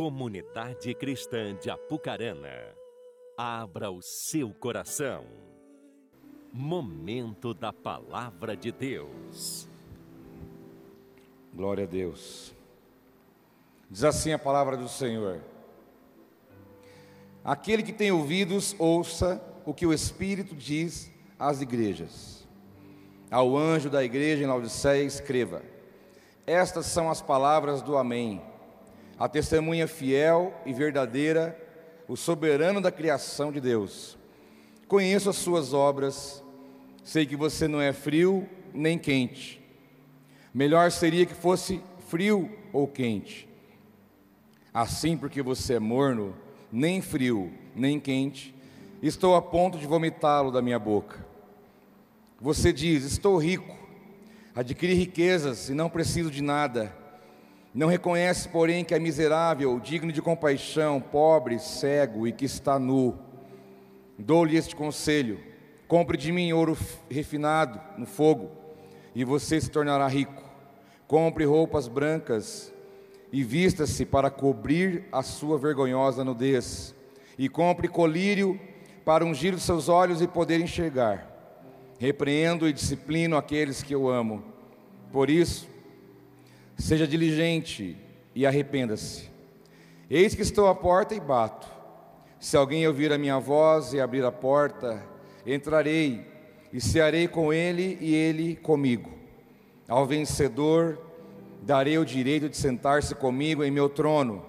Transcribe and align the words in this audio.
Comunidade 0.00 0.94
Cristã 0.94 1.54
de 1.54 1.68
Apucarana, 1.68 2.74
abra 3.36 3.90
o 3.90 4.00
seu 4.00 4.48
coração. 4.48 5.26
Momento 6.50 7.52
da 7.52 7.70
Palavra 7.70 8.56
de 8.56 8.72
Deus. 8.72 9.68
Glória 11.52 11.84
a 11.84 11.86
Deus. 11.86 12.54
Diz 13.90 14.02
assim 14.02 14.32
a 14.32 14.38
palavra 14.38 14.74
do 14.74 14.88
Senhor: 14.88 15.42
Aquele 17.44 17.82
que 17.82 17.92
tem 17.92 18.10
ouvidos, 18.10 18.74
ouça 18.78 19.38
o 19.66 19.74
que 19.74 19.84
o 19.84 19.92
Espírito 19.92 20.54
diz 20.56 21.10
às 21.38 21.60
igrejas. 21.60 22.48
Ao 23.30 23.54
anjo 23.54 23.90
da 23.90 24.02
igreja 24.02 24.42
em 24.42 24.46
Laodiceia, 24.46 25.04
escreva: 25.04 25.60
Estas 26.46 26.86
são 26.86 27.10
as 27.10 27.20
palavras 27.20 27.82
do 27.82 27.98
Amém 27.98 28.48
a 29.20 29.28
testemunha 29.28 29.86
fiel 29.86 30.54
e 30.64 30.72
verdadeira, 30.72 31.54
o 32.08 32.16
soberano 32.16 32.80
da 32.80 32.90
criação 32.90 33.52
de 33.52 33.60
Deus. 33.60 34.16
Conheço 34.88 35.28
as 35.28 35.36
suas 35.36 35.74
obras, 35.74 36.42
sei 37.04 37.26
que 37.26 37.36
você 37.36 37.68
não 37.68 37.82
é 37.82 37.92
frio 37.92 38.48
nem 38.72 38.98
quente. 38.98 39.60
Melhor 40.54 40.90
seria 40.90 41.26
que 41.26 41.34
fosse 41.34 41.82
frio 42.08 42.50
ou 42.72 42.88
quente. 42.88 43.46
Assim, 44.72 45.18
porque 45.18 45.42
você 45.42 45.74
é 45.74 45.78
morno, 45.78 46.34
nem 46.72 47.02
frio, 47.02 47.52
nem 47.76 48.00
quente, 48.00 48.54
estou 49.02 49.36
a 49.36 49.42
ponto 49.42 49.76
de 49.76 49.86
vomitá-lo 49.86 50.50
da 50.50 50.62
minha 50.62 50.78
boca. 50.78 51.26
Você 52.40 52.72
diz: 52.72 53.04
Estou 53.04 53.36
rico, 53.36 53.76
adquiri 54.54 54.94
riquezas 54.94 55.68
e 55.68 55.74
não 55.74 55.90
preciso 55.90 56.30
de 56.30 56.42
nada. 56.42 56.99
Não 57.72 57.86
reconhece, 57.86 58.48
porém, 58.48 58.84
que 58.84 58.94
é 58.94 58.98
miserável, 58.98 59.78
digno 59.78 60.10
de 60.10 60.20
compaixão, 60.20 61.00
pobre, 61.00 61.58
cego 61.60 62.26
e 62.26 62.32
que 62.32 62.44
está 62.44 62.78
nu. 62.78 63.16
Dou-lhe 64.18 64.56
este 64.56 64.74
conselho: 64.74 65.38
compre 65.86 66.16
de 66.16 66.32
mim 66.32 66.52
ouro 66.52 66.76
refinado 67.08 67.80
no 67.96 68.06
fogo, 68.06 68.50
e 69.14 69.24
você 69.24 69.60
se 69.60 69.70
tornará 69.70 70.08
rico. 70.08 70.42
Compre 71.06 71.44
roupas 71.44 71.88
brancas 71.88 72.72
e 73.32 73.44
vista-se 73.44 74.04
para 74.04 74.30
cobrir 74.30 75.04
a 75.12 75.22
sua 75.22 75.58
vergonhosa 75.58 76.24
nudez. 76.24 76.94
E 77.38 77.48
compre 77.48 77.88
colírio 77.88 78.58
para 79.04 79.24
ungir 79.24 79.54
os 79.54 79.62
seus 79.62 79.88
olhos 79.88 80.20
e 80.20 80.26
poder 80.26 80.60
enxergar. 80.60 81.26
Repreendo 81.98 82.68
e 82.68 82.72
disciplino 82.72 83.36
aqueles 83.36 83.82
que 83.82 83.94
eu 83.94 84.08
amo. 84.08 84.44
Por 85.12 85.30
isso, 85.30 85.68
Seja 86.80 87.06
diligente 87.06 87.94
e 88.34 88.46
arrependa-se. 88.46 89.28
Eis 90.08 90.34
que 90.34 90.40
estou 90.40 90.66
à 90.66 90.74
porta 90.74 91.14
e 91.14 91.20
bato. 91.20 91.68
Se 92.40 92.56
alguém 92.56 92.86
ouvir 92.86 93.12
a 93.12 93.18
minha 93.18 93.38
voz 93.38 93.92
e 93.92 94.00
abrir 94.00 94.24
a 94.24 94.32
porta, 94.32 95.04
entrarei 95.46 96.26
e 96.72 96.80
cearei 96.80 97.28
com 97.28 97.52
ele 97.52 97.98
e 98.00 98.14
ele 98.14 98.56
comigo. 98.56 99.10
Ao 99.86 100.06
vencedor 100.06 100.98
darei 101.62 101.98
o 101.98 102.04
direito 102.04 102.48
de 102.48 102.56
sentar-se 102.56 103.14
comigo 103.14 103.62
em 103.62 103.70
meu 103.70 103.90
trono, 103.90 104.42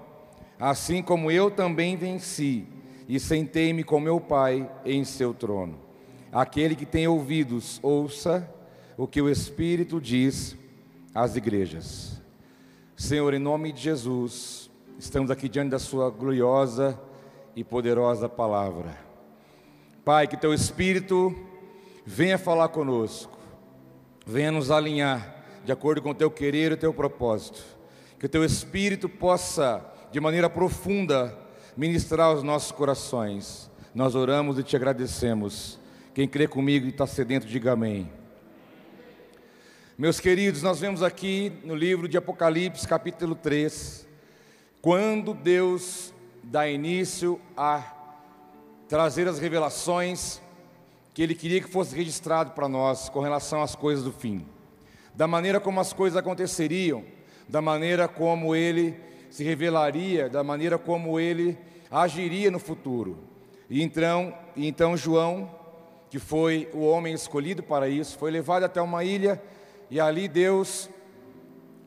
assim 0.58 1.04
como 1.04 1.30
eu 1.30 1.52
também 1.52 1.98
venci 1.98 2.66
e 3.10 3.20
sentei-me 3.20 3.84
com 3.84 4.00
meu 4.00 4.22
Pai 4.22 4.72
em 4.86 5.04
seu 5.04 5.34
trono. 5.34 5.78
Aquele 6.32 6.78
que 6.78 6.86
tem 6.86 7.10
ouvidos, 7.10 7.78
ouça 7.84 8.50
o 8.98 9.06
que 9.06 9.22
o 9.22 9.30
Espírito 9.30 10.00
diz 10.00 10.56
às 11.14 11.36
igrejas. 11.36 12.11
Senhor, 13.02 13.34
em 13.34 13.40
nome 13.40 13.72
de 13.72 13.82
Jesus, 13.82 14.70
estamos 15.00 15.32
aqui 15.32 15.50
diante 15.50 15.72
da 15.72 15.80
Sua 15.80 16.12
gloriosa 16.12 17.02
e 17.56 17.64
poderosa 17.64 18.30
palavra. 18.30 18.96
Pai, 20.06 20.28
que 20.28 20.38
Teu 20.38 20.54
Espírito 20.54 21.36
venha 22.06 22.38
falar 22.38 22.68
conosco, 22.68 23.36
venha 24.24 24.52
nos 24.52 24.70
alinhar 24.70 25.44
de 25.66 25.72
acordo 25.72 26.00
com 26.00 26.12
o 26.12 26.16
Teu 26.16 26.30
querer 26.30 26.70
e 26.70 26.74
o 26.76 26.78
Teu 26.78 26.94
propósito. 26.94 27.64
Que 28.20 28.28
o 28.28 28.30
Teu 28.30 28.46
Espírito 28.46 29.10
possa, 29.10 29.84
de 30.12 30.20
maneira 30.20 30.48
profunda, 30.48 31.36
ministrar 31.76 32.32
os 32.32 32.44
nossos 32.44 32.72
corações. 32.72 33.68
Nós 33.96 34.14
oramos 34.14 34.60
e 34.60 34.64
te 34.64 34.76
agradecemos. 34.76 35.80
Quem 36.14 36.28
crê 36.28 36.48
comigo 36.48 36.86
e 36.86 36.90
está 36.90 37.08
sedento, 37.08 37.48
diga 37.48 37.72
amém. 37.72 38.21
Meus 40.02 40.20
queridos, 40.20 40.64
nós 40.64 40.80
vemos 40.80 41.04
aqui 41.04 41.54
no 41.64 41.76
livro 41.76 42.08
de 42.08 42.18
Apocalipse, 42.18 42.88
capítulo 42.88 43.36
3, 43.36 44.08
quando 44.82 45.32
Deus 45.32 46.12
dá 46.42 46.68
início 46.68 47.40
a 47.56 47.84
trazer 48.90 49.28
as 49.28 49.38
revelações 49.38 50.42
que 51.14 51.22
Ele 51.22 51.36
queria 51.36 51.62
que 51.62 51.70
fosse 51.70 51.96
registrado 51.96 52.50
para 52.54 52.68
nós 52.68 53.10
com 53.10 53.20
relação 53.20 53.62
às 53.62 53.76
coisas 53.76 54.04
do 54.04 54.12
fim, 54.12 54.44
da 55.14 55.28
maneira 55.28 55.60
como 55.60 55.80
as 55.80 55.94
coisas 55.94 56.18
aconteceriam, 56.18 57.06
da 57.48 57.62
maneira 57.62 58.08
como 58.08 58.56
Ele 58.56 59.00
se 59.30 59.44
revelaria, 59.44 60.28
da 60.28 60.44
maneira 60.44 60.80
como 60.80 61.20
Ele 61.20 61.56
agiria 61.92 62.50
no 62.50 62.58
futuro. 62.58 63.20
E 63.70 63.84
então, 63.84 64.34
e 64.56 64.68
então 64.68 64.98
João, 64.98 65.48
que 66.10 66.18
foi 66.18 66.68
o 66.74 66.88
homem 66.88 67.14
escolhido 67.14 67.62
para 67.62 67.88
isso, 67.88 68.18
foi 68.18 68.32
levado 68.32 68.64
até 68.64 68.82
uma 68.82 69.04
ilha 69.04 69.40
e 69.92 70.00
ali 70.00 70.30
Deus 70.30 70.90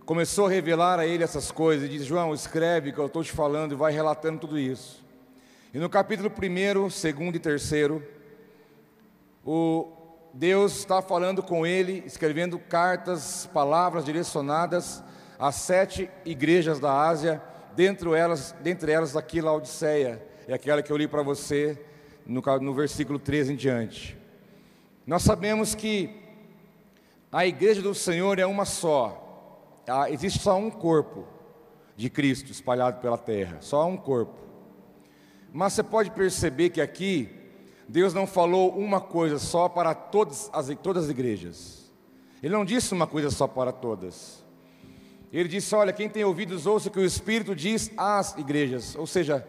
começou 0.05 0.47
a 0.47 0.51
revelar 0.51 1.01
a 1.01 1.07
ele 1.07 1.25
essas 1.25 1.51
coisas. 1.51 1.87
E 1.87 1.91
diz: 1.91 2.05
João, 2.05 2.35
escreve 2.35 2.93
que 2.93 2.99
eu 2.99 3.07
estou 3.07 3.25
te 3.25 3.33
falando 3.33 3.73
e 3.73 3.75
vai 3.75 3.95
relatando 3.95 4.41
tudo 4.41 4.59
isso. 4.59 5.03
E 5.73 5.79
no 5.79 5.89
capítulo 5.89 6.31
1, 6.31 6.83
2 6.83 7.05
e 7.35 7.39
3, 7.39 7.73
o 9.43 9.91
Deus 10.35 10.77
está 10.77 11.01
falando 11.01 11.43
com 11.43 11.67
ele, 11.67 12.03
escrevendo 12.07 12.59
cartas, 12.59 13.49
palavras 13.55 14.05
direcionadas 14.05 15.03
às 15.39 15.55
sete 15.55 16.11
igrejas 16.27 16.79
da 16.79 16.93
Ásia, 17.09 17.43
dentre 17.75 18.11
elas, 18.13 18.55
dentre 18.61 18.93
elas 18.93 19.17
aqui 19.17 19.41
Laodiceia, 19.41 20.23
é 20.47 20.53
aquela 20.53 20.83
que 20.83 20.93
eu 20.93 20.97
li 20.99 21.09
para 21.09 21.23
você 21.23 21.83
no, 22.27 22.43
no 22.61 22.75
versículo 22.75 23.19
13 23.19 23.55
em 23.55 23.57
diante. 23.57 24.19
Nós 25.07 25.23
sabemos 25.23 25.75
que 25.75 26.24
a 27.34 27.45
igreja 27.45 27.83
do 27.83 27.93
Senhor 27.93 28.39
é 28.39 28.47
uma 28.47 28.65
só. 28.65 29.83
Ah, 29.89 30.09
existe 30.09 30.39
só 30.39 30.56
um 30.56 30.71
corpo 30.71 31.27
de 31.97 32.09
Cristo 32.09 32.53
espalhado 32.53 33.00
pela 33.00 33.19
terra, 33.19 33.56
só 33.61 33.84
um 33.89 33.97
corpo. 33.97 34.39
Mas 35.53 35.73
você 35.73 35.83
pode 35.83 36.12
perceber 36.12 36.71
que 36.71 36.81
aqui 36.81 37.28
Deus 37.89 38.15
não 38.15 38.25
falou 38.25 38.71
uma 38.78 39.00
coisa 39.00 39.41
só 39.41 39.69
para 39.69 39.97
todas 39.97 40.49
as, 40.53 40.69
todas 40.81 41.05
as 41.06 41.11
igrejas. 41.11 41.93
Ele 42.41 42.55
não 42.55 42.65
disse 42.65 42.94
uma 42.94 43.06
coisa 43.06 43.31
só 43.31 43.49
para 43.49 43.73
todas. 43.73 44.44
Ele 45.33 45.49
disse: 45.49 45.75
Olha, 45.75 45.93
quem 45.93 46.09
tem 46.09 46.23
ouvidos, 46.23 46.67
ouça 46.67 46.89
o 46.89 46.93
que 46.93 47.00
o 47.00 47.05
Espírito 47.05 47.53
diz 47.53 47.91
às 47.97 48.39
igrejas. 48.39 48.94
Ou 48.94 49.09
seja, 49.09 49.44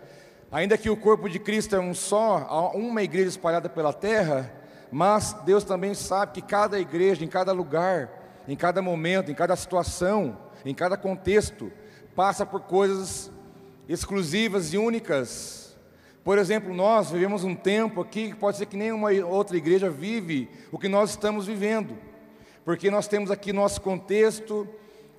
ainda 0.51 0.75
que 0.75 0.89
o 0.89 0.97
corpo 0.97 1.29
de 1.29 1.37
Cristo 1.37 1.75
é 1.75 1.79
um 1.79 1.93
só, 1.93 2.71
uma 2.73 3.03
igreja 3.03 3.29
espalhada 3.29 3.69
pela 3.69 3.93
terra, 3.93 4.64
mas 4.95 5.33
Deus 5.43 5.65
também 5.65 5.93
sabe 5.93 6.31
que 6.31 6.41
cada 6.41 6.79
igreja, 6.79 7.25
em 7.25 7.27
cada 7.27 7.51
lugar, 7.51 8.09
em 8.47 8.55
cada 8.55 8.81
momento, 8.81 9.29
em 9.29 9.35
cada 9.35 9.53
situação, 9.57 10.37
em 10.63 10.73
cada 10.73 10.95
contexto, 10.95 11.69
passa 12.15 12.45
por 12.45 12.61
coisas 12.61 13.29
exclusivas 13.89 14.73
e 14.73 14.77
únicas. 14.77 15.77
Por 16.23 16.37
exemplo, 16.37 16.73
nós 16.73 17.11
vivemos 17.11 17.43
um 17.43 17.53
tempo 17.53 17.99
aqui 17.99 18.29
que 18.29 18.35
pode 18.35 18.55
ser 18.55 18.67
que 18.67 18.77
nenhuma 18.77 19.09
outra 19.25 19.57
igreja 19.57 19.89
vive 19.89 20.49
o 20.71 20.79
que 20.79 20.87
nós 20.87 21.09
estamos 21.09 21.45
vivendo, 21.45 21.97
porque 22.63 22.89
nós 22.89 23.05
temos 23.05 23.29
aqui 23.29 23.51
nosso 23.51 23.81
contexto, 23.81 24.65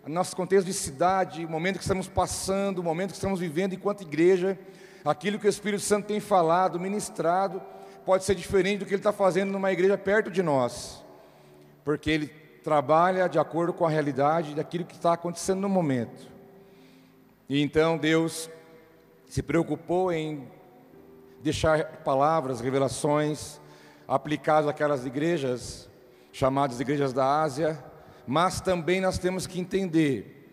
nosso 0.06 0.34
contexto 0.34 0.69
de 0.69 0.72
cidade, 0.72 1.44
o 1.44 1.50
momento 1.50 1.76
que 1.76 1.84
estamos 1.84 2.08
passando, 2.08 2.79
o 2.79 2.82
momento 2.82 3.11
que 3.11 3.17
estamos 3.17 3.40
vivendo 3.40 3.75
enquanto 3.75 4.00
igreja, 4.00 4.58
aquilo 5.05 5.38
que 5.38 5.46
o 5.46 5.50
Espírito 5.50 5.82
Santo 5.82 6.06
tem 6.06 6.19
falado, 6.19 6.81
ministrado, 6.81 7.61
pode 8.06 8.25
ser 8.25 8.37
diferente 8.37 8.79
do 8.79 8.87
que 8.87 8.94
ele 8.94 9.00
está 9.00 9.12
fazendo 9.12 9.50
numa 9.50 9.73
igreja 9.73 9.99
perto 9.99 10.31
de 10.31 10.41
nós, 10.41 11.05
porque 11.85 12.08
ele 12.08 12.29
trabalha 12.62 13.29
de 13.29 13.37
acordo 13.37 13.73
com 13.73 13.85
a 13.85 13.91
realidade 13.91 14.55
daquilo 14.55 14.85
que 14.85 14.94
está 14.94 15.12
acontecendo 15.12 15.61
no 15.61 15.69
momento. 15.69 16.31
E 17.49 17.61
então 17.61 17.99
Deus 17.99 18.49
se 19.29 19.43
preocupou 19.43 20.12
em 20.12 20.49
deixar 21.43 21.85
palavras, 22.05 22.61
revelações 22.61 23.61
aplicadas 24.06 24.70
àquelas 24.70 25.05
igrejas, 25.05 25.91
chamadas 26.32 26.79
igrejas 26.79 27.12
da 27.12 27.43
Ásia, 27.43 27.76
mas 28.25 28.61
também 28.61 29.00
nós 29.00 29.19
temos 29.19 29.49
que 29.49 29.58
entender 29.58 30.49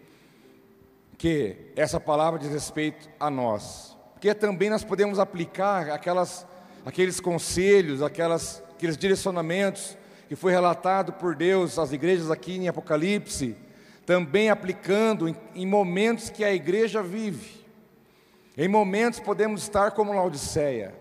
que 1.19 1.71
essa 1.75 1.99
palavra 1.99 2.39
diz 2.39 2.49
respeito 2.49 3.07
a 3.19 3.29
nós, 3.29 3.95
porque 4.13 4.33
também 4.33 4.71
nós 4.71 4.83
podemos 4.83 5.19
aplicar 5.19 5.91
aquelas 5.91 6.47
aqueles 6.85 7.19
conselhos, 7.19 8.01
aquelas, 8.01 8.63
aqueles 8.75 8.97
direcionamentos 8.97 9.97
que 10.27 10.35
foi 10.35 10.51
relatado 10.51 11.13
por 11.13 11.35
Deus 11.35 11.77
às 11.77 11.91
igrejas 11.91 12.31
aqui 12.31 12.55
em 12.57 12.67
Apocalipse, 12.67 13.55
também 14.05 14.49
aplicando 14.49 15.27
em, 15.27 15.35
em 15.55 15.65
momentos 15.65 16.29
que 16.29 16.43
a 16.43 16.53
igreja 16.53 17.01
vive. 17.01 17.63
Em 18.57 18.67
momentos 18.67 19.19
podemos 19.19 19.63
estar 19.63 19.91
como 19.91 20.13
Laodiceia, 20.13 20.93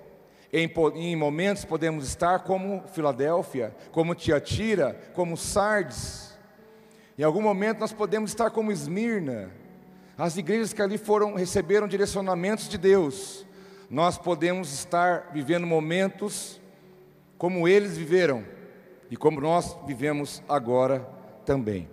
em, 0.52 0.70
em 0.94 1.16
momentos 1.16 1.64
podemos 1.64 2.06
estar 2.06 2.40
como 2.40 2.84
Filadélfia, 2.92 3.74
como 3.90 4.14
Tiatira, 4.14 4.98
como 5.14 5.36
Sardes. 5.36 6.32
Em 7.18 7.22
algum 7.22 7.42
momento 7.42 7.80
nós 7.80 7.92
podemos 7.92 8.30
estar 8.30 8.50
como 8.50 8.72
Esmirna, 8.72 9.50
as 10.16 10.36
igrejas 10.36 10.72
que 10.72 10.82
ali 10.82 10.98
foram 10.98 11.34
receberam 11.34 11.88
direcionamentos 11.88 12.68
de 12.68 12.78
Deus. 12.78 13.46
Nós 13.92 14.16
podemos 14.16 14.72
estar 14.72 15.28
vivendo 15.34 15.66
momentos 15.66 16.58
como 17.36 17.68
eles 17.68 17.94
viveram 17.94 18.42
e 19.10 19.18
como 19.18 19.38
nós 19.38 19.76
vivemos 19.86 20.42
agora 20.48 21.06
também. 21.44 21.86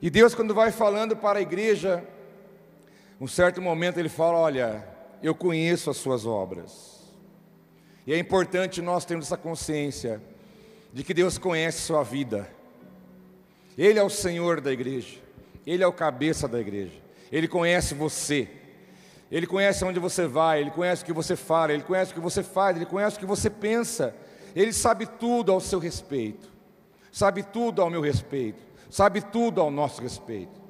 E 0.00 0.08
Deus, 0.08 0.36
quando 0.36 0.54
vai 0.54 0.70
falando 0.70 1.16
para 1.16 1.40
a 1.40 1.42
igreja, 1.42 2.04
um 3.20 3.26
certo 3.26 3.60
momento 3.60 3.98
ele 3.98 4.08
fala: 4.08 4.38
Olha, 4.38 4.86
eu 5.20 5.34
conheço 5.34 5.90
as 5.90 5.96
suas 5.96 6.24
obras. 6.24 7.00
E 8.06 8.14
é 8.14 8.18
importante 8.18 8.80
nós 8.80 9.04
termos 9.04 9.26
essa 9.26 9.36
consciência 9.36 10.22
de 10.92 11.02
que 11.02 11.12
Deus 11.12 11.38
conhece 11.38 11.80
sua 11.80 12.04
vida. 12.04 12.48
Ele 13.76 13.98
é 13.98 14.02
o 14.04 14.08
Senhor 14.08 14.60
da 14.60 14.70
igreja, 14.70 15.18
Ele 15.66 15.82
é 15.82 15.86
o 15.88 15.92
cabeça 15.92 16.46
da 16.46 16.60
igreja, 16.60 17.02
Ele 17.32 17.48
conhece 17.48 17.94
você, 17.94 18.48
Ele 19.30 19.46
conhece 19.46 19.84
onde 19.84 20.00
você 20.00 20.26
vai, 20.26 20.60
Ele 20.60 20.70
conhece 20.70 21.02
o 21.02 21.06
que 21.06 21.12
você 21.12 21.36
fala, 21.36 21.72
Ele 21.72 21.82
conhece 21.82 22.10
o 22.10 22.14
que 22.14 22.20
você 22.20 22.42
faz, 22.42 22.76
Ele 22.76 22.86
conhece 22.86 23.16
o 23.16 23.20
que 23.20 23.26
você 23.26 23.48
pensa, 23.48 24.14
Ele 24.56 24.72
sabe 24.72 25.06
tudo 25.06 25.52
ao 25.52 25.60
seu 25.60 25.78
respeito, 25.78 26.48
sabe 27.12 27.42
tudo 27.42 27.80
ao 27.80 27.90
meu 27.90 28.00
respeito, 28.00 28.60
sabe 28.90 29.20
tudo 29.20 29.60
ao 29.60 29.70
nosso 29.70 30.02
respeito. 30.02 30.60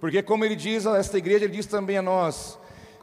Porque, 0.00 0.22
como 0.22 0.44
ele 0.44 0.56
diz 0.56 0.86
a 0.86 0.98
esta 0.98 1.18
igreja, 1.18 1.44
ele 1.44 1.54
diz 1.54 1.66
também 1.66 1.98
a 1.98 2.02
nós: 2.02 2.58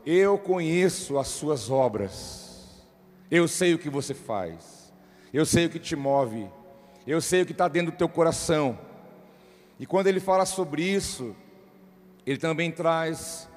Eu 0.05 0.37
conheço 0.37 1.17
as 1.17 1.27
suas 1.27 1.69
obras, 1.69 2.83
eu 3.29 3.47
sei 3.47 3.73
o 3.73 3.79
que 3.79 3.89
você 3.89 4.13
faz, 4.13 4.93
eu 5.33 5.45
sei 5.45 5.65
o 5.65 5.69
que 5.69 5.79
te 5.79 5.95
move, 5.95 6.47
eu 7.05 7.19
sei 7.19 7.41
o 7.41 7.45
que 7.45 7.51
está 7.51 7.67
dentro 7.67 7.91
do 7.91 7.97
teu 7.97 8.09
coração. 8.09 8.79
E 9.79 9.85
quando 9.85 10.07
ele 10.07 10.19
fala 10.19 10.45
sobre 10.45 10.83
isso, 10.83 11.35
ele 12.25 12.37
também 12.37 12.71
traz 12.71 13.49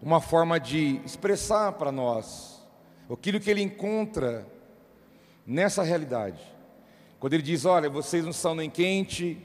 uma 0.00 0.20
forma 0.20 0.60
de 0.60 1.00
expressar 1.04 1.72
para 1.72 1.90
nós 1.90 2.62
aquilo 3.10 3.40
que 3.40 3.50
ele 3.50 3.62
encontra 3.62 4.46
nessa 5.46 5.82
realidade. 5.82 6.40
Quando 7.18 7.34
ele 7.34 7.42
diz: 7.42 7.64
Olha, 7.64 7.88
vocês 7.90 8.24
não 8.24 8.32
são 8.32 8.54
nem 8.54 8.70
quente, 8.70 9.38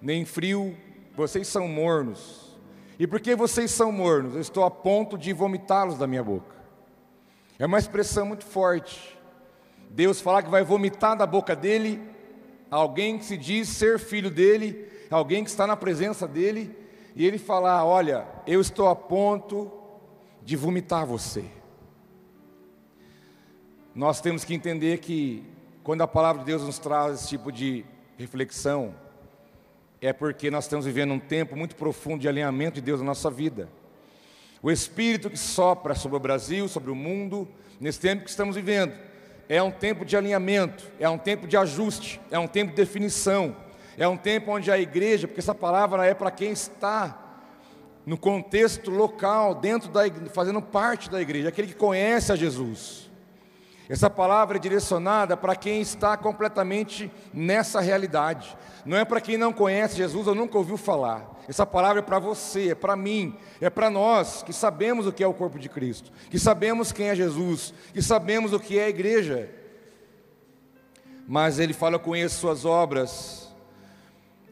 nem 0.00 0.24
frio, 0.24 0.76
vocês 1.16 1.48
são 1.48 1.68
mornos. 1.68 2.56
E 2.98 3.06
porque 3.06 3.36
vocês 3.36 3.70
são 3.70 3.92
mornos, 3.92 4.34
eu 4.34 4.40
estou 4.40 4.64
a 4.64 4.70
ponto 4.70 5.16
de 5.16 5.32
vomitá-los 5.32 5.96
da 5.96 6.06
minha 6.06 6.22
boca. 6.22 6.56
É 7.58 7.64
uma 7.64 7.78
expressão 7.78 8.26
muito 8.26 8.44
forte. 8.44 9.16
Deus 9.90 10.20
falar 10.20 10.42
que 10.42 10.50
vai 10.50 10.64
vomitar 10.64 11.16
da 11.16 11.26
boca 11.26 11.56
dele 11.56 12.02
alguém 12.70 13.18
que 13.18 13.24
se 13.24 13.36
diz 13.36 13.68
ser 13.68 13.98
filho 13.98 14.30
dele, 14.30 14.86
alguém 15.10 15.42
que 15.42 15.50
está 15.50 15.66
na 15.66 15.76
presença 15.76 16.26
dele, 16.26 16.76
e 17.14 17.24
ele 17.24 17.38
falar: 17.38 17.84
Olha, 17.84 18.26
eu 18.46 18.60
estou 18.60 18.88
a 18.88 18.96
ponto 18.96 19.77
de 20.48 20.56
vomitar 20.56 21.04
você. 21.04 21.44
Nós 23.94 24.18
temos 24.18 24.44
que 24.44 24.54
entender 24.54 24.96
que, 24.96 25.44
quando 25.82 26.00
a 26.00 26.08
palavra 26.08 26.40
de 26.40 26.46
Deus 26.46 26.62
nos 26.62 26.78
traz 26.78 27.16
esse 27.16 27.28
tipo 27.28 27.52
de 27.52 27.84
reflexão, 28.16 28.94
é 30.00 30.10
porque 30.10 30.50
nós 30.50 30.64
estamos 30.64 30.86
vivendo 30.86 31.12
um 31.12 31.18
tempo 31.18 31.54
muito 31.54 31.76
profundo 31.76 32.22
de 32.22 32.28
alinhamento 32.30 32.76
de 32.76 32.80
Deus 32.80 33.00
na 33.00 33.08
nossa 33.08 33.30
vida. 33.30 33.68
O 34.62 34.70
Espírito 34.70 35.28
que 35.28 35.36
sopra 35.36 35.94
sobre 35.94 36.16
o 36.16 36.20
Brasil, 36.20 36.66
sobre 36.66 36.90
o 36.90 36.94
mundo, 36.94 37.46
nesse 37.78 38.00
tempo 38.00 38.24
que 38.24 38.30
estamos 38.30 38.56
vivendo, 38.56 38.94
é 39.50 39.62
um 39.62 39.70
tempo 39.70 40.02
de 40.02 40.16
alinhamento, 40.16 40.90
é 40.98 41.10
um 41.10 41.18
tempo 41.18 41.46
de 41.46 41.58
ajuste, 41.58 42.18
é 42.30 42.38
um 42.38 42.48
tempo 42.48 42.70
de 42.70 42.76
definição, 42.78 43.54
é 43.98 44.08
um 44.08 44.16
tempo 44.16 44.50
onde 44.50 44.70
a 44.70 44.78
igreja, 44.78 45.28
porque 45.28 45.40
essa 45.40 45.54
palavra 45.54 46.06
é 46.06 46.14
para 46.14 46.30
quem 46.30 46.52
está 46.52 47.27
no 48.08 48.16
contexto 48.16 48.90
local, 48.90 49.54
dentro 49.54 49.90
da 49.90 50.00
fazendo 50.32 50.62
parte 50.62 51.10
da 51.10 51.20
igreja, 51.20 51.50
aquele 51.50 51.68
que 51.68 51.74
conhece 51.74 52.32
a 52.32 52.36
Jesus. 52.36 53.10
Essa 53.86 54.08
palavra 54.08 54.56
é 54.56 54.60
direcionada 54.60 55.36
para 55.36 55.54
quem 55.54 55.82
está 55.82 56.16
completamente 56.16 57.10
nessa 57.34 57.82
realidade. 57.82 58.56
Não 58.86 58.96
é 58.96 59.04
para 59.04 59.20
quem 59.20 59.36
não 59.36 59.52
conhece 59.52 59.98
Jesus 59.98 60.26
ou 60.26 60.34
nunca 60.34 60.56
ouviu 60.56 60.78
falar. 60.78 61.38
Essa 61.46 61.66
palavra 61.66 61.98
é 61.98 62.02
para 62.02 62.18
você, 62.18 62.70
é 62.70 62.74
para 62.74 62.96
mim, 62.96 63.36
é 63.60 63.68
para 63.68 63.90
nós 63.90 64.42
que 64.42 64.54
sabemos 64.54 65.06
o 65.06 65.12
que 65.12 65.22
é 65.22 65.26
o 65.26 65.34
corpo 65.34 65.58
de 65.58 65.68
Cristo, 65.68 66.10
que 66.30 66.38
sabemos 66.38 66.92
quem 66.92 67.08
é 67.08 67.14
Jesus, 67.14 67.74
que 67.92 68.00
sabemos 68.00 68.54
o 68.54 68.60
que 68.60 68.78
é 68.78 68.84
a 68.84 68.88
igreja. 68.88 69.50
Mas 71.26 71.58
ele 71.58 71.74
fala: 71.74 71.98
conheço 71.98 72.40
suas 72.40 72.64
obras. 72.64 73.54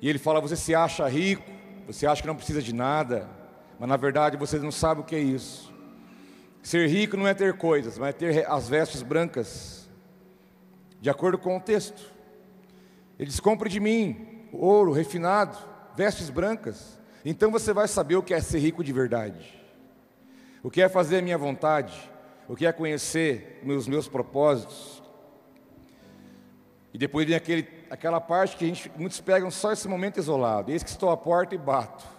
E 0.02 0.10
ele 0.10 0.18
fala: 0.18 0.42
Você 0.42 0.56
se 0.56 0.74
acha 0.74 1.08
rico, 1.08 1.50
você 1.86 2.06
acha 2.06 2.20
que 2.20 2.28
não 2.28 2.36
precisa 2.36 2.60
de 2.60 2.74
nada, 2.74 3.35
mas 3.78 3.88
na 3.88 3.96
verdade 3.96 4.36
você 4.36 4.58
não 4.58 4.72
sabe 4.72 5.00
o 5.00 5.04
que 5.04 5.16
é 5.16 5.20
isso. 5.20 5.72
Ser 6.62 6.88
rico 6.88 7.16
não 7.16 7.28
é 7.28 7.34
ter 7.34 7.56
coisas, 7.56 7.96
mas 7.98 8.08
é 8.08 8.12
ter 8.12 8.50
as 8.50 8.68
vestes 8.68 9.02
brancas, 9.02 9.88
de 11.00 11.08
acordo 11.08 11.38
com 11.38 11.56
o 11.56 11.60
texto. 11.60 12.12
Ele 13.18 13.28
diz: 13.28 13.38
compre 13.40 13.68
de 13.68 13.78
mim 13.78 14.48
ouro 14.52 14.92
refinado, 14.92 15.56
vestes 15.94 16.30
brancas. 16.30 16.98
Então 17.24 17.50
você 17.50 17.72
vai 17.72 17.88
saber 17.88 18.16
o 18.16 18.22
que 18.22 18.34
é 18.34 18.40
ser 18.40 18.58
rico 18.58 18.82
de 18.82 18.92
verdade, 18.92 19.60
o 20.62 20.70
que 20.70 20.80
é 20.80 20.88
fazer 20.88 21.18
a 21.18 21.22
minha 21.22 21.38
vontade, 21.38 22.10
o 22.48 22.54
que 22.54 22.66
é 22.66 22.72
conhecer 22.72 23.60
os 23.64 23.88
meus 23.88 24.08
propósitos. 24.08 25.02
E 26.94 26.98
depois 26.98 27.26
vem 27.26 27.36
aquele, 27.36 27.68
aquela 27.90 28.20
parte 28.20 28.56
que 28.56 28.66
gente, 28.66 28.90
muitos 28.96 29.20
pegam 29.20 29.50
só 29.50 29.72
esse 29.72 29.86
momento 29.86 30.18
isolado. 30.18 30.70
Eis 30.70 30.82
que 30.82 30.88
estou 30.88 31.10
à 31.10 31.16
porta 31.16 31.54
e 31.54 31.58
bato. 31.58 32.15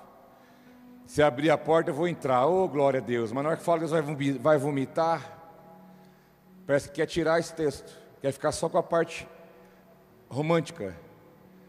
Se 1.07 1.23
abrir 1.23 1.49
a 1.49 1.57
porta, 1.57 1.89
eu 1.89 1.95
vou 1.95 2.05
entrar. 2.05 2.45
Oh, 2.45 2.67
glória 2.67 2.99
a 2.99 3.03
Deus. 3.03 3.31
Mas 3.31 3.41
na 3.41 3.49
hora 3.49 3.57
que 3.57 3.63
fala, 3.63 3.79
Deus 3.79 3.91
vai 4.41 4.57
vomitar. 4.57 5.39
Parece 6.67 6.89
que 6.89 6.95
quer 6.95 7.05
tirar 7.05 7.39
esse 7.39 7.53
texto. 7.53 7.97
Quer 8.21 8.33
ficar 8.33 8.51
só 8.51 8.67
com 8.67 8.77
a 8.77 8.83
parte 8.83 9.25
romântica. 10.29 10.93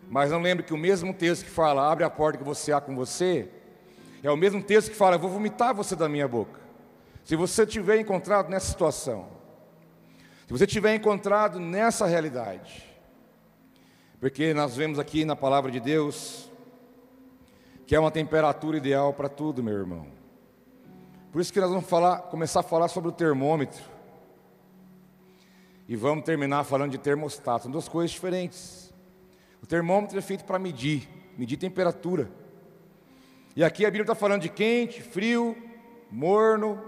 Mas 0.08 0.32
não 0.32 0.43
lembre 0.43 0.64
que 0.64 0.75
o 0.75 0.76
mesmo 0.76 1.14
texto 1.14 1.44
que 1.44 1.50
fala, 1.50 1.88
abre 1.88 2.02
a 2.02 2.11
porta 2.11 2.37
que 2.37 2.44
você 2.44 2.73
há 2.73 2.81
com 2.81 2.96
você, 2.96 3.49
é 4.25 4.31
o 4.31 4.37
mesmo 4.37 4.61
texto 4.61 4.90
que 4.90 4.96
fala, 4.96 5.14
eu 5.14 5.20
vou 5.20 5.31
vomitar 5.31 5.73
você 5.73 5.94
da 5.94 6.08
minha 6.08 6.26
boca. 6.26 6.58
Se 7.25 7.37
você 7.37 7.64
tiver 7.64 8.00
encontrado 8.00 8.49
nessa 8.49 8.66
situação, 8.66 9.28
se 10.47 10.52
você 10.52 10.66
tiver 10.66 10.97
encontrado 10.97 11.61
nessa 11.61 12.07
realidade, 12.07 12.85
porque 14.18 14.52
nós 14.52 14.75
vemos 14.75 14.99
aqui 14.99 15.25
na 15.25 15.37
palavra 15.37 15.71
de 15.71 15.78
Deus 15.78 16.48
que 17.88 17.97
é 17.97 17.99
uma 17.99 18.11
temperatura 18.11 18.76
ideal 18.76 19.14
para 19.14 19.30
tudo, 19.30 19.62
meu 19.62 19.73
irmão. 19.73 20.09
Por 21.33 21.40
isso 21.40 21.50
que 21.50 21.59
nós 21.59 21.71
vamos 21.71 21.88
falar, 21.88 22.18
começar 22.25 22.61
a 22.61 22.62
falar 22.62 22.87
sobre 22.87 23.09
o 23.09 23.12
termômetro. 23.12 23.83
E 25.88 25.97
vamos 25.97 26.23
terminar 26.23 26.64
falando 26.64 26.90
de 26.90 26.99
termostato, 26.99 27.62
são 27.62 27.73
duas 27.73 27.88
coisas 27.88 28.11
diferentes. 28.11 28.92
O 29.62 29.66
termômetro 29.66 30.18
é 30.18 30.21
feito 30.21 30.45
para 30.45 30.59
medir, 30.59 31.09
medir 31.38 31.57
temperatura. 31.57 32.30
E 33.57 33.64
aqui 33.64 33.87
a 33.87 33.88
Bíblia 33.88 34.02
está 34.02 34.14
falando 34.14 34.42
de 34.42 34.50
quente, 34.50 35.00
frio, 35.00 35.57
morno, 36.11 36.78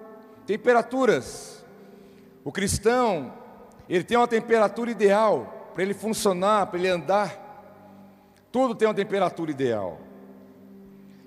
temperaturas. 0.45 1.64
O 2.45 2.52
cristão, 2.52 3.33
ele 3.88 4.04
tem 4.04 4.19
uma 4.19 4.28
temperatura 4.28 4.90
ideal 4.90 5.71
para 5.73 5.83
ele 5.83 5.95
funcionar, 5.95 6.66
para 6.66 6.78
ele 6.78 6.88
andar. 6.88 7.88
Tudo 8.52 8.75
tem 8.75 8.87
uma 8.87 8.92
temperatura 8.92 9.50
ideal. 9.50 10.10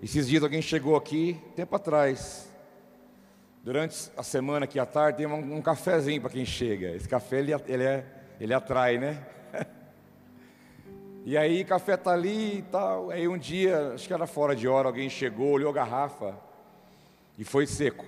Esses 0.04 0.28
dias 0.28 0.44
alguém 0.44 0.62
chegou 0.62 0.98
aqui, 0.98 1.40
tempo 1.56 1.74
atrás, 1.76 2.50
Durante 3.64 4.12
a 4.18 4.24
semana 4.24 4.66
aqui 4.66 4.78
à 4.78 4.86
tarde 4.86 5.20
tem 5.20 5.26
um, 5.26 5.62
cafezinho 5.62 6.20
para 6.20 6.32
quem 6.32 6.46
chega. 6.46 6.94
Esse 6.94 7.08
café 7.08 7.40
ele, 7.40 7.54
ele, 7.66 7.84
é, 7.84 8.06
ele 8.38 8.54
atrai, 8.54 8.98
né? 8.98 9.26
e 11.24 11.38
aí 11.38 11.64
café 11.64 11.96
tá 11.96 12.12
ali 12.12 12.58
e 12.58 12.62
tal. 12.64 13.10
Aí 13.10 13.26
um 13.26 13.38
dia, 13.38 13.94
acho 13.94 14.06
que 14.06 14.14
era 14.14 14.28
fora 14.28 14.54
de 14.54 14.68
hora, 14.68 14.90
alguém 14.90 15.10
chegou, 15.10 15.52
olhou 15.52 15.70
a 15.70 15.74
garrafa 15.74 16.38
e 17.38 17.46
foi 17.46 17.66
seco. 17.66 18.06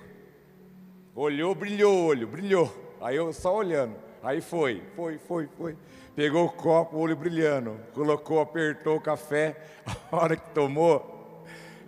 Olhou, 1.15 1.55
brilhou 1.55 1.95
o 1.95 2.05
olho, 2.07 2.27
brilhou. 2.27 2.97
Aí 2.99 3.15
eu 3.15 3.31
só 3.31 3.55
olhando. 3.55 3.95
Aí 4.21 4.41
foi, 4.41 4.83
foi, 4.93 5.17
foi, 5.17 5.47
foi. 5.57 5.77
Pegou 6.13 6.47
o 6.47 6.51
copo, 6.51 6.97
o 6.97 6.99
olho 6.99 7.15
brilhando, 7.15 7.79
colocou, 7.93 8.41
apertou 8.41 8.97
o 8.97 9.01
café. 9.01 9.55
A 10.11 10.17
hora 10.17 10.35
que 10.35 10.49
tomou, 10.49 11.14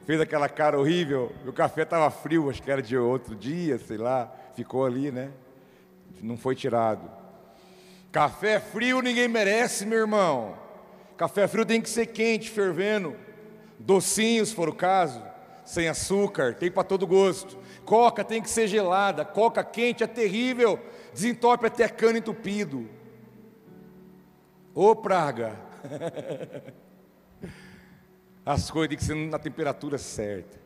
fez 0.08 0.22
aquela 0.22 0.48
cara 0.48 0.80
horrível, 0.80 1.34
o 1.46 1.52
café 1.52 1.82
estava 1.82 2.10
frio, 2.10 2.50
acho 2.50 2.64
que 2.64 2.72
era 2.72 2.82
de 2.82 2.98
outro 2.98 3.36
dia, 3.36 3.78
sei 3.78 3.98
lá, 3.98 4.34
ficou 4.56 4.86
ali, 4.86 5.12
né? 5.12 5.32
Não 6.22 6.38
foi 6.38 6.56
tirado. 6.56 7.12
Café 8.10 8.58
frio 8.58 9.02
ninguém 9.02 9.28
merece, 9.28 9.86
meu 9.86 10.00
irmão. 10.00 10.58
Café 11.18 11.46
frio 11.46 11.66
tem 11.66 11.82
que 11.82 11.90
ser 11.90 12.06
quente, 12.06 12.50
fervendo, 12.50 13.18
docinho, 13.78 14.46
se 14.46 14.56
for 14.56 14.70
o 14.70 14.74
caso. 14.74 15.22
sem 15.66 15.90
açúcar, 15.90 16.56
tem 16.56 16.72
para 16.72 16.86
todo 16.86 17.06
gosto. 17.06 17.58
Coca 17.84 18.24
tem 18.24 18.42
que 18.42 18.50
ser 18.50 18.66
gelada, 18.66 19.26
coca 19.26 19.62
quente 19.62 20.06
é 20.06 20.08
terrível, 20.08 20.80
desentope 21.14 21.66
até 21.66 21.90
cano 21.90 22.18
entupido. 22.18 22.90
Ô 24.74 24.96
praga! 24.96 25.54
As 28.48 28.72
coisas 28.72 28.88
têm 28.88 28.98
que 28.98 29.04
ser 29.04 29.14
na 29.14 29.38
temperatura 29.38 29.98
certa. 29.98 30.58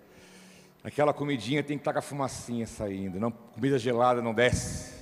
Aquela 0.84 1.12
comidinha 1.12 1.64
tem 1.64 1.80
que 1.80 1.82
estar 1.82 1.92
com 1.92 1.98
a 1.98 2.02
fumacinha 2.04 2.68
saindo, 2.68 3.20
não, 3.20 3.32
comida 3.32 3.80
gelada 3.80 4.22
não 4.22 4.36
desce. 4.36 4.94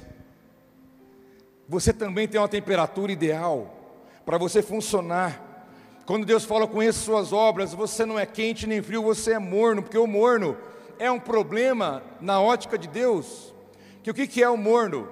Você 1.67 1.91
também 1.91 2.25
tem 2.25 2.39
uma 2.39 2.47
temperatura 2.47 3.11
ideal 3.11 3.99
para 4.25 4.37
você 4.37 4.61
funcionar. 4.61 5.67
Quando 6.05 6.25
Deus 6.25 6.45
fala 6.45 6.65
conheço 6.65 7.03
suas 7.03 7.33
obras, 7.33 7.73
você 7.73 8.05
não 8.05 8.17
é 8.17 8.25
quente 8.25 8.65
nem 8.65 8.81
frio, 8.81 9.03
você 9.03 9.33
é 9.33 9.39
morno, 9.39 9.83
porque 9.83 9.97
o 9.97 10.07
morno 10.07 10.57
é 10.97 11.11
um 11.11 11.19
problema 11.19 12.01
na 12.21 12.39
ótica 12.39 12.77
de 12.77 12.87
Deus. 12.87 13.53
Que 14.01 14.09
o 14.09 14.13
que 14.13 14.41
é 14.41 14.49
o 14.49 14.55
morno? 14.55 15.09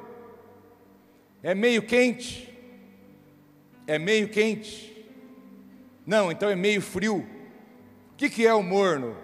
É 1.44 1.54
meio 1.54 1.82
quente? 1.84 2.58
É 3.86 4.00
meio 4.00 4.30
quente? 4.30 5.06
Não, 6.06 6.32
então 6.32 6.50
é 6.50 6.56
meio 6.56 6.82
frio. 6.82 7.36
O 8.18 8.20
que, 8.20 8.32
que 8.32 8.48
é 8.48 8.52
o 8.52 8.64
morno? 8.64 9.16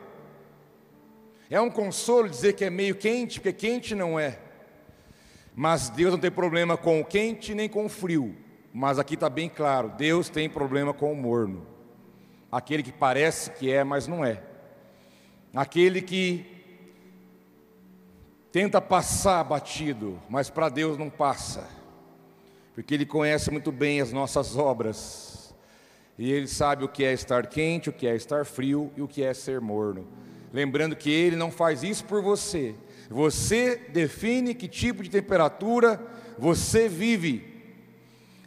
É 1.50 1.60
um 1.60 1.72
consolo 1.72 2.30
dizer 2.30 2.54
que 2.54 2.64
é 2.64 2.70
meio 2.70 2.94
quente, 2.94 3.40
porque 3.40 3.52
quente 3.52 3.96
não 3.96 4.20
é. 4.20 4.38
Mas 5.56 5.90
Deus 5.90 6.12
não 6.12 6.20
tem 6.20 6.30
problema 6.30 6.78
com 6.78 7.02
o 7.02 7.04
quente 7.04 7.56
nem 7.56 7.68
com 7.68 7.88
o 7.88 7.90
frio. 7.90 8.38
Mas 8.72 9.00
aqui 9.00 9.16
está 9.16 9.32
bem 9.32 9.50
claro: 9.50 9.90
Deus 9.98 10.30
tem 10.30 10.48
problema 10.48 10.94
com 10.94 11.12
o 11.12 11.16
morno. 11.16 11.66
Aquele 12.52 12.84
que 12.84 12.92
parece 12.92 13.50
que 13.50 13.72
é, 13.72 13.84
mas 13.84 14.06
não 14.06 14.24
é. 14.24 14.44
Aquele 15.56 16.00
que 16.00 16.46
tenta 18.52 18.80
passar 18.80 19.44
batido, 19.44 20.22
mas 20.30 20.52
para 20.52 20.70
Deus 20.70 21.00
não 21.00 21.10
passa. 21.10 21.68
Porque 22.76 22.94
Ele 22.94 23.08
conhece 23.08 23.50
muito 23.50 23.72
bem 23.72 24.02
as 24.02 24.14
nossas 24.14 24.56
obras. 24.56 25.33
E 26.18 26.32
Ele 26.32 26.48
sabe 26.48 26.84
o 26.84 26.90
que 26.90 27.04
é 27.04 27.14
estar 27.14 27.48
quente, 27.48 27.90
o 27.90 27.94
que 27.94 28.08
é 28.08 28.16
estar 28.16 28.46
frio 28.46 28.92
e 28.96 29.02
o 29.02 29.08
que 29.08 29.24
é 29.24 29.34
ser 29.34 29.60
morno. 29.60 30.08
Lembrando 30.52 30.96
que 30.96 31.12
Ele 31.12 31.36
não 31.36 31.52
faz 31.52 31.84
isso 31.84 32.06
por 32.06 32.22
você. 32.22 32.76
Você 33.10 33.76
define 33.90 34.54
que 34.54 34.68
tipo 34.68 35.04
de 35.04 35.10
temperatura 35.10 36.00
você 36.38 36.88
vive. 36.88 37.52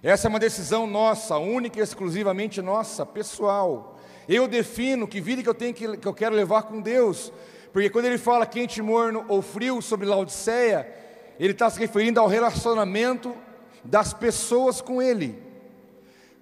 Essa 0.03 0.29
é 0.29 0.31
uma 0.31 0.39
decisão 0.39 0.87
nossa, 0.87 1.37
única 1.37 1.81
e 1.81 1.83
exclusivamente 1.83 2.63
nossa, 2.63 3.05
pessoal. 3.05 3.99
Eu 4.29 4.47
defino 4.47 5.07
que 5.07 5.21
vida 5.21 5.43
que 5.43 5.49
eu 5.49 5.55
tenho 5.55 5.75
que, 5.75 5.97
que 5.97 6.07
eu 6.07 6.15
quero 6.15 6.35
levar 6.35 6.63
com 6.63 6.81
Deus. 6.81 7.33
Porque 7.73 7.91
quando 7.91 8.07
ele 8.07 8.19
fala 8.19 8.47
quente, 8.47 8.81
morno 8.81 9.25
ou 9.29 9.43
frio 9.43 9.83
sobre 9.83 10.07
Laodiceia, 10.07 10.89
ele 11.39 11.53
está 11.53 11.69
se 11.69 11.79
referindo 11.79 12.21
ao 12.21 12.29
relacionamento 12.29 13.35
das 13.85 14.13
pessoas 14.15 14.81
com 14.81 15.03
ele. 15.03 15.46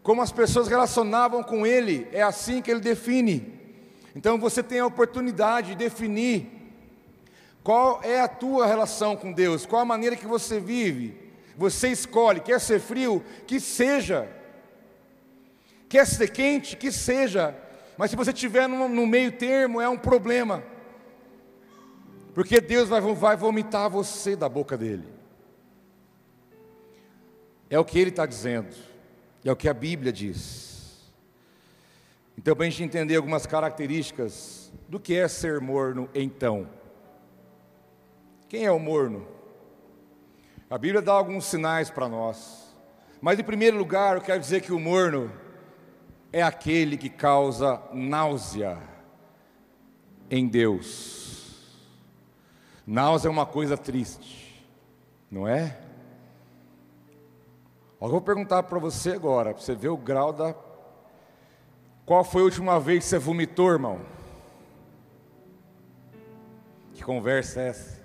Como 0.05 0.21
as 0.21 0.31
pessoas 0.31 0.69
relacionavam 0.69 1.43
com 1.43 1.67
ele, 1.67 2.07
é 2.13 2.21
assim 2.21 2.61
que 2.61 2.71
ele 2.71 2.79
define. 2.79 3.59
Então 4.15 4.39
você 4.39 4.63
tem 4.63 4.79
a 4.79 4.87
oportunidade 4.87 5.69
de 5.69 5.77
definir 5.77 6.47
qual 7.63 8.03
é 8.03 8.21
a 8.21 8.29
tua 8.29 8.67
relação 8.67 9.17
com 9.17 9.33
Deus, 9.33 9.65
qual 9.65 9.81
a 9.81 9.87
maneira 9.87 10.15
que 10.15 10.27
você 10.27 10.61
vive. 10.61 11.33
Você 11.57 11.89
escolhe, 11.89 12.41
quer 12.41 12.61
ser 12.61 12.81
frio? 12.81 13.25
Que 13.47 13.59
seja. 13.59 14.29
Quer 15.89 16.07
ser 16.07 16.29
quente? 16.29 16.77
Que 16.77 16.93
seja. 16.93 17.57
Mas 17.97 18.11
se 18.11 18.17
você 18.17 18.31
estiver 18.31 18.69
no, 18.69 19.07
meio 19.07 19.33
termo, 19.33 19.81
é 19.81 19.89
um 19.89 19.97
problema. 19.97 20.63
Porque 22.35 22.61
Deus 22.61 22.91
vai, 22.91 23.01
vai 23.01 23.37
vomitar 23.37 23.89
você 23.89 24.37
da 24.37 24.51
boca 24.51 24.77
dele. 24.77 25.09
É 27.71 27.79
o 27.79 27.85
que 27.87 27.99
ele 27.99 28.11
está 28.11 28.27
dizendo. 28.27 28.94
É 29.45 29.53
o 29.53 29.57
que 29.57 29.69
a 29.69 29.75
Bíblia 29.75 30.13
diz. 30.13 31.13
Então, 32.37 32.57
para 32.57 32.67
a 32.67 32.71
gente 32.71 32.83
entender 32.83 33.17
algumas 33.17 33.47
características 33.47 34.73
do 34.89 34.99
que 34.99 35.15
é 35.15 35.29
ser 35.29 35.61
morno, 35.61 36.09
então. 36.15 36.69
Quem 38.49 38.65
é 38.65 38.71
o 38.71 38.79
morno? 38.79 39.27
A 40.69 40.79
Bíblia 40.79 41.03
dá 41.03 41.13
alguns 41.13 41.45
sinais 41.45 41.91
para 41.91 42.09
nós. 42.09 42.75
Mas, 43.21 43.39
em 43.39 43.45
primeiro 43.45 43.77
lugar, 43.77 44.17
eu 44.17 44.23
quero 44.23 44.41
dizer 44.41 44.61
que 44.63 44.73
o 44.73 44.81
morno 44.81 45.31
é 46.33 46.43
aquele 46.43 46.97
que 46.97 47.09
causa 47.09 47.81
náusea 47.93 48.79
em 50.31 50.49
Deus. 50.49 51.85
Náusea 52.87 53.29
é 53.29 53.31
uma 53.31 53.47
coisa 53.47 53.77
triste, 53.77 54.67
não 55.31 55.47
é? 55.47 55.79
Eu 58.05 58.11
vou 58.11 58.21
perguntar 58.21 58.63
para 58.65 58.79
você 58.79 59.13
agora, 59.13 59.55
para 59.55 59.63
você 59.63 59.75
ver 59.75 59.89
o 59.89 59.97
grau 59.97 60.31
da 60.31 60.55
qual 62.05 62.23
foi 62.23 62.43
a 62.43 62.45
última 62.45 62.79
vez 62.79 63.03
que 63.03 63.09
você 63.09 63.19
vomitou, 63.19 63.71
irmão? 63.71 63.99
Que 66.93 67.03
conversa 67.03 67.63
é 67.63 67.69
essa? 67.69 68.05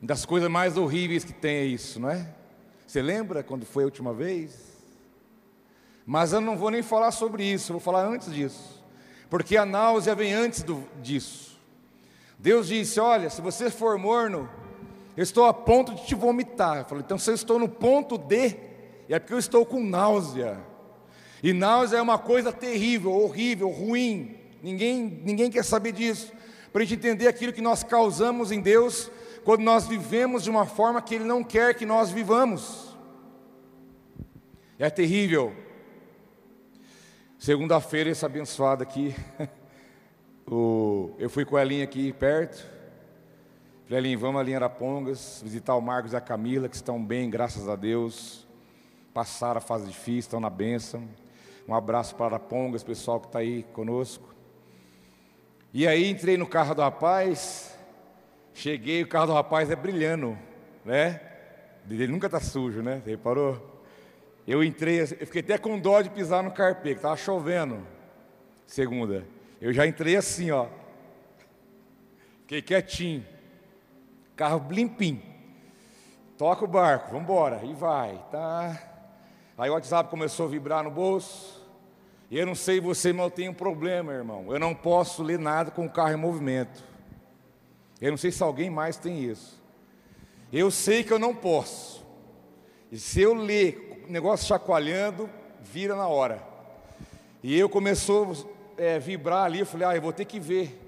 Das 0.00 0.24
coisas 0.24 0.48
mais 0.48 0.76
horríveis 0.76 1.24
que 1.24 1.32
tem 1.32 1.56
é 1.56 1.64
isso, 1.64 1.98
não 1.98 2.10
é? 2.10 2.32
Você 2.86 3.02
lembra 3.02 3.42
quando 3.42 3.66
foi 3.66 3.82
a 3.82 3.86
última 3.86 4.14
vez? 4.14 4.76
Mas 6.06 6.32
eu 6.32 6.40
não 6.40 6.56
vou 6.56 6.70
nem 6.70 6.80
falar 6.80 7.10
sobre 7.10 7.42
isso, 7.42 7.72
vou 7.72 7.80
falar 7.80 8.06
antes 8.06 8.32
disso. 8.32 8.80
Porque 9.28 9.56
a 9.56 9.66
náusea 9.66 10.14
vem 10.14 10.32
antes 10.32 10.62
do, 10.62 10.84
disso. 11.02 11.58
Deus 12.38 12.68
disse: 12.68 13.00
Olha, 13.00 13.28
se 13.28 13.40
você 13.40 13.68
for 13.68 13.98
morno, 13.98 14.48
eu 15.16 15.22
estou 15.22 15.46
a 15.46 15.54
ponto 15.54 15.94
de 15.94 16.04
te 16.04 16.14
vomitar. 16.14 16.78
Eu 16.78 16.84
falei: 16.84 17.02
Então, 17.04 17.18
se 17.18 17.30
eu 17.30 17.34
estou 17.34 17.58
no 17.58 17.68
ponto 17.68 18.18
D, 18.18 18.56
é 19.08 19.18
porque 19.18 19.32
eu 19.32 19.38
estou 19.38 19.64
com 19.64 19.82
náusea. 19.82 20.58
E 21.42 21.52
náusea 21.52 21.98
é 21.98 22.02
uma 22.02 22.18
coisa 22.18 22.52
terrível, 22.52 23.12
horrível, 23.12 23.68
ruim. 23.70 24.36
Ninguém, 24.62 25.22
ninguém 25.24 25.50
quer 25.50 25.64
saber 25.64 25.92
disso. 25.92 26.32
Para 26.72 26.82
a 26.82 26.84
gente 26.84 26.98
entender 26.98 27.28
aquilo 27.28 27.52
que 27.52 27.62
nós 27.62 27.82
causamos 27.82 28.50
em 28.50 28.60
Deus 28.60 29.10
quando 29.44 29.62
nós 29.62 29.86
vivemos 29.86 30.42
de 30.42 30.50
uma 30.50 30.66
forma 30.66 31.00
que 31.00 31.14
Ele 31.14 31.24
não 31.24 31.42
quer 31.42 31.74
que 31.74 31.86
nós 31.86 32.10
vivamos. 32.10 32.96
É 34.78 34.90
terrível. 34.90 35.54
Segunda-feira, 37.38 38.10
esse 38.10 38.26
abençoado 38.26 38.82
aqui, 38.82 39.14
eu 41.18 41.30
fui 41.30 41.44
com 41.44 41.56
a 41.56 41.62
Elinha 41.62 41.84
aqui 41.84 42.12
perto. 42.12 42.75
Falei, 43.88 44.16
vamos 44.16 44.40
ali 44.40 44.50
em 44.50 44.56
Arapongas, 44.56 45.40
visitar 45.44 45.76
o 45.76 45.80
Marcos 45.80 46.12
e 46.12 46.16
a 46.16 46.20
Camila, 46.20 46.68
que 46.68 46.74
estão 46.74 47.00
bem, 47.00 47.30
graças 47.30 47.68
a 47.68 47.76
Deus. 47.76 48.44
Passaram 49.14 49.58
a 49.58 49.60
fase 49.60 49.86
difícil, 49.86 50.18
estão 50.18 50.40
na 50.40 50.50
bênção. 50.50 51.08
Um 51.68 51.74
abraço 51.74 52.16
para 52.16 52.36
Pongas, 52.36 52.82
pessoal 52.82 53.20
que 53.20 53.28
está 53.28 53.38
aí 53.38 53.62
conosco. 53.72 54.34
E 55.72 55.86
aí 55.86 56.10
entrei 56.10 56.36
no 56.36 56.48
carro 56.48 56.74
do 56.74 56.82
rapaz, 56.82 57.78
cheguei, 58.52 59.04
o 59.04 59.08
carro 59.08 59.28
do 59.28 59.32
rapaz 59.34 59.70
é 59.70 59.76
brilhando, 59.76 60.36
né? 60.84 61.20
Ele 61.88 62.08
nunca 62.08 62.26
está 62.26 62.40
sujo, 62.40 62.82
né? 62.82 63.00
Você 63.04 63.10
reparou? 63.10 63.84
Eu 64.48 64.64
entrei, 64.64 65.02
eu 65.02 65.06
fiquei 65.06 65.42
até 65.42 65.58
com 65.58 65.78
dó 65.78 66.00
de 66.00 66.10
pisar 66.10 66.42
no 66.42 66.50
carpê, 66.50 66.88
que 66.90 66.96
estava 66.96 67.16
chovendo. 67.16 67.86
Segunda. 68.66 69.24
Eu 69.60 69.72
já 69.72 69.86
entrei 69.86 70.16
assim, 70.16 70.50
ó. 70.50 70.66
Fiquei 72.42 72.60
quietinho. 72.62 73.35
Carro 74.36 74.66
limpinho. 74.70 75.22
Toca 76.36 76.64
o 76.64 76.68
barco, 76.68 77.06
vamos 77.12 77.22
embora. 77.22 77.64
E 77.64 77.72
vai, 77.72 78.22
tá? 78.30 78.78
Aí 79.56 79.70
o 79.70 79.72
WhatsApp 79.72 80.10
começou 80.10 80.46
a 80.46 80.48
vibrar 80.50 80.84
no 80.84 80.90
bolso. 80.90 81.64
E 82.30 82.38
eu 82.38 82.44
não 82.44 82.54
sei 82.54 82.78
você, 82.78 83.12
mas 83.12 83.24
eu 83.24 83.30
tenho 83.30 83.50
um 83.52 83.54
problema, 83.54 84.12
irmão. 84.12 84.52
Eu 84.52 84.60
não 84.60 84.74
posso 84.74 85.22
ler 85.22 85.38
nada 85.38 85.70
com 85.70 85.86
o 85.86 85.90
carro 85.90 86.12
em 86.12 86.16
movimento. 86.16 86.84
Eu 88.00 88.10
não 88.10 88.18
sei 88.18 88.30
se 88.30 88.42
alguém 88.42 88.68
mais 88.68 88.98
tem 88.98 89.24
isso. 89.24 89.62
Eu 90.52 90.70
sei 90.70 91.02
que 91.02 91.12
eu 91.12 91.18
não 91.18 91.34
posso. 91.34 92.04
E 92.92 92.98
se 92.98 93.22
eu 93.22 93.32
ler 93.32 94.04
o 94.06 94.12
negócio 94.12 94.46
chacoalhando, 94.46 95.30
vira 95.62 95.96
na 95.96 96.06
hora. 96.06 96.42
E 97.42 97.58
eu 97.58 97.68
começou 97.68 98.32
a 98.78 98.82
é, 98.82 98.98
vibrar 98.98 99.44
ali, 99.44 99.60
eu 99.60 99.66
falei, 99.66 99.86
ah, 99.86 99.96
eu 99.96 100.02
vou 100.02 100.12
ter 100.12 100.24
que 100.24 100.38
ver. 100.38 100.85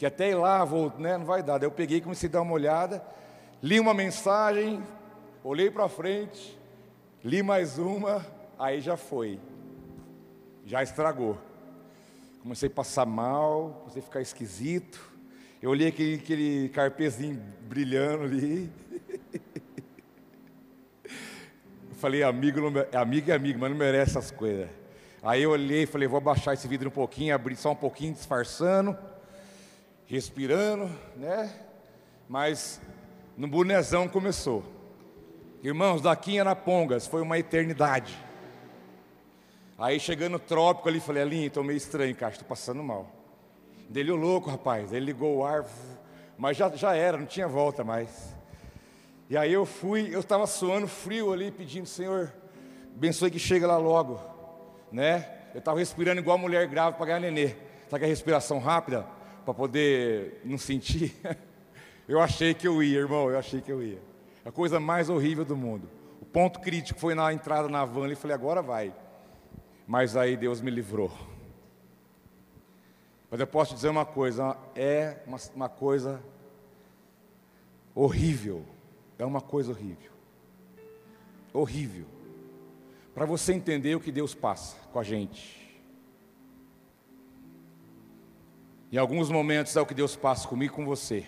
Que 0.00 0.06
até 0.06 0.30
ir 0.30 0.34
lá, 0.34 0.64
vou, 0.64 0.90
né, 0.96 1.18
não 1.18 1.26
vai 1.26 1.42
dar. 1.42 1.58
Daí 1.58 1.66
eu 1.66 1.70
peguei, 1.70 2.00
comecei 2.00 2.26
a 2.26 2.32
dar 2.32 2.40
uma 2.40 2.54
olhada, 2.54 3.04
li 3.62 3.78
uma 3.78 3.92
mensagem, 3.92 4.82
olhei 5.44 5.70
para 5.70 5.86
frente, 5.90 6.58
Li 7.22 7.42
mais 7.42 7.76
uma, 7.76 8.24
aí 8.58 8.80
já 8.80 8.96
foi. 8.96 9.38
Já 10.64 10.82
estragou. 10.82 11.36
Comecei 12.42 12.66
a 12.66 12.72
passar 12.72 13.04
mal, 13.04 13.80
comecei 13.80 14.00
a 14.00 14.04
ficar 14.04 14.22
esquisito. 14.22 14.98
Eu 15.60 15.68
olhei 15.68 15.88
aquele, 15.88 16.14
aquele 16.14 16.68
carpezinho 16.70 17.38
brilhando 17.68 18.24
ali. 18.24 18.72
Eu 21.90 21.96
falei, 21.96 22.22
amigo, 22.22 22.60
amigo 22.96 23.30
é 23.30 23.34
amigo, 23.34 23.58
mas 23.60 23.70
não 23.70 23.76
merece 23.76 24.16
essas 24.16 24.30
coisas. 24.30 24.70
Aí 25.22 25.42
eu 25.42 25.50
olhei 25.50 25.82
e 25.82 25.86
falei, 25.86 26.08
vou 26.08 26.16
abaixar 26.16 26.54
esse 26.54 26.66
vidro 26.66 26.88
um 26.88 26.92
pouquinho, 26.92 27.34
abrir 27.34 27.56
só 27.56 27.72
um 27.72 27.76
pouquinho, 27.76 28.14
disfarçando, 28.14 28.96
respirando, 30.10 30.90
né? 31.16 31.54
Mas 32.28 32.80
no 33.36 33.46
bonezão 33.46 34.08
começou. 34.08 34.64
Irmãos, 35.62 36.02
daqui 36.02 36.32
em 36.32 36.40
Arapongas 36.40 37.06
foi 37.06 37.22
uma 37.22 37.38
eternidade. 37.38 38.18
Aí 39.78 40.00
chegando 40.00 40.32
no 40.32 40.38
trópico 40.40 40.88
ali, 40.88 40.98
falei, 40.98 41.22
Alinha, 41.22 41.46
estou 41.46 41.62
meio 41.62 41.76
estranho, 41.76 42.14
cara, 42.16 42.32
estou 42.32 42.48
passando 42.48 42.82
mal. 42.82 43.06
Dele, 43.88 44.10
o 44.10 44.16
louco, 44.16 44.50
rapaz. 44.50 44.92
Ele 44.92 45.06
ligou 45.06 45.38
o 45.38 45.44
ar, 45.44 45.64
mas 46.36 46.56
já, 46.56 46.68
já 46.70 46.92
era, 46.92 47.16
não 47.16 47.26
tinha 47.26 47.46
volta 47.46 47.84
mais. 47.84 48.34
E 49.28 49.36
aí 49.36 49.52
eu 49.52 49.64
fui, 49.64 50.12
eu 50.12 50.20
estava 50.20 50.44
suando 50.48 50.88
frio 50.88 51.32
ali, 51.32 51.52
pedindo, 51.52 51.86
Senhor, 51.86 52.32
abençoe 52.96 53.30
que 53.30 53.38
chega 53.38 53.64
lá 53.64 53.78
logo, 53.78 54.20
né? 54.90 55.38
Eu 55.54 55.60
estava 55.60 55.78
respirando 55.78 56.20
igual 56.20 56.36
mulher 56.36 56.66
grávida 56.66 56.96
para 56.96 57.06
ganhar 57.06 57.20
nenê. 57.20 57.54
Sabe 57.88 58.04
a 58.04 58.08
respiração 58.08 58.58
rápida, 58.58 59.06
para 59.50 59.54
poder 59.54 60.40
não 60.44 60.56
sentir? 60.56 61.14
Eu 62.06 62.20
achei 62.20 62.54
que 62.54 62.66
eu 62.66 62.82
ia, 62.82 62.98
irmão, 62.98 63.30
eu 63.30 63.38
achei 63.38 63.60
que 63.60 63.70
eu 63.70 63.80
ia. 63.80 64.02
A 64.44 64.50
coisa 64.50 64.80
mais 64.80 65.08
horrível 65.08 65.44
do 65.44 65.56
mundo. 65.56 65.88
O 66.20 66.24
ponto 66.24 66.58
crítico 66.58 66.98
foi 66.98 67.14
na 67.14 67.32
entrada 67.32 67.68
na 67.68 67.84
van 67.84 68.08
e 68.08 68.16
falei, 68.16 68.34
agora 68.34 68.60
vai. 68.60 68.92
Mas 69.86 70.16
aí 70.16 70.36
Deus 70.36 70.60
me 70.60 70.72
livrou. 70.72 71.12
Mas 73.30 73.38
eu 73.38 73.46
posso 73.46 73.76
dizer 73.76 73.88
uma 73.90 74.04
coisa, 74.04 74.56
é 74.74 75.18
uma, 75.24 75.38
uma 75.54 75.68
coisa 75.68 76.20
horrível. 77.94 78.64
É 79.16 79.24
uma 79.24 79.40
coisa 79.40 79.70
horrível. 79.70 80.10
Horrível. 81.52 82.06
Para 83.14 83.24
você 83.24 83.52
entender 83.52 83.94
o 83.94 84.00
que 84.00 84.10
Deus 84.10 84.34
passa 84.34 84.76
com 84.92 84.98
a 84.98 85.04
gente. 85.04 85.69
Em 88.92 88.96
alguns 88.96 89.30
momentos 89.30 89.76
é 89.76 89.80
o 89.80 89.86
que 89.86 89.94
Deus 89.94 90.16
passa 90.16 90.48
comigo 90.48 90.72
e 90.72 90.76
com 90.76 90.84
você. 90.84 91.24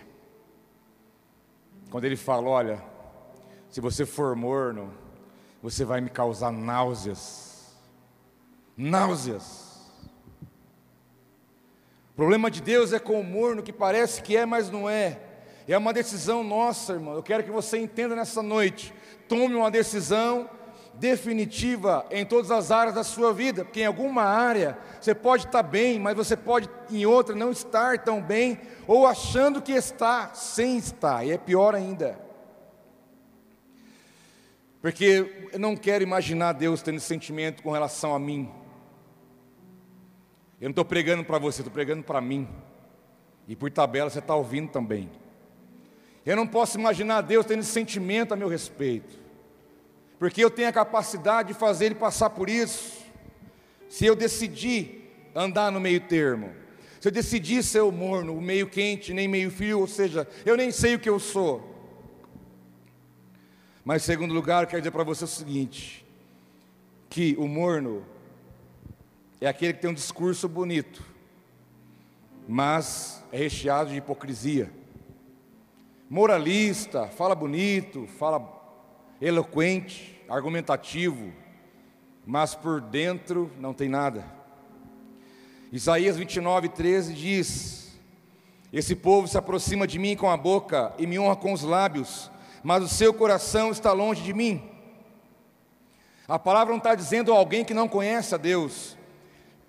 Quando 1.91 2.05
Ele 2.05 2.17
fala: 2.17 2.49
Olha, 2.49 2.83
se 3.69 3.81
você 3.81 4.05
for 4.05 4.35
morno, 4.35 4.93
você 5.63 5.85
vai 5.85 6.01
me 6.01 6.11
causar 6.11 6.51
náuseas. 6.51 7.77
Náuseas. 8.77 9.81
O 12.11 12.15
problema 12.17 12.51
de 12.51 12.61
Deus 12.61 12.93
é 12.93 12.99
com 12.99 13.21
o 13.21 13.25
morno 13.25 13.63
que 13.63 13.73
parece 13.73 14.23
que 14.23 14.37
é, 14.37 14.45
mas 14.45 14.69
não 14.69 14.91
é. 14.91 15.21
É 15.69 15.79
uma 15.79 15.93
decisão 15.93 16.43
nossa, 16.43 16.95
irmão. 16.95 17.15
Eu 17.15 17.23
quero 17.23 17.45
que 17.45 17.51
você 17.51 17.79
entenda 17.79 18.17
nessa 18.17 18.43
noite. 18.43 18.93
Tome 19.29 19.55
uma 19.55 19.71
decisão 19.71 20.51
definitiva 21.03 22.07
em 22.13 22.25
todas 22.25 22.53
as 22.53 22.71
áreas 22.71 22.95
da 22.95 23.03
sua 23.03 23.35
vida, 23.35 23.65
porque 23.65 23.81
em 23.81 23.87
alguma 23.87 24.23
área 24.23 24.79
você 25.01 25.13
pode 25.13 25.47
estar 25.47 25.65
bem, 25.65 25.99
mas 25.99 26.15
você 26.15 26.37
pode 26.37 26.71
em 26.89 27.05
outra 27.05 27.35
não 27.35 27.51
estar 27.51 27.99
tão 27.99 28.23
bem, 28.23 28.61
ou 28.87 29.05
achando 29.05 29.61
que 29.61 29.73
está 29.73 30.33
sem 30.33 30.79
estar, 30.79 31.27
e 31.27 31.33
é 31.33 31.37
pior 31.37 31.75
ainda. 31.75 32.17
Porque 34.81 35.49
eu 35.53 35.59
não 35.59 35.77
quero 35.77 36.05
imaginar 36.05 36.53
Deus 36.53 36.83
tendo 36.83 37.01
sentimento 37.01 37.65
com 37.65 37.73
relação 37.73 38.15
a 38.15 38.19
mim. 38.21 38.49
Eu 40.61 40.67
não 40.67 40.71
estou 40.71 40.85
pregando 40.85 41.25
para 41.25 41.39
você, 41.39 41.63
estou 41.63 41.73
pregando 41.73 42.05
para 42.05 42.21
mim. 42.21 42.49
E 43.49 43.57
por 43.57 43.73
tabela 43.73 44.09
você 44.09 44.21
está 44.21 44.37
ouvindo 44.37 44.71
também. 44.71 45.11
Eu 46.25 46.37
não 46.37 46.47
posso 46.47 46.79
imaginar 46.79 47.23
Deus 47.23 47.45
tendo 47.45 47.65
sentimento 47.65 48.33
a 48.33 48.37
meu 48.37 48.47
respeito, 48.47 49.22
porque 50.23 50.45
eu 50.45 50.49
tenho 50.49 50.69
a 50.69 50.73
capacidade 50.73 51.49
de 51.49 51.55
fazer 51.59 51.87
Ele 51.87 51.97
passar 51.97 52.31
por 52.31 52.49
isso, 52.49 53.03
se 53.89 54.07
eu 54.07 54.15
decidir 54.15 55.13
andar 55.35 55.73
no 55.73 55.81
meio 55.81 55.99
termo, 55.99 56.53
se 57.01 57.09
eu 57.09 57.11
decidir 57.11 57.65
ser 57.65 57.81
o 57.81 57.91
morno, 57.91 58.33
o 58.37 58.41
meio 58.41 58.69
quente, 58.69 59.13
nem 59.13 59.27
meio 59.27 59.51
frio, 59.51 59.81
ou 59.81 59.89
seja, 59.89 60.29
eu 60.47 60.57
nem 60.57 60.71
sei 60.71 60.95
o 60.95 61.01
que 61.01 61.11
eu 61.11 61.19
sou. 61.19 61.75
Mas, 63.85 64.05
em 64.05 64.07
segundo 64.07 64.33
lugar, 64.33 64.65
quero 64.69 64.81
dizer 64.81 64.93
para 64.93 65.03
você 65.03 65.25
o 65.25 65.27
seguinte: 65.27 66.07
que 67.11 67.35
o 67.37 67.49
morno 67.49 68.07
é 69.41 69.49
aquele 69.49 69.73
que 69.73 69.81
tem 69.81 69.91
um 69.91 69.95
discurso 69.95 70.49
bonito, 70.49 71.03
mas 72.47 73.25
é 73.33 73.39
recheado 73.39 73.91
de 73.91 73.97
hipocrisia 73.97 74.71
moralista, 76.09 77.09
fala 77.09 77.35
bonito, 77.35 78.07
fala 78.07 78.62
eloquente, 79.23 80.21
argumentativo, 80.29 81.33
mas 82.27 82.57
por 82.57 82.81
dentro 82.81 83.51
não 83.61 83.73
tem 83.73 83.89
nada. 83.89 84.25
Isaías 85.73 86.17
29, 86.17 86.69
13 86.69 87.15
diz: 87.15 87.99
Esse 88.73 88.97
povo 88.97 89.29
se 89.29 89.39
aproxima 89.39 89.87
de 89.87 89.99
mim 89.99 90.17
com 90.17 90.29
a 90.29 90.37
boca 90.37 90.93
e 90.99 91.07
me 91.07 91.21
honra 91.21 91.37
com 91.37 91.53
os 91.53 91.63
lábios, 91.63 92.31
mas 92.65 92.83
o 92.83 92.89
seu 92.89 93.15
coração 93.15 93.71
está 93.71 93.93
longe 93.93 94.23
de 94.23 94.35
mim. 94.35 94.69
A 96.27 96.39
palavra 96.39 96.73
não 96.73 96.79
está 96.79 96.95
dizendo 96.95 97.33
a 97.33 97.37
alguém 97.37 97.65
que 97.65 97.75
não 97.75 97.87
conhece 97.89 98.35
a 98.35 98.39
Deus, 98.39 98.97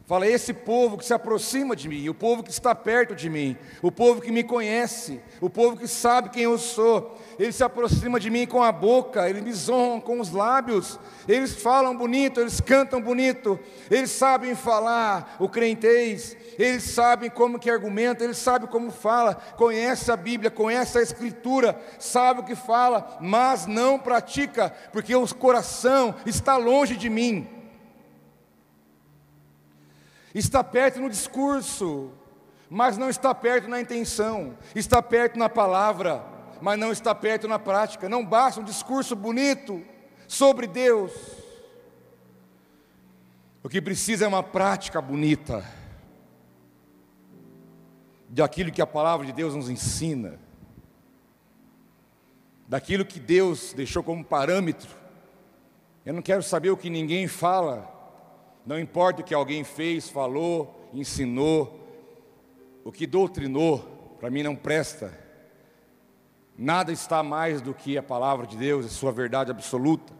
Fala, 0.05 0.27
esse 0.27 0.53
povo 0.53 0.97
que 0.97 1.05
se 1.05 1.13
aproxima 1.13 1.77
de 1.77 1.87
mim, 1.87 2.09
o 2.09 2.13
povo 2.13 2.43
que 2.43 2.51
está 2.51 2.75
perto 2.75 3.15
de 3.15 3.29
mim, 3.29 3.55
o 3.81 3.89
povo 3.89 4.19
que 4.19 4.33
me 4.33 4.43
conhece, 4.43 5.21
o 5.39 5.49
povo 5.49 5.77
que 5.77 5.87
sabe 5.87 6.27
quem 6.27 6.43
eu 6.43 6.57
sou, 6.57 7.17
ele 7.39 7.53
se 7.53 7.63
aproxima 7.63 8.19
de 8.19 8.29
mim 8.29 8.45
com 8.45 8.61
a 8.61 8.69
boca, 8.69 9.29
eles 9.29 9.41
me 9.41 9.73
honram 9.73 10.01
com 10.01 10.19
os 10.19 10.29
lábios, 10.29 10.99
eles 11.25 11.55
falam 11.55 11.95
bonito, 11.95 12.41
eles 12.41 12.59
cantam 12.59 12.99
bonito, 13.01 13.57
eles 13.89 14.11
sabem 14.11 14.55
falar 14.55 15.37
o 15.39 15.47
crentez, 15.47 16.35
eles 16.59 16.83
sabem 16.83 17.29
como 17.29 17.57
que 17.57 17.69
argumenta, 17.69 18.25
eles 18.25 18.37
sabem 18.37 18.67
como 18.67 18.91
fala, 18.91 19.35
conhece 19.55 20.11
a 20.11 20.17
Bíblia, 20.17 20.51
conhece 20.51 20.97
a 20.97 21.01
Escritura, 21.01 21.79
sabe 21.97 22.41
o 22.41 22.45
que 22.45 22.55
fala, 22.55 23.17
mas 23.21 23.65
não 23.67 23.97
pratica, 23.97 24.75
porque 24.91 25.15
o 25.15 25.25
coração 25.33 26.13
está 26.25 26.57
longe 26.57 26.97
de 26.97 27.09
mim. 27.09 27.62
Está 30.33 30.63
perto 30.63 30.99
no 30.99 31.09
discurso, 31.09 32.11
mas 32.69 32.97
não 32.97 33.09
está 33.09 33.35
perto 33.35 33.67
na 33.67 33.79
intenção. 33.79 34.57
Está 34.73 35.01
perto 35.01 35.37
na 35.37 35.47
palavra, 35.47 36.23
mas 36.61 36.79
não 36.79 36.91
está 36.91 37.13
perto 37.13 37.47
na 37.47 37.59
prática. 37.59 38.09
Não 38.09 38.25
basta 38.25 38.59
um 38.59 38.63
discurso 38.63 39.15
bonito 39.15 39.83
sobre 40.27 40.65
Deus. 40.65 41.11
O 43.61 43.69
que 43.69 43.81
precisa 43.81 44.25
é 44.25 44.27
uma 44.27 44.43
prática 44.43 45.01
bonita 45.01 45.63
daquilo 48.27 48.71
que 48.71 48.81
a 48.81 48.87
palavra 48.87 49.27
de 49.27 49.31
Deus 49.31 49.53
nos 49.53 49.69
ensina, 49.69 50.39
daquilo 52.67 53.05
que 53.05 53.19
Deus 53.19 53.73
deixou 53.73 54.01
como 54.01 54.25
parâmetro. 54.25 54.89
Eu 56.03 56.13
não 56.13 56.21
quero 56.21 56.41
saber 56.41 56.71
o 56.71 56.77
que 56.77 56.89
ninguém 56.89 57.27
fala, 57.27 57.92
não 58.65 58.79
importa 58.79 59.21
o 59.21 59.25
que 59.25 59.33
alguém 59.33 59.63
fez, 59.63 60.09
falou, 60.09 60.89
ensinou, 60.93 61.79
o 62.83 62.91
que 62.91 63.05
doutrinou, 63.05 63.79
para 64.19 64.29
mim 64.29 64.43
não 64.43 64.55
presta. 64.55 65.17
Nada 66.57 66.91
está 66.91 67.23
mais 67.23 67.61
do 67.61 67.73
que 67.73 67.97
a 67.97 68.03
palavra 68.03 68.45
de 68.45 68.55
Deus, 68.55 68.85
a 68.85 68.89
sua 68.89 69.11
verdade 69.11 69.51
absoluta. 69.51 70.13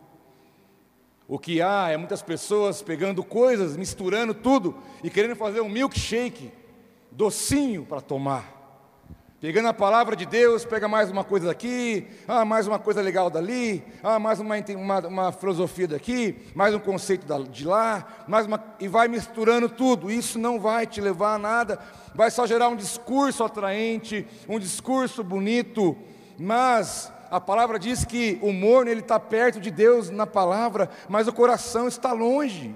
O 1.27 1.39
que 1.39 1.61
há 1.61 1.89
é 1.89 1.97
muitas 1.97 2.21
pessoas 2.21 2.81
pegando 2.81 3.23
coisas, 3.23 3.77
misturando 3.77 4.33
tudo 4.33 4.77
e 5.03 5.09
querendo 5.09 5.35
fazer 5.35 5.61
um 5.61 5.69
milkshake 5.69 6.51
docinho 7.11 7.85
para 7.85 8.01
tomar. 8.01 8.62
Pegando 9.43 9.67
a 9.67 9.73
palavra 9.73 10.15
de 10.15 10.25
Deus, 10.25 10.63
pega 10.63 10.87
mais 10.87 11.11
uma 11.11 11.21
coisa 11.21 11.47
daqui, 11.47 12.07
ah, 12.25 12.45
mais 12.45 12.65
uma 12.65 12.79
coisa 12.79 13.01
legal 13.01 13.29
dali, 13.29 13.83
ah, 14.01 14.17
mais 14.17 14.39
uma, 14.39 14.55
uma, 14.77 14.99
uma 14.99 15.31
filosofia 15.33 15.85
daqui, 15.85 16.37
mais 16.55 16.73
um 16.73 16.79
conceito 16.79 17.25
de 17.49 17.67
lá, 17.67 18.23
mais 18.25 18.45
uma, 18.45 18.63
e 18.79 18.87
vai 18.87 19.09
misturando 19.09 19.67
tudo. 19.67 20.09
Isso 20.09 20.39
não 20.39 20.61
vai 20.61 20.87
te 20.87 21.01
levar 21.01 21.33
a 21.33 21.37
nada, 21.37 21.77
vai 22.15 22.31
só 22.31 22.47
gerar 22.47 22.69
um 22.69 22.75
discurso 22.77 23.43
atraente, 23.43 24.25
um 24.47 24.57
discurso 24.57 25.21
bonito, 25.25 25.97
mas 26.39 27.11
a 27.29 27.41
palavra 27.41 27.77
diz 27.77 28.05
que 28.05 28.39
o 28.41 28.53
morno 28.53 28.89
ele 28.89 29.01
está 29.01 29.19
perto 29.19 29.59
de 29.59 29.71
Deus 29.71 30.09
na 30.09 30.25
palavra, 30.25 30.89
mas 31.09 31.27
o 31.27 31.33
coração 31.33 31.85
está 31.85 32.13
longe 32.13 32.73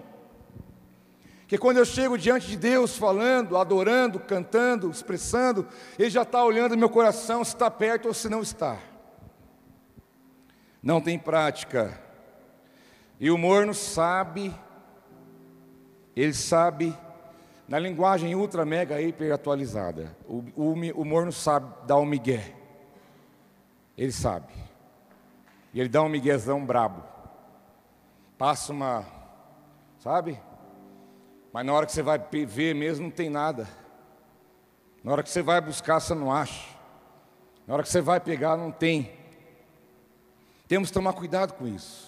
que 1.47 1.57
quando 1.57 1.77
eu 1.77 1.85
chego 1.85 2.17
diante 2.17 2.47
de 2.47 2.57
Deus 2.57 2.97
falando, 2.97 3.55
adorando, 3.55 4.19
cantando, 4.19 4.89
expressando, 4.89 5.65
Ele 5.97 6.09
já 6.09 6.23
está 6.23 6.43
olhando 6.43 6.77
meu 6.77 6.89
coração 6.89 7.43
se 7.43 7.53
está 7.53 7.71
perto 7.71 8.09
ou 8.09 8.13
se 8.13 8.27
não 8.27 8.41
está. 8.41 8.77
Não 10.83 10.99
tem 10.99 11.17
prática. 11.17 11.99
E 13.19 13.31
o 13.31 13.37
morno 13.37 13.73
sabe, 13.73 14.53
ele 16.15 16.33
sabe, 16.33 16.95
na 17.67 17.79
linguagem 17.79 18.35
ultra, 18.35 18.63
mega, 18.63 19.01
hiper 19.01 19.33
atualizada, 19.33 20.15
o, 20.27 20.43
o, 20.55 20.73
o 21.01 21.05
morno 21.05 21.31
sabe 21.31 21.73
dar 21.87 21.97
um 21.97 22.05
migué. 22.05 22.53
Ele 23.97 24.11
sabe. 24.11 24.53
E 25.73 25.79
ele 25.79 25.89
dá 25.89 26.03
um 26.03 26.09
miguezão 26.09 26.63
brabo. 26.63 27.03
Passa 28.37 28.71
uma, 28.71 29.03
sabe? 29.97 30.39
Mas 31.51 31.65
na 31.65 31.73
hora 31.73 31.85
que 31.85 31.91
você 31.91 32.01
vai 32.01 32.19
ver 32.19 32.75
mesmo, 32.75 33.05
não 33.05 33.11
tem 33.11 33.29
nada. 33.29 33.67
Na 35.03 35.11
hora 35.11 35.23
que 35.23 35.29
você 35.29 35.41
vai 35.41 35.61
buscar, 35.61 35.99
você 35.99 36.13
não 36.13 36.31
acha. 36.31 36.75
Na 37.65 37.73
hora 37.73 37.83
que 37.83 37.89
você 37.89 38.01
vai 38.01 38.19
pegar, 38.19 38.57
não 38.57 38.71
tem. 38.71 39.11
Temos 40.67 40.89
que 40.89 40.93
tomar 40.93 41.13
cuidado 41.13 41.53
com 41.53 41.67
isso. 41.67 42.07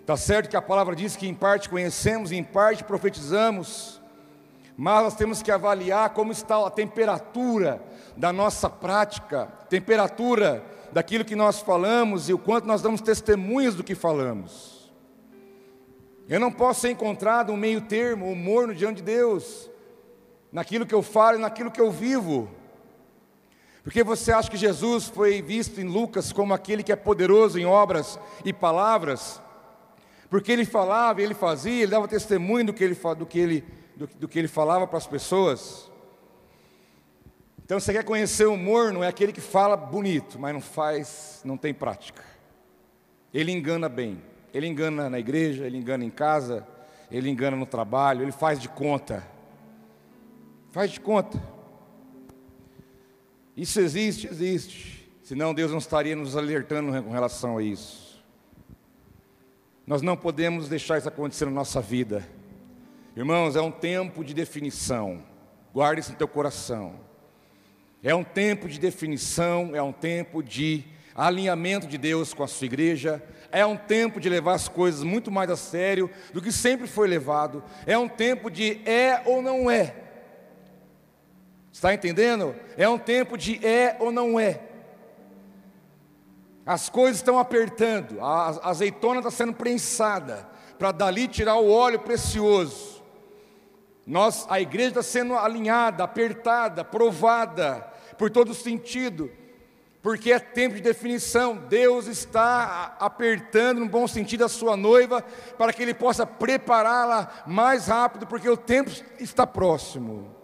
Está 0.00 0.16
certo 0.16 0.48
que 0.48 0.56
a 0.56 0.62
palavra 0.62 0.96
diz 0.96 1.14
que 1.14 1.28
em 1.28 1.34
parte 1.34 1.68
conhecemos, 1.68 2.32
em 2.32 2.42
parte 2.42 2.82
profetizamos, 2.82 4.00
mas 4.76 5.04
nós 5.04 5.14
temos 5.14 5.42
que 5.42 5.50
avaliar 5.50 6.10
como 6.10 6.32
está 6.32 6.66
a 6.66 6.70
temperatura 6.70 7.80
da 8.16 8.32
nossa 8.32 8.68
prática, 8.68 9.46
temperatura 9.68 10.64
daquilo 10.90 11.24
que 11.24 11.36
nós 11.36 11.60
falamos 11.60 12.28
e 12.28 12.34
o 12.34 12.38
quanto 12.38 12.66
nós 12.66 12.82
damos 12.82 13.00
testemunhas 13.00 13.74
do 13.74 13.84
que 13.84 13.94
falamos. 13.94 14.81
Eu 16.28 16.40
não 16.40 16.52
posso 16.52 16.80
ser 16.80 16.90
encontrado 16.90 17.52
um 17.52 17.56
meio 17.56 17.80
termo, 17.80 18.26
um 18.26 18.34
morno 18.34 18.74
diante 18.74 18.96
de 18.96 19.02
Deus, 19.02 19.70
naquilo 20.50 20.86
que 20.86 20.94
eu 20.94 21.02
falo 21.02 21.38
e 21.38 21.40
naquilo 21.40 21.70
que 21.70 21.80
eu 21.80 21.90
vivo. 21.90 22.48
Porque 23.82 24.04
você 24.04 24.30
acha 24.32 24.50
que 24.50 24.56
Jesus 24.56 25.08
foi 25.08 25.42
visto 25.42 25.80
em 25.80 25.84
Lucas 25.84 26.32
como 26.32 26.54
aquele 26.54 26.82
que 26.82 26.92
é 26.92 26.96
poderoso 26.96 27.58
em 27.58 27.66
obras 27.66 28.18
e 28.44 28.52
palavras? 28.52 29.42
Porque 30.30 30.52
ele 30.52 30.64
falava, 30.64 31.20
ele 31.20 31.34
fazia, 31.34 31.82
ele 31.82 31.90
dava 31.90 32.06
testemunho 32.06 32.66
do 32.66 32.72
que 32.72 32.84
ele, 32.84 32.94
do 32.94 33.26
que 33.26 33.38
ele, 33.38 33.64
do, 33.96 34.06
do 34.06 34.28
que 34.28 34.38
ele 34.38 34.48
falava 34.48 34.86
para 34.86 34.98
as 34.98 35.06
pessoas. 35.06 35.90
Então 37.64 37.80
você 37.80 37.92
quer 37.92 38.04
conhecer 38.04 38.46
o 38.46 38.56
morno, 38.56 39.02
é 39.02 39.08
aquele 39.08 39.32
que 39.32 39.40
fala 39.40 39.76
bonito, 39.76 40.38
mas 40.38 40.52
não 40.54 40.60
faz, 40.60 41.40
não 41.44 41.56
tem 41.56 41.74
prática. 41.74 42.22
Ele 43.34 43.50
engana 43.50 43.88
bem. 43.88 44.22
Ele 44.52 44.66
engana 44.66 45.08
na 45.08 45.18
igreja, 45.18 45.64
ele 45.64 45.78
engana 45.78 46.04
em 46.04 46.10
casa, 46.10 46.66
ele 47.10 47.30
engana 47.30 47.56
no 47.56 47.66
trabalho, 47.66 48.22
ele 48.22 48.32
faz 48.32 48.60
de 48.60 48.68
conta. 48.68 49.26
Faz 50.70 50.90
de 50.90 51.00
conta. 51.00 51.42
Isso 53.56 53.80
existe, 53.80 54.26
existe. 54.26 55.10
Senão 55.22 55.54
Deus 55.54 55.70
não 55.70 55.78
estaria 55.78 56.16
nos 56.16 56.36
alertando 56.36 57.02
com 57.02 57.10
relação 57.10 57.58
a 57.58 57.62
isso. 57.62 58.22
Nós 59.86 60.00
não 60.00 60.16
podemos 60.16 60.68
deixar 60.68 60.98
isso 60.98 61.08
acontecer 61.08 61.44
na 61.44 61.50
nossa 61.50 61.80
vida. 61.80 62.26
Irmãos, 63.16 63.56
é 63.56 63.60
um 63.60 63.70
tempo 63.70 64.24
de 64.24 64.32
definição. 64.32 65.22
Guarde 65.72 66.00
isso 66.00 66.12
no 66.12 66.18
teu 66.18 66.28
coração. 66.28 66.94
É 68.02 68.14
um 68.14 68.24
tempo 68.24 68.68
de 68.68 68.80
definição, 68.80 69.76
é 69.76 69.82
um 69.82 69.92
tempo 69.92 70.42
de 70.42 70.84
alinhamento 71.14 71.86
de 71.86 71.98
Deus 71.98 72.32
com 72.32 72.42
a 72.42 72.48
sua 72.48 72.66
igreja, 72.66 73.22
é 73.52 73.64
um 73.64 73.76
tempo 73.76 74.18
de 74.18 74.28
levar 74.28 74.54
as 74.54 74.66
coisas 74.66 75.04
muito 75.04 75.30
mais 75.30 75.50
a 75.50 75.56
sério 75.56 76.10
do 76.32 76.42
que 76.42 76.50
sempre 76.50 76.86
foi 76.86 77.06
levado, 77.06 77.62
é 77.86 77.96
um 77.96 78.08
tempo 78.08 78.50
de 78.50 78.80
é 78.88 79.22
ou 79.26 79.40
não 79.42 79.70
é, 79.70 79.94
Está 81.72 81.94
entendendo? 81.94 82.54
É 82.76 82.86
um 82.86 82.98
tempo 82.98 83.36
de 83.38 83.64
é 83.66 83.96
ou 83.98 84.12
não 84.12 84.38
é. 84.38 84.60
As 86.66 86.88
coisas 86.88 87.16
estão 87.16 87.38
apertando, 87.38 88.20
a 88.20 88.68
azeitona 88.68 89.18
está 89.18 89.30
sendo 89.30 89.54
prensada, 89.54 90.46
para 90.78 90.92
dali 90.92 91.26
tirar 91.26 91.56
o 91.56 91.70
óleo 91.70 91.98
precioso. 91.98 93.02
Nós, 94.06 94.46
a 94.48 94.60
igreja 94.60 94.90
está 94.90 95.02
sendo 95.02 95.34
alinhada, 95.34 96.04
apertada, 96.04 96.84
provada, 96.84 97.80
por 98.18 98.30
todo 98.30 98.52
sentido, 98.52 99.30
porque 100.02 100.32
é 100.32 100.38
tempo 100.40 100.74
de 100.74 100.80
definição. 100.80 101.56
Deus 101.56 102.08
está 102.08 102.96
apertando, 102.98 103.78
no 103.78 103.88
bom 103.88 104.08
sentido, 104.08 104.44
a 104.44 104.48
sua 104.48 104.76
noiva, 104.76 105.22
para 105.56 105.72
que 105.72 105.82
Ele 105.82 105.94
possa 105.94 106.26
prepará-la 106.26 107.44
mais 107.46 107.86
rápido, 107.86 108.26
porque 108.26 108.48
o 108.48 108.56
tempo 108.56 108.90
está 109.20 109.46
próximo. 109.46 110.34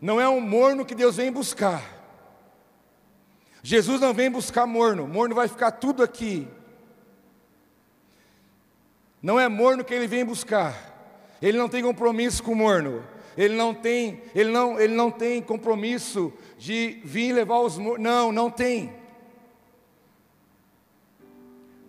Não 0.00 0.20
é 0.20 0.28
um 0.28 0.40
morno 0.40 0.84
que 0.84 0.94
Deus 0.94 1.16
vem 1.16 1.32
buscar. 1.32 1.82
Jesus 3.62 4.00
não 4.00 4.12
vem 4.12 4.30
buscar 4.30 4.66
morno, 4.66 5.08
morno 5.08 5.34
vai 5.34 5.48
ficar 5.48 5.72
tudo 5.72 6.02
aqui. 6.02 6.46
Não 9.20 9.40
é 9.40 9.48
morno 9.48 9.82
que 9.82 9.92
ele 9.92 10.06
vem 10.06 10.24
buscar. 10.24 10.76
Ele 11.42 11.58
não 11.58 11.68
tem 11.68 11.82
compromisso 11.82 12.42
com 12.42 12.54
morno. 12.54 13.02
Ele 13.36 13.54
não 13.54 13.74
tem, 13.74 14.22
ele 14.34 14.50
não, 14.50 14.80
ele 14.80 14.94
não 14.94 15.10
tem 15.10 15.42
compromisso 15.42 16.32
de 16.58 17.00
vir 17.04 17.32
levar 17.32 17.60
os 17.60 17.76
mornos. 17.76 18.02
Não, 18.02 18.32
não 18.32 18.50
tem. 18.50 18.92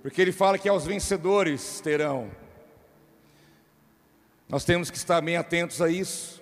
Porque 0.01 0.21
ele 0.21 0.31
fala 0.31 0.57
que 0.57 0.67
aos 0.67 0.86
vencedores 0.86 1.79
terão. 1.81 2.29
Nós 4.49 4.63
temos 4.63 4.89
que 4.89 4.97
estar 4.97 5.21
bem 5.21 5.38
atentos 5.38 5.81
a 5.81 5.89
isso 5.89 6.38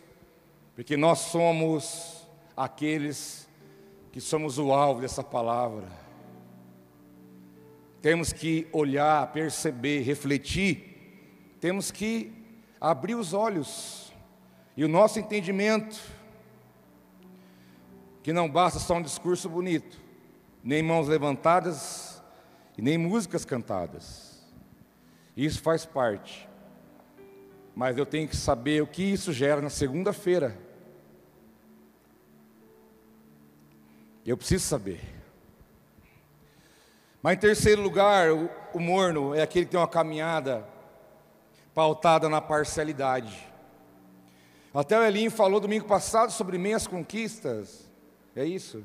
porque 0.76 0.98
nós 0.98 1.20
somos 1.20 2.28
aqueles 2.56 3.48
que 4.12 4.20
somos 4.20 4.60
o 4.60 4.74
alvo 4.74 5.00
dessa 5.02 5.24
palavra. 5.24 5.88
Temos 8.02 8.34
que 8.34 8.68
olhar, 8.74 9.32
perceber, 9.32 10.02
refletir, 10.02 11.56
temos 11.62 11.92
que 11.92 12.32
abrir 12.80 13.16
os 13.16 13.34
olhos 13.34 14.05
e 14.78 14.84
o 14.84 14.88
nosso 14.90 15.20
entendimento, 15.20 16.00
que 18.22 18.34
não 18.34 18.50
basta 18.50 18.80
só 18.80 18.96
um 18.96 19.02
discurso 19.02 19.50
bonito, 19.50 20.02
nem 20.64 20.84
mãos 20.84 21.08
levantadas 21.08 22.22
e 22.78 22.82
nem 22.82 22.98
músicas 22.98 23.46
cantadas. 23.46 24.44
Isso 25.36 25.62
faz 25.62 25.86
parte. 25.86 26.50
Mas 27.76 27.98
eu 27.98 28.06
tenho 28.06 28.28
que 28.28 28.36
saber 28.36 28.82
o 28.82 28.88
que 28.88 29.04
isso 29.04 29.32
gera 29.32 29.62
na 29.62 29.70
segunda-feira. 29.70 30.58
Eu 34.26 34.36
preciso 34.36 34.66
saber. 34.66 35.02
Mas 37.22 37.36
em 37.38 37.40
terceiro 37.40 37.82
lugar, 37.82 38.32
o, 38.32 38.50
o 38.74 38.80
morno 38.80 39.36
é 39.36 39.42
aquele 39.42 39.66
que 39.66 39.72
tem 39.72 39.80
uma 39.80 39.88
caminhada 39.88 40.68
pautada 41.74 42.28
na 42.30 42.42
parcialidade. 42.42 43.55
Até 44.76 45.00
o 45.00 45.04
Elinho 45.04 45.32
falou 45.32 45.60
domingo 45.60 45.86
passado 45.86 46.32
sobre 46.32 46.58
meias 46.58 46.86
conquistas. 46.86 47.90
É 48.36 48.44
isso. 48.44 48.84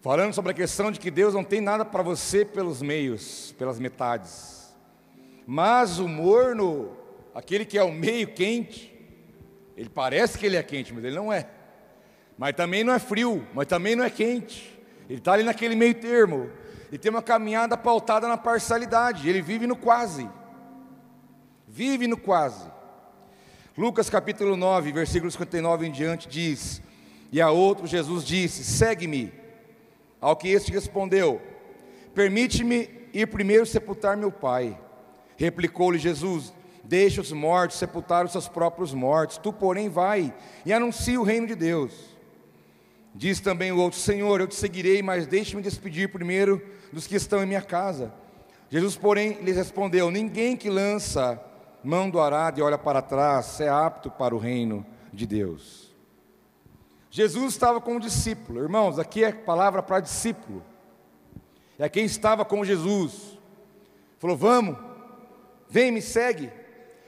Falando 0.00 0.34
sobre 0.34 0.50
a 0.50 0.54
questão 0.54 0.90
de 0.90 0.98
que 0.98 1.10
Deus 1.10 1.32
não 1.32 1.44
tem 1.44 1.60
nada 1.60 1.84
para 1.84 2.02
você 2.02 2.44
pelos 2.44 2.82
meios, 2.82 3.54
pelas 3.56 3.78
metades. 3.78 4.74
Mas 5.46 5.98
o 6.00 6.08
morno, 6.08 6.96
aquele 7.34 7.64
que 7.64 7.78
é 7.78 7.84
o 7.84 7.92
meio 7.92 8.34
quente, 8.34 8.92
ele 9.76 9.88
parece 9.88 10.36
que 10.36 10.44
ele 10.44 10.56
é 10.56 10.62
quente, 10.62 10.92
mas 10.92 11.04
ele 11.04 11.14
não 11.14 11.32
é 11.32 11.48
mas 12.42 12.54
também 12.56 12.82
não 12.82 12.92
é 12.92 12.98
frio, 12.98 13.46
mas 13.54 13.68
também 13.68 13.94
não 13.94 14.04
é 14.04 14.10
quente. 14.10 14.76
Ele 15.08 15.18
está 15.18 15.34
ali 15.34 15.44
naquele 15.44 15.76
meio 15.76 15.94
termo. 15.94 16.50
Ele 16.88 16.98
tem 16.98 17.10
uma 17.10 17.22
caminhada 17.22 17.76
pautada 17.76 18.26
na 18.26 18.36
parcialidade. 18.36 19.28
Ele 19.28 19.40
vive 19.40 19.64
no 19.64 19.76
quase. 19.76 20.28
Vive 21.68 22.08
no 22.08 22.16
quase. 22.16 22.68
Lucas 23.76 24.10
capítulo 24.10 24.54
9, 24.54 24.92
versículo 24.92 25.30
59 25.30 25.86
em 25.86 25.90
diante 25.90 26.28
diz: 26.28 26.82
E 27.32 27.40
a 27.40 27.50
outro 27.50 27.86
Jesus 27.86 28.22
disse: 28.22 28.62
Segue-me. 28.64 29.32
Ao 30.20 30.36
que 30.36 30.48
este 30.48 30.70
respondeu: 30.70 31.40
Permite-me 32.14 32.90
ir 33.14 33.26
primeiro 33.28 33.64
sepultar 33.64 34.14
meu 34.14 34.30
pai. 34.30 34.78
Replicou-lhe 35.38 35.98
Jesus: 35.98 36.52
Deixa 36.84 37.22
os 37.22 37.32
mortos 37.32 37.78
sepultar 37.78 38.26
os 38.26 38.32
seus 38.32 38.46
próprios 38.46 38.92
mortos. 38.92 39.38
Tu, 39.38 39.50
porém, 39.50 39.88
vai 39.88 40.34
e 40.66 40.72
anuncia 40.72 41.18
o 41.18 41.24
reino 41.24 41.46
de 41.46 41.54
Deus. 41.54 41.94
Diz 43.14 43.40
também 43.40 43.72
o 43.72 43.78
outro: 43.78 43.98
Senhor, 43.98 44.38
eu 44.38 44.46
te 44.46 44.54
seguirei, 44.54 45.02
mas 45.02 45.26
deixe-me 45.26 45.62
despedir 45.62 46.12
primeiro 46.12 46.60
dos 46.92 47.06
que 47.06 47.16
estão 47.16 47.42
em 47.42 47.46
minha 47.46 47.62
casa. 47.62 48.12
Jesus, 48.68 48.96
porém, 48.96 49.38
lhes 49.40 49.56
respondeu: 49.56 50.10
Ninguém 50.10 50.58
que 50.58 50.68
lança 50.68 51.42
mão 51.82 52.08
do 52.08 52.20
arado 52.20 52.58
e 52.58 52.62
olha 52.62 52.78
para 52.78 53.02
trás 53.02 53.60
é 53.60 53.68
apto 53.68 54.10
para 54.10 54.34
o 54.34 54.38
reino 54.38 54.84
de 55.12 55.26
Deus. 55.26 55.92
Jesus 57.10 57.52
estava 57.52 57.80
com 57.80 57.96
o 57.96 58.00
discípulo, 58.00 58.60
irmãos, 58.60 58.98
aqui 58.98 59.22
é 59.22 59.32
palavra 59.32 59.82
para 59.82 60.00
discípulo. 60.00 60.64
É 61.78 61.88
quem 61.88 62.04
estava 62.04 62.44
com 62.44 62.64
Jesus. 62.64 63.38
Falou: 64.18 64.36
Vamos, 64.36 64.78
vem, 65.68 65.90
me 65.90 66.00
segue. 66.00 66.50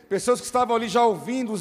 Pessoas 0.09 0.41
que 0.41 0.47
estavam 0.47 0.77
ali 0.77 0.89
já 0.89 1.05
ouvindo 1.05 1.55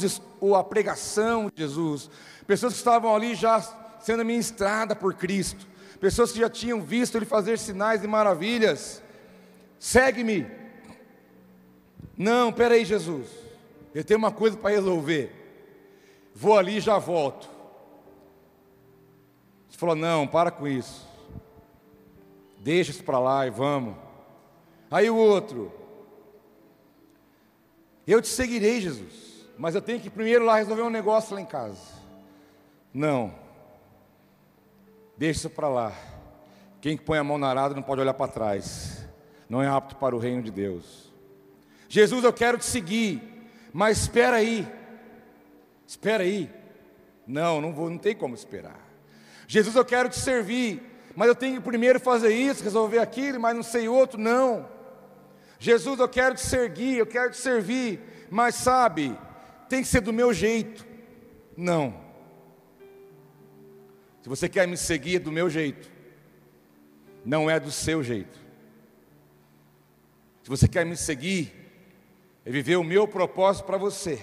a 0.56 0.64
pregação 0.64 1.50
de 1.54 1.62
Jesus, 1.62 2.10
pessoas 2.46 2.74
que 2.74 2.80
estavam 2.80 3.16
ali 3.16 3.36
já 3.36 3.62
sendo 4.02 4.26
ministrada 4.26 4.96
por 4.96 5.14
Cristo, 5.14 5.66
pessoas 6.00 6.32
que 6.32 6.40
já 6.40 6.50
tinham 6.50 6.82
visto 6.82 7.16
Ele 7.16 7.26
fazer 7.26 7.58
sinais 7.58 8.04
e 8.04 8.08
maravilhas. 8.08 9.02
Segue-me. 9.80 10.63
Não, 12.18 12.52
peraí, 12.52 12.86
Jesus, 12.86 13.28
eu 13.94 14.04
tenho 14.04 14.18
uma 14.18 14.32
coisa 14.32 14.56
para 14.56 14.72
resolver. 14.72 15.32
Vou 16.34 16.58
ali 16.58 16.78
e 16.78 16.82
já 16.82 16.98
volto. 16.98 17.50
Ele 19.70 19.78
falou: 19.78 19.96
Não, 19.96 20.28
para 20.28 20.52
com 20.52 20.68
isso. 20.68 21.08
Deixa 22.60 22.92
isso 22.92 23.04
para 23.04 23.20
lá 23.20 23.46
e 23.46 23.50
vamos. 23.50 23.96
Aí 24.90 25.10
o 25.10 25.18
outro, 25.18 25.72
Eu 28.06 28.22
te 28.22 28.28
seguirei, 28.28 28.80
Jesus, 28.80 29.48
mas 29.58 29.76
eu 29.76 29.82
tenho 29.82 30.00
que 30.00 30.10
primeiro 30.10 30.46
lá 30.46 30.58
resolver 30.58 30.82
um 30.82 30.90
negócio 30.90 31.36
lá 31.36 31.42
em 31.42 31.46
casa. 31.46 31.82
Não, 32.94 33.34
deixa 35.18 35.40
isso 35.40 35.50
para 35.50 35.68
lá. 35.68 35.94
Quem 36.80 36.98
põe 36.98 37.18
a 37.18 37.24
mão 37.24 37.38
na 37.38 37.48
arada 37.48 37.74
não 37.74 37.82
pode 37.82 38.02
olhar 38.02 38.14
para 38.14 38.32
trás, 38.32 39.08
não 39.50 39.64
é 39.64 39.68
apto 39.68 39.96
para 39.96 40.16
o 40.16 40.20
reino 40.20 40.44
de 40.44 40.52
Deus. 40.52 41.13
Jesus, 41.94 42.24
eu 42.24 42.34
quero 42.34 42.58
te 42.58 42.66
seguir, 42.66 43.22
mas 43.72 44.00
espera 44.00 44.38
aí, 44.38 44.68
espera 45.86 46.24
aí. 46.24 46.50
Não, 47.28 47.62
não 47.62 47.72
vou, 47.72 47.88
não 47.88 48.00
tem 48.00 48.16
como 48.16 48.34
esperar. 48.34 48.80
Jesus, 49.48 49.76
eu 49.76 49.86
quero 49.86 50.10
te 50.10 50.18
servir, 50.18 50.82
mas 51.16 51.28
eu 51.28 51.36
tenho 51.36 51.58
que 51.58 51.62
primeiro 51.62 52.00
fazer 52.00 52.34
isso, 52.34 52.64
resolver 52.64 52.98
aquilo, 52.98 53.40
mas 53.40 53.56
não 53.56 53.62
sei 53.62 53.88
outro, 53.88 54.20
não. 54.20 54.68
Jesus, 55.60 56.00
eu 56.00 56.10
quero 56.10 56.34
te 56.34 56.42
seguir, 56.42 56.98
eu 56.98 57.06
quero 57.06 57.30
te 57.30 57.38
servir, 57.38 58.02
mas 58.28 58.56
sabe, 58.56 59.16
tem 59.70 59.84
que 59.84 59.88
ser 59.88 60.02
do 60.02 60.12
meu 60.12 60.34
jeito. 60.34 60.84
Não. 61.56 61.94
Se 64.24 64.30
você 64.30 64.50
quer 64.50 64.68
me 64.68 64.78
seguir 64.78 65.20
do 65.20 65.32
meu 65.32 65.48
jeito, 65.48 65.92
não 67.24 67.48
é 67.48 67.60
do 67.60 67.70
seu 67.70 68.02
jeito. 68.02 68.40
Se 70.42 70.50
você 70.50 70.68
quer 70.68 70.88
me 70.88 70.98
seguir, 70.98 71.62
é 72.46 72.52
viver 72.52 72.76
o 72.76 72.84
meu 72.84 73.08
propósito 73.08 73.66
para 73.66 73.78
você. 73.78 74.22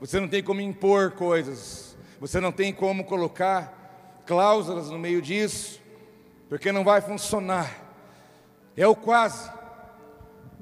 Você 0.00 0.18
não 0.18 0.28
tem 0.28 0.42
como 0.42 0.60
impor 0.60 1.12
coisas, 1.12 1.96
você 2.18 2.40
não 2.40 2.50
tem 2.50 2.72
como 2.72 3.04
colocar 3.04 4.22
cláusulas 4.26 4.90
no 4.90 4.98
meio 4.98 5.20
disso, 5.20 5.80
porque 6.48 6.72
não 6.72 6.84
vai 6.84 7.00
funcionar. 7.00 7.70
É 8.76 8.86
o 8.86 8.94
quase. 8.94 9.50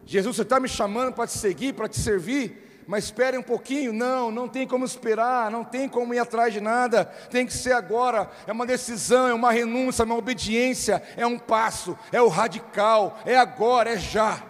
Jesus, 0.04 0.36
você 0.36 0.42
está 0.42 0.58
me 0.58 0.68
chamando 0.68 1.12
para 1.12 1.26
te 1.26 1.36
seguir, 1.36 1.74
para 1.74 1.88
te 1.88 2.00
servir, 2.00 2.84
mas 2.86 3.04
espere 3.04 3.36
um 3.36 3.42
pouquinho. 3.42 3.92
Não, 3.92 4.30
não 4.30 4.48
tem 4.48 4.66
como 4.66 4.84
esperar, 4.84 5.50
não 5.50 5.62
tem 5.62 5.88
como 5.88 6.14
ir 6.14 6.18
atrás 6.18 6.52
de 6.52 6.60
nada, 6.60 7.04
tem 7.04 7.46
que 7.46 7.52
ser 7.52 7.72
agora. 7.72 8.30
É 8.46 8.52
uma 8.52 8.66
decisão, 8.66 9.28
é 9.28 9.34
uma 9.34 9.52
renúncia, 9.52 10.02
é 10.02 10.06
uma 10.06 10.16
obediência, 10.16 11.02
é 11.16 11.26
um 11.26 11.38
passo, 11.38 11.96
é 12.10 12.20
o 12.20 12.28
radical, 12.28 13.18
é 13.24 13.36
agora, 13.36 13.90
é 13.90 13.98
já. 13.98 14.42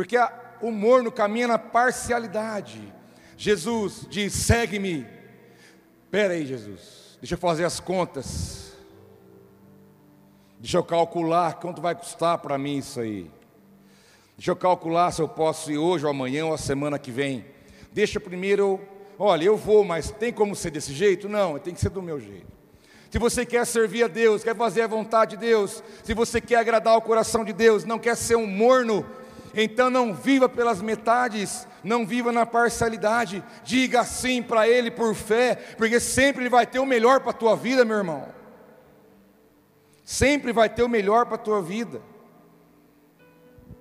Porque 0.00 0.16
o 0.62 0.70
morno 0.70 1.12
caminha 1.12 1.46
na 1.46 1.58
parcialidade. 1.58 2.80
Jesus 3.36 4.06
diz: 4.08 4.32
segue-me. 4.32 5.06
Espera 6.06 6.32
aí, 6.32 6.46
Jesus, 6.46 7.18
deixa 7.20 7.34
eu 7.34 7.38
fazer 7.38 7.66
as 7.66 7.80
contas. 7.80 8.72
Deixa 10.58 10.78
eu 10.78 10.82
calcular 10.82 11.52
quanto 11.56 11.82
vai 11.82 11.94
custar 11.94 12.38
para 12.38 12.56
mim 12.56 12.78
isso 12.78 12.98
aí. 12.98 13.30
Deixa 14.38 14.52
eu 14.52 14.56
calcular 14.56 15.10
se 15.10 15.20
eu 15.20 15.28
posso 15.28 15.70
ir 15.70 15.76
hoje 15.76 16.06
ou 16.06 16.10
amanhã 16.10 16.46
ou 16.46 16.54
a 16.54 16.58
semana 16.58 16.98
que 16.98 17.10
vem. 17.10 17.44
Deixa 17.92 18.18
primeiro, 18.18 18.80
olha, 19.18 19.44
eu 19.44 19.56
vou, 19.58 19.84
mas 19.84 20.10
tem 20.10 20.32
como 20.32 20.56
ser 20.56 20.70
desse 20.70 20.94
jeito? 20.94 21.28
Não, 21.28 21.58
tem 21.58 21.74
que 21.74 21.80
ser 21.80 21.90
do 21.90 22.00
meu 22.00 22.18
jeito. 22.18 22.50
Se 23.10 23.18
você 23.18 23.44
quer 23.44 23.66
servir 23.66 24.04
a 24.04 24.08
Deus, 24.08 24.42
quer 24.42 24.56
fazer 24.56 24.80
a 24.80 24.86
vontade 24.86 25.32
de 25.32 25.44
Deus, 25.44 25.84
se 26.02 26.14
você 26.14 26.40
quer 26.40 26.56
agradar 26.56 26.96
o 26.96 27.02
coração 27.02 27.44
de 27.44 27.52
Deus, 27.52 27.84
não 27.84 27.98
quer 27.98 28.16
ser 28.16 28.36
um 28.36 28.46
morno, 28.46 29.04
então 29.54 29.90
não 29.90 30.14
viva 30.14 30.48
pelas 30.48 30.80
metades, 30.80 31.66
não 31.82 32.06
viva 32.06 32.30
na 32.32 32.46
parcialidade, 32.46 33.42
diga 33.64 34.04
sim 34.04 34.42
para 34.42 34.68
Ele 34.68 34.90
por 34.90 35.14
fé, 35.14 35.56
porque 35.76 35.98
sempre 35.98 36.42
Ele 36.42 36.50
vai 36.50 36.66
ter 36.66 36.78
o 36.78 36.86
melhor 36.86 37.20
para 37.20 37.30
a 37.30 37.34
tua 37.34 37.56
vida, 37.56 37.84
meu 37.84 37.96
irmão. 37.96 38.28
Sempre 40.04 40.52
vai 40.52 40.68
ter 40.68 40.82
o 40.82 40.88
melhor 40.88 41.26
para 41.26 41.36
a 41.36 41.38
tua 41.38 41.62
vida. 41.62 42.02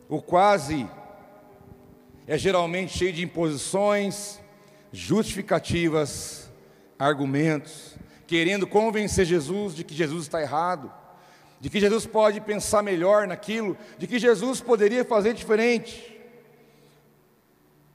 O 0.07 0.21
quase 0.21 0.87
é 2.27 2.37
geralmente 2.37 2.97
cheio 2.97 3.13
de 3.13 3.23
imposições, 3.23 4.39
justificativas, 4.91 6.51
argumentos, 6.97 7.95
querendo 8.27 8.67
convencer 8.67 9.25
Jesus 9.25 9.75
de 9.75 9.83
que 9.83 9.95
Jesus 9.95 10.23
está 10.23 10.41
errado, 10.41 10.91
de 11.59 11.69
que 11.69 11.79
Jesus 11.79 12.05
pode 12.05 12.39
pensar 12.41 12.81
melhor 12.81 13.27
naquilo, 13.27 13.77
de 13.97 14.07
que 14.07 14.19
Jesus 14.19 14.61
poderia 14.61 15.03
fazer 15.03 15.33
diferente. 15.33 16.17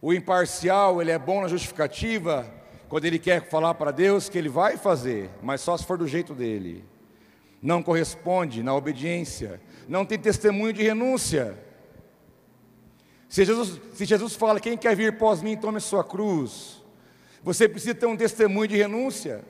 O 0.00 0.12
imparcial, 0.12 1.00
ele 1.00 1.11
é 1.11 1.18
bom 1.18 1.40
na 1.40 1.48
justificativa, 1.48 2.53
quando 2.88 3.07
ele 3.07 3.18
quer 3.18 3.48
falar 3.48 3.74
para 3.74 3.90
Deus 3.90 4.29
que 4.29 4.37
ele 4.37 4.48
vai 4.48 4.77
fazer, 4.77 5.31
mas 5.42 5.61
só 5.61 5.77
se 5.77 5.85
for 5.85 5.96
do 5.96 6.07
jeito 6.07 6.35
dele 6.35 6.85
não 7.64 7.83
corresponde 7.83 8.62
na 8.62 8.74
obediência, 8.74 9.59
não 9.88 10.05
tem 10.05 10.18
testemunho 10.18 10.70
de 10.70 10.83
renúncia. 10.83 11.59
Se 13.27 13.42
Jesus, 13.42 13.81
se 13.94 14.05
Jesus 14.05 14.35
fala, 14.37 14.61
quem 14.61 14.77
quer 14.77 14.94
vir 14.94 15.14
após 15.14 15.40
mim, 15.40 15.57
tome 15.57 15.81
sua 15.81 16.05
cruz, 16.05 16.83
você 17.42 17.66
precisa 17.66 17.94
ter 17.94 18.05
um 18.05 18.18
testemunho 18.18 18.68
de 18.68 18.77
renúncia. 18.77 19.42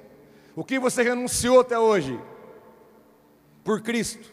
O 0.55 0.62
que 0.62 0.79
você 0.79 1.03
renunciou 1.03 1.59
até 1.59 1.77
hoje? 1.77 2.16
Por 3.64 3.81
Cristo. 3.81 4.33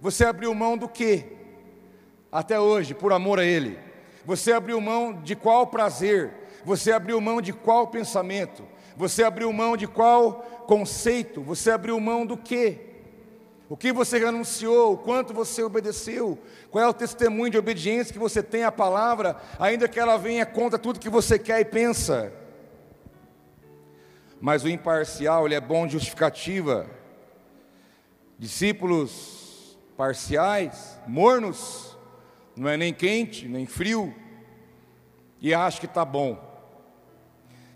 Você 0.00 0.24
abriu 0.24 0.54
mão 0.54 0.78
do 0.78 0.88
que? 0.88 1.24
Até 2.30 2.58
hoje, 2.58 2.94
por 2.94 3.12
amor 3.12 3.40
a 3.40 3.44
Ele. 3.44 3.78
Você 4.24 4.52
abriu 4.52 4.80
mão 4.80 5.20
de 5.22 5.34
qual 5.36 5.66
prazer? 5.66 6.32
Você 6.64 6.92
abriu 6.92 7.20
mão 7.20 7.40
de 7.40 7.52
qual 7.52 7.88
pensamento? 7.88 8.64
Você 8.96 9.22
abriu 9.22 9.52
mão 9.52 9.76
de 9.76 9.86
qual 9.86 10.64
conceito? 10.66 11.42
Você 11.42 11.70
abriu 11.70 11.98
mão 12.00 12.24
do 12.24 12.36
que? 12.36 12.86
O 13.68 13.76
que 13.76 13.92
você 13.92 14.18
renunciou, 14.18 14.92
o 14.92 14.98
quanto 14.98 15.34
você 15.34 15.62
obedeceu, 15.62 16.38
qual 16.70 16.84
é 16.84 16.88
o 16.88 16.94
testemunho 16.94 17.50
de 17.50 17.58
obediência 17.58 18.12
que 18.12 18.18
você 18.18 18.42
tem 18.42 18.62
à 18.62 18.70
palavra, 18.70 19.36
ainda 19.58 19.88
que 19.88 19.98
ela 19.98 20.16
venha 20.16 20.46
contra 20.46 20.78
tudo 20.78 21.00
que 21.00 21.10
você 21.10 21.38
quer 21.38 21.60
e 21.60 21.64
pensa. 21.64 22.32
Mas 24.40 24.62
o 24.62 24.68
imparcial, 24.68 25.46
ele 25.46 25.56
é 25.56 25.60
bom 25.60 25.88
justificativa. 25.88 26.88
Discípulos 28.38 29.78
parciais, 29.96 31.00
mornos, 31.06 31.96
não 32.54 32.68
é 32.68 32.76
nem 32.76 32.92
quente, 32.92 33.48
nem 33.48 33.66
frio, 33.66 34.14
e 35.40 35.54
acha 35.54 35.80
que 35.80 35.86
está 35.86 36.04
bom. 36.04 36.42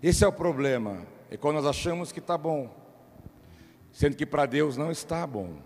Esse 0.01 0.23
é 0.23 0.27
o 0.27 0.33
problema, 0.33 1.05
é 1.29 1.37
quando 1.37 1.55
nós 1.55 1.65
achamos 1.65 2.11
que 2.11 2.19
está 2.19 2.37
bom, 2.37 2.69
sendo 3.91 4.15
que 4.15 4.25
para 4.25 4.45
Deus 4.45 4.77
não 4.77 4.91
está 4.91 5.25
bom. 5.25 5.57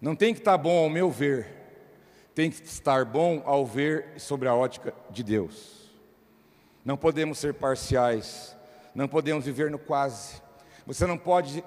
Não 0.00 0.16
tem 0.16 0.34
que 0.34 0.40
estar 0.40 0.58
bom 0.58 0.84
ao 0.84 0.90
meu 0.90 1.10
ver, 1.10 1.46
tem 2.34 2.50
que 2.50 2.64
estar 2.64 3.04
bom 3.04 3.42
ao 3.44 3.64
ver 3.64 4.18
sobre 4.18 4.48
a 4.48 4.54
ótica 4.54 4.94
de 5.10 5.22
Deus. 5.22 5.90
Não 6.84 6.96
podemos 6.96 7.38
ser 7.38 7.54
parciais, 7.54 8.56
não 8.94 9.06
podemos 9.06 9.44
viver 9.44 9.70
no 9.70 9.78
quase. 9.78 10.42
Você 10.86 11.06
não 11.06 11.16
pode 11.16 11.62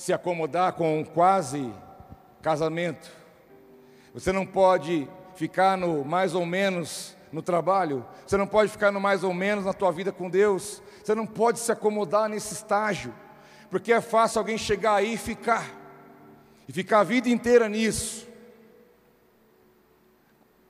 se 0.00 0.14
acomodar 0.14 0.72
com 0.72 0.98
um 0.98 1.04
quase 1.04 1.70
casamento. 2.40 3.10
Você 4.14 4.32
não 4.32 4.46
pode 4.46 5.06
ficar 5.34 5.76
no 5.76 6.02
mais 6.06 6.34
ou 6.34 6.46
menos 6.46 7.14
no 7.30 7.42
trabalho. 7.42 8.06
Você 8.26 8.38
não 8.38 8.46
pode 8.46 8.72
ficar 8.72 8.90
no 8.90 8.98
mais 8.98 9.22
ou 9.22 9.34
menos 9.34 9.66
na 9.66 9.74
tua 9.74 9.92
vida 9.92 10.10
com 10.10 10.30
Deus. 10.30 10.82
Você 11.04 11.14
não 11.14 11.26
pode 11.26 11.58
se 11.58 11.70
acomodar 11.70 12.30
nesse 12.30 12.54
estágio, 12.54 13.14
porque 13.68 13.92
é 13.92 14.00
fácil 14.00 14.38
alguém 14.38 14.56
chegar 14.56 14.94
aí 14.94 15.12
e 15.12 15.18
ficar 15.18 15.68
e 16.66 16.72
ficar 16.72 17.00
a 17.00 17.04
vida 17.04 17.28
inteira 17.28 17.68
nisso, 17.68 18.26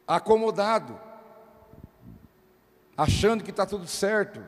acomodado, 0.09 0.99
achando 2.97 3.45
que 3.45 3.51
está 3.51 3.65
tudo 3.65 3.87
certo. 3.87 4.43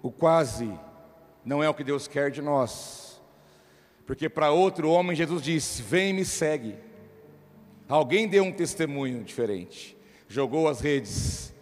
O 0.00 0.12
quase 0.12 0.72
não 1.44 1.62
é 1.62 1.68
o 1.68 1.74
que 1.74 1.84
Deus 1.84 2.06
quer 2.06 2.30
de 2.30 2.40
nós, 2.42 3.20
porque 4.06 4.28
para 4.28 4.50
outro 4.50 4.90
homem 4.90 5.16
Jesus 5.16 5.42
disse: 5.42 5.82
Vem 5.82 6.10
e 6.10 6.12
me 6.12 6.24
segue. 6.24 6.76
Alguém 7.88 8.28
deu 8.28 8.44
um 8.44 8.52
testemunho 8.52 9.22
diferente, 9.22 9.96
jogou 10.28 10.68
as 10.68 10.80
redes 10.80 11.52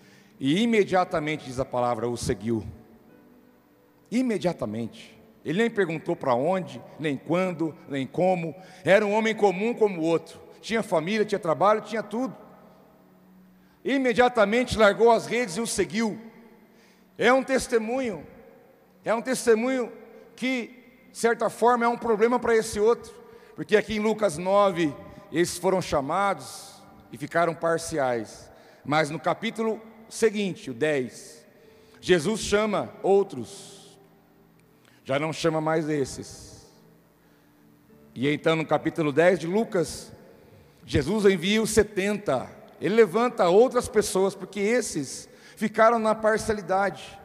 e 0.41 0.63
imediatamente, 0.63 1.45
diz 1.45 1.61
a 1.61 1.67
palavra, 1.67 2.09
o 2.09 2.17
seguiu. 2.17 2.65
Imediatamente. 4.11 5.21
Ele 5.45 5.59
nem 5.59 5.71
perguntou 5.71 6.17
para 6.17 6.35
onde, 6.35 6.83
nem 6.99 7.15
quando, 7.15 7.77
nem 7.87 8.07
como. 8.07 8.55
Era 8.83 9.05
um 9.05 9.13
homem 9.13 9.35
comum 9.35 9.75
como 9.75 10.01
o 10.01 10.05
outro. 10.05 10.41
Tinha 10.63 10.83
família, 10.83 11.27
tinha 11.27 11.39
trabalho, 11.39 11.83
tinha 11.83 12.03
tudo. 12.03 12.35
Imediatamente 13.85 14.79
largou 14.79 15.11
as 15.11 15.27
redes 15.27 15.59
e 15.59 15.61
o 15.61 15.67
seguiu. 15.67 16.19
É 17.19 17.31
um 17.31 17.43
testemunho. 17.43 18.27
É 19.05 19.15
um 19.15 19.23
testemunho 19.23 19.91
que, 20.37 21.09
de 21.11 21.19
certa 21.19 21.49
forma, 21.51 21.85
é 21.85 21.89
um 21.89 21.99
problema 21.99 22.39
para 22.39 22.57
esse 22.57 22.79
outro. 22.79 23.13
Porque 23.55 23.77
aqui 23.77 23.97
em 23.97 24.01
Lucas 24.01 24.39
9, 24.39 24.95
esses 25.33 25.59
foram 25.59 25.81
chamados 25.83 26.81
e 27.13 27.19
ficaram 27.19 27.55
parciais. 27.55 28.51
Mas 28.85 29.11
no 29.11 29.19
capítulo 29.19 29.81
seguinte, 30.09 30.71
o 30.71 30.75
10, 30.75 31.45
Jesus 32.01 32.41
chama 32.41 32.93
outros 33.03 33.81
já 35.11 35.19
não 35.19 35.33
chama 35.33 35.61
mais 35.61 35.89
esses. 35.89 36.65
E 38.15 38.29
então 38.29 38.55
no 38.55 38.65
capítulo 38.65 39.11
10 39.11 39.41
de 39.41 39.47
Lucas, 39.49 40.13
Jesus 40.87 41.25
envia 41.25 41.61
os 41.61 41.71
70, 41.71 42.49
ele 42.81 42.95
levanta 42.95 43.49
outras 43.49 43.89
pessoas, 43.89 44.37
porque 44.37 44.61
esses 44.61 45.29
ficaram 45.57 45.99
na 45.99 46.15
parcialidade, 46.15 47.19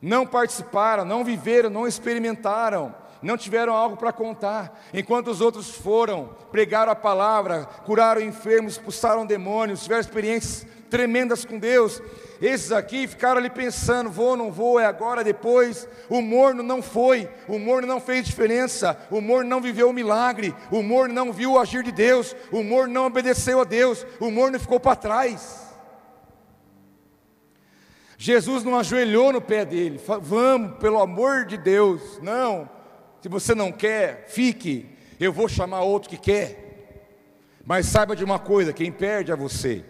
não 0.00 0.26
participaram, 0.26 1.04
não 1.04 1.24
viveram, 1.24 1.70
não 1.70 1.86
experimentaram, 1.86 2.94
não 3.22 3.36
tiveram 3.36 3.74
algo 3.74 3.96
para 3.96 4.12
contar, 4.12 4.80
enquanto 4.94 5.28
os 5.28 5.40
outros 5.40 5.70
foram, 5.70 6.30
pregaram 6.52 6.92
a 6.92 6.96
palavra, 6.96 7.66
curaram 7.84 8.20
enfermos, 8.20 8.74
expulsaram 8.74 9.26
demônios, 9.26 9.82
tiveram 9.82 10.00
experiências 10.00 10.66
tremendas 10.88 11.44
com 11.44 11.58
Deus. 11.58 12.00
Esses 12.40 12.72
aqui 12.72 13.06
ficaram 13.06 13.38
ali 13.38 13.50
pensando: 13.50 14.10
vou, 14.10 14.36
não 14.36 14.50
vou, 14.50 14.78
é 14.78 14.86
agora, 14.86 15.24
depois. 15.24 15.88
O 16.08 16.20
morno 16.22 16.62
não 16.62 16.80
foi, 16.80 17.28
o 17.46 17.58
morno 17.58 17.86
não 17.86 18.00
fez 18.00 18.24
diferença, 18.24 18.96
o 19.10 19.20
morno 19.20 19.50
não 19.50 19.60
viveu 19.60 19.90
o 19.90 19.92
milagre, 19.92 20.54
o 20.70 20.82
morno 20.82 21.12
não 21.12 21.32
viu 21.32 21.52
o 21.52 21.58
agir 21.58 21.82
de 21.82 21.92
Deus, 21.92 22.34
o 22.50 22.62
morno 22.62 22.94
não 22.94 23.06
obedeceu 23.06 23.60
a 23.60 23.64
Deus, 23.64 24.06
o 24.20 24.30
morno 24.30 24.58
ficou 24.58 24.80
para 24.80 24.96
trás. 24.96 25.67
Jesus 28.20 28.64
não 28.64 28.76
ajoelhou 28.76 29.32
no 29.32 29.40
pé 29.40 29.64
dele, 29.64 30.00
vamos, 30.20 30.76
pelo 30.78 31.00
amor 31.00 31.46
de 31.46 31.56
Deus, 31.56 32.18
não, 32.20 32.68
se 33.22 33.28
você 33.28 33.54
não 33.54 33.70
quer, 33.70 34.26
fique, 34.28 34.90
eu 35.20 35.32
vou 35.32 35.48
chamar 35.48 35.82
outro 35.82 36.10
que 36.10 36.18
quer. 36.18 36.64
Mas 37.64 37.86
saiba 37.86 38.16
de 38.16 38.24
uma 38.24 38.40
coisa: 38.40 38.72
quem 38.72 38.90
perde 38.90 39.30
é 39.30 39.36
você. 39.36 39.84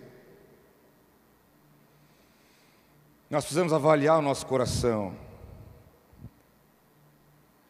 Nós 3.31 3.45
precisamos 3.45 3.73
avaliar 3.73 4.19
o 4.19 4.23
nosso 4.23 4.45
coração, 4.47 5.17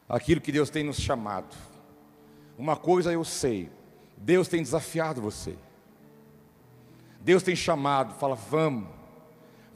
aquilo 0.08 0.40
que 0.40 0.50
Deus 0.50 0.70
tem 0.70 0.82
nos 0.82 0.98
chamado. 0.98 1.54
Uma 2.58 2.76
coisa 2.76 3.12
eu 3.12 3.24
sei: 3.24 3.70
Deus 4.16 4.48
tem 4.48 4.60
desafiado 4.60 5.22
você. 5.22 5.56
Deus 7.20 7.44
tem 7.44 7.54
chamado, 7.54 8.14
fala, 8.14 8.34
vamos, 8.34 8.97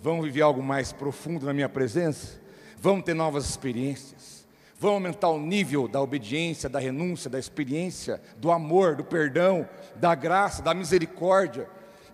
vamos 0.03 0.25
viver 0.27 0.43
algo 0.43 0.63
mais 0.63 0.93
profundo 0.93 1.47
na 1.47 1.55
minha 1.55 1.69
presença, 1.69 2.41
vamos 2.77 3.05
ter 3.05 3.15
novas 3.15 3.49
experiências, 3.49 4.47
vamos 4.79 4.97
aumentar 4.97 5.29
o 5.29 5.39
nível 5.39 5.89
da 5.89 6.03
obediência, 6.03 6.69
da 6.69 6.79
renúncia, 6.79 7.31
da 7.31 7.39
experiência, 7.39 8.21
do 8.37 8.51
amor, 8.51 8.97
do 8.97 9.05
perdão, 9.05 9.67
da 9.97 10.15
graça, 10.15 10.61
da 10.61 10.75
misericórdia 10.75 11.69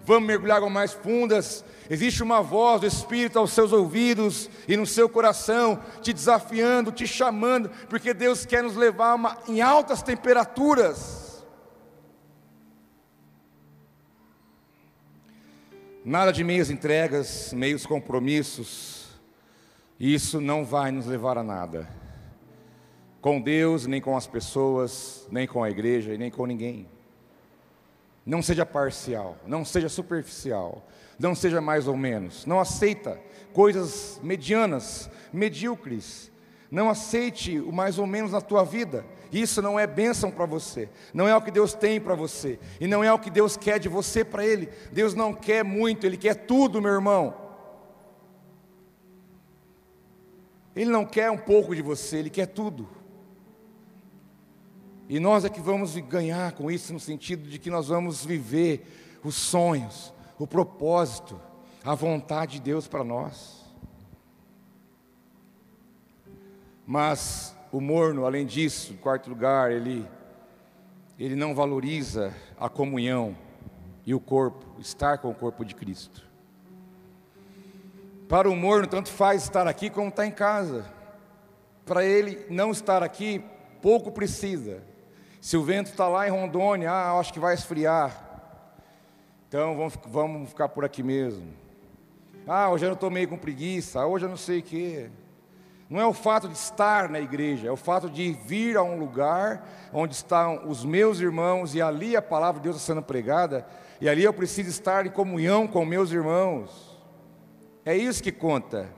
Vamos 0.09 0.27
mergulhar 0.27 0.57
águas 0.57 0.73
mais 0.73 0.93
fundas. 0.95 1.63
Existe 1.91 2.23
uma 2.23 2.41
voz 2.41 2.81
do 2.81 2.87
Espírito 2.87 3.39
aos 3.39 3.53
seus 3.53 3.75
ouvidos 3.75 4.49
e 4.67 4.75
no 4.75 4.87
seu 4.87 5.07
coração, 5.07 5.83
te 6.01 6.15
desafiando, 6.15 6.91
te 6.91 7.07
chamando, 7.07 7.71
porque 7.91 8.15
Deus 8.15 8.47
quer 8.47 8.63
nos 8.63 8.75
levar 8.75 9.15
uma, 9.15 9.37
em 9.47 9.61
altas 9.61 10.03
temperaturas. 10.03 11.28
Nada 16.09 16.33
de 16.33 16.43
meias 16.43 16.71
entregas, 16.71 17.53
meios 17.53 17.85
compromissos. 17.85 19.09
Isso 20.01 20.41
não 20.41 20.65
vai 20.65 20.91
nos 20.91 21.05
levar 21.05 21.37
a 21.37 21.43
nada. 21.43 21.87
Com 23.21 23.39
Deus, 23.39 23.87
nem 23.87 24.01
com 24.01 24.17
as 24.17 24.27
pessoas, 24.27 25.29
nem 25.31 25.47
com 25.47 25.63
a 25.63 25.69
igreja 25.69 26.15
e 26.15 26.17
nem 26.17 26.31
com 26.31 26.47
ninguém. 26.47 26.89
Não 28.25 28.41
seja 28.41 28.65
parcial, 28.65 29.37
não 29.47 29.67
seja 29.67 29.91
superficial, 29.91 30.83
não 31.19 31.35
seja 31.35 31.61
mais 31.61 31.87
ou 31.87 31.95
menos. 31.95 32.47
Não 32.47 32.59
aceita 32.59 33.21
coisas 33.53 34.19
medianas, 34.23 35.11
medíocres. 35.31 36.33
Não 36.71 36.89
aceite 36.89 37.61
o 37.61 37.71
mais 37.71 37.99
ou 37.99 38.07
menos 38.07 38.33
na 38.33 38.41
tua 38.41 38.65
vida. 38.65 39.05
Isso 39.33 39.61
não 39.61 39.79
é 39.79 39.87
bênção 39.87 40.31
para 40.31 40.47
você. 40.47 40.89
Não 41.13 41.29
é 41.29 41.37
o 41.37 41.43
que 41.43 41.51
Deus 41.51 41.75
tem 41.75 42.01
para 42.01 42.15
você. 42.15 42.59
E 42.81 42.87
não 42.87 43.05
é 43.05 43.13
o 43.13 43.19
que 43.19 43.31
Deus 43.31 43.57
quer 43.57 43.79
de 43.79 43.89
você 43.89 44.25
para 44.25 44.45
Ele. 44.45 44.69
Deus 44.93 45.15
não 45.15 45.35
quer 45.35 45.65
muito, 45.65 46.07
Ele 46.07 46.17
quer 46.17 46.35
tudo, 46.35 46.81
meu 46.81 46.93
irmão. 46.93 47.35
Ele 50.75 50.91
não 50.91 51.05
quer 51.05 51.31
um 51.31 51.39
pouco 51.39 51.75
de 51.75 51.83
você, 51.83 52.19
Ele 52.19 52.31
quer 52.31 52.47
tudo. 52.47 52.89
E 55.09 55.19
nós 55.19 55.45
é 55.45 55.49
que 55.49 55.61
vamos 55.61 55.97
ganhar 55.97 56.53
com 56.53 56.71
isso, 56.71 56.93
no 56.93 57.01
sentido 57.01 57.49
de 57.49 57.59
que 57.59 57.71
nós 57.71 57.89
vamos 57.89 58.25
viver 58.25 59.19
os 59.25 59.35
sonhos, 59.35 60.13
o 60.39 60.47
propósito, 60.47 61.41
a 61.83 61.95
vontade 61.95 62.53
de 62.53 62.61
Deus 62.61 62.87
para 62.87 63.03
nós. 63.03 63.65
Mas 66.87 67.57
o 67.71 67.81
morno, 67.81 68.25
além 68.25 68.47
disso, 68.47 68.93
em 68.93 68.97
quarto 68.97 69.29
lugar, 69.29 69.71
ele, 69.71 70.07
ele 71.19 71.35
não 71.35 71.55
valoriza 71.55 72.35
a 72.59 72.69
comunhão 72.69 73.37
e 74.07 74.15
o 74.15 74.21
corpo, 74.21 74.81
estar 74.81 75.19
com 75.19 75.29
o 75.31 75.35
corpo 75.35 75.65
de 75.65 75.75
Cristo. 75.75 76.27
Para 78.29 78.49
o 78.49 78.57
morno, 78.57 78.87
tanto 78.87 79.11
faz 79.11 79.43
estar 79.43 79.67
aqui 79.67 79.91
como 79.91 80.09
estar 80.09 80.27
em 80.27 80.31
casa. 80.31 80.85
Para 81.85 82.05
ele 82.05 82.47
não 82.51 82.71
estar 82.71 83.03
aqui, 83.03 83.43
pouco 83.81 84.11
precisa. 84.11 84.83
Se 85.41 85.57
o 85.57 85.63
vento 85.63 85.91
está 85.91 86.09
lá 86.09 86.27
em 86.27 86.31
Rondônia, 86.31 86.91
ah, 86.91 87.19
acho 87.19 87.33
que 87.33 87.41
vai 87.41 87.55
esfriar. 87.55 88.27
Então 89.49 89.77
vamos, 89.77 89.99
vamos 90.07 90.49
ficar 90.51 90.69
por 90.69 90.85
aqui 90.85 91.03
mesmo. 91.03 91.47
Ah, 92.47 92.71
hoje 92.71 92.87
eu 92.87 92.93
estou 92.93 93.11
meio 93.11 93.29
com 93.29 93.39
preguiça, 93.39 94.05
hoje 94.07 94.25
eu 94.25 94.29
não 94.29 94.37
sei 94.37 94.61
o 94.61 94.63
quê. 94.63 95.11
Não 95.89 96.01
é 96.01 96.07
o 96.07 96.13
fato 96.13 96.49
de 96.49 96.57
estar 96.57 97.09
na 97.09 97.19
igreja, 97.19 97.69
é 97.69 97.71
o 97.71 97.77
fato 97.77 98.11
de 98.11 98.33
vir 98.33 98.77
a 98.77 98.83
um 98.83 98.99
lugar 98.99 99.67
onde 99.93 100.15
estão 100.15 100.69
os 100.69 100.85
meus 100.85 101.19
irmãos 101.19 101.75
e 101.75 101.81
ali 101.81 102.15
a 102.15 102.21
palavra 102.21 102.61
de 102.61 102.65
Deus 102.65 102.77
está 102.77 102.93
sendo 102.93 103.03
pregada, 103.03 103.67
e 104.01 104.09
ali 104.09 104.23
eu 104.23 104.33
preciso 104.33 104.69
estar 104.69 105.07
em 105.07 105.11
comunhão 105.11 105.67
com 105.67 105.85
meus 105.87 106.13
irmãos. 106.13 106.97
É 107.87 107.97
isso 107.97 108.23
que 108.23 108.31
conta. 108.31 108.89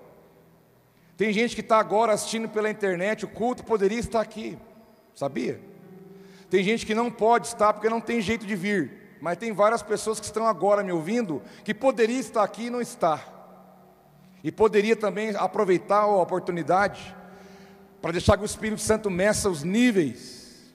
Tem 1.16 1.33
gente 1.33 1.55
que 1.55 1.61
está 1.61 1.79
agora 1.79 2.12
assistindo 2.12 2.48
pela 2.48 2.68
internet, 2.68 3.24
o 3.24 3.29
culto 3.29 3.62
poderia 3.62 4.00
estar 4.00 4.20
aqui, 4.20 4.59
sabia? 5.14 5.61
Tem 6.48 6.64
gente 6.64 6.85
que 6.85 6.94
não 6.94 7.09
pode 7.09 7.46
estar 7.46 7.72
porque 7.72 7.88
não 7.88 8.00
tem 8.00 8.20
jeito 8.20 8.44
de 8.44 8.57
vir, 8.57 9.18
mas 9.20 9.38
tem 9.38 9.53
várias 9.53 9.83
pessoas 9.83 10.18
que 10.18 10.26
estão 10.26 10.44
agora 10.44 10.83
me 10.83 10.90
ouvindo 10.90 11.40
que 11.62 11.72
poderia 11.72 12.18
estar 12.18 12.42
aqui 12.42 12.66
e 12.66 12.70
não 12.70 12.81
está. 12.81 13.39
E 14.42 14.50
poderia 14.50 14.96
também 14.96 15.35
aproveitar 15.37 16.03
a 16.03 16.16
oportunidade 16.22 17.14
para 18.00 18.12
deixar 18.12 18.37
que 18.37 18.42
o 18.42 18.46
Espírito 18.46 18.81
Santo 18.81 19.11
meça 19.11 19.50
os 19.50 19.62
níveis. 19.62 20.74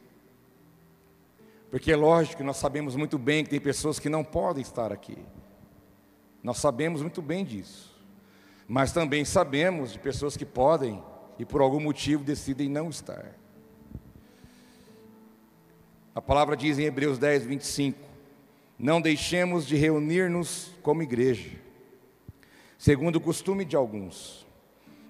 Porque 1.71 1.91
é 1.91 1.95
lógico 1.95 2.37
que 2.37 2.43
nós 2.43 2.57
sabemos 2.57 2.95
muito 2.95 3.17
bem 3.17 3.43
que 3.43 3.49
tem 3.49 3.59
pessoas 3.59 3.99
que 3.99 4.07
não 4.07 4.23
podem 4.23 4.61
estar 4.61 4.91
aqui. 4.91 5.17
Nós 6.43 6.57
sabemos 6.57 7.01
muito 7.01 7.21
bem 7.21 7.43
disso. 7.43 7.93
Mas 8.67 8.91
também 8.91 9.25
sabemos 9.25 9.91
de 9.91 9.99
pessoas 9.99 10.37
que 10.37 10.45
podem 10.45 11.03
e 11.37 11.45
por 11.45 11.61
algum 11.61 11.79
motivo 11.79 12.23
decidem 12.23 12.69
não 12.69 12.89
estar. 12.89 13.35
A 16.13 16.21
palavra 16.21 16.55
diz 16.55 16.79
em 16.79 16.83
Hebreus 16.83 17.17
10, 17.17 17.45
25: 17.45 17.99
Não 18.79 19.01
deixemos 19.01 19.67
de 19.67 19.75
reunir-nos 19.75 20.71
como 20.81 21.03
igreja, 21.03 21.51
segundo 22.85 23.15
o 23.15 23.19
costume 23.19 23.65
de 23.65 23.75
alguns, 23.75 24.45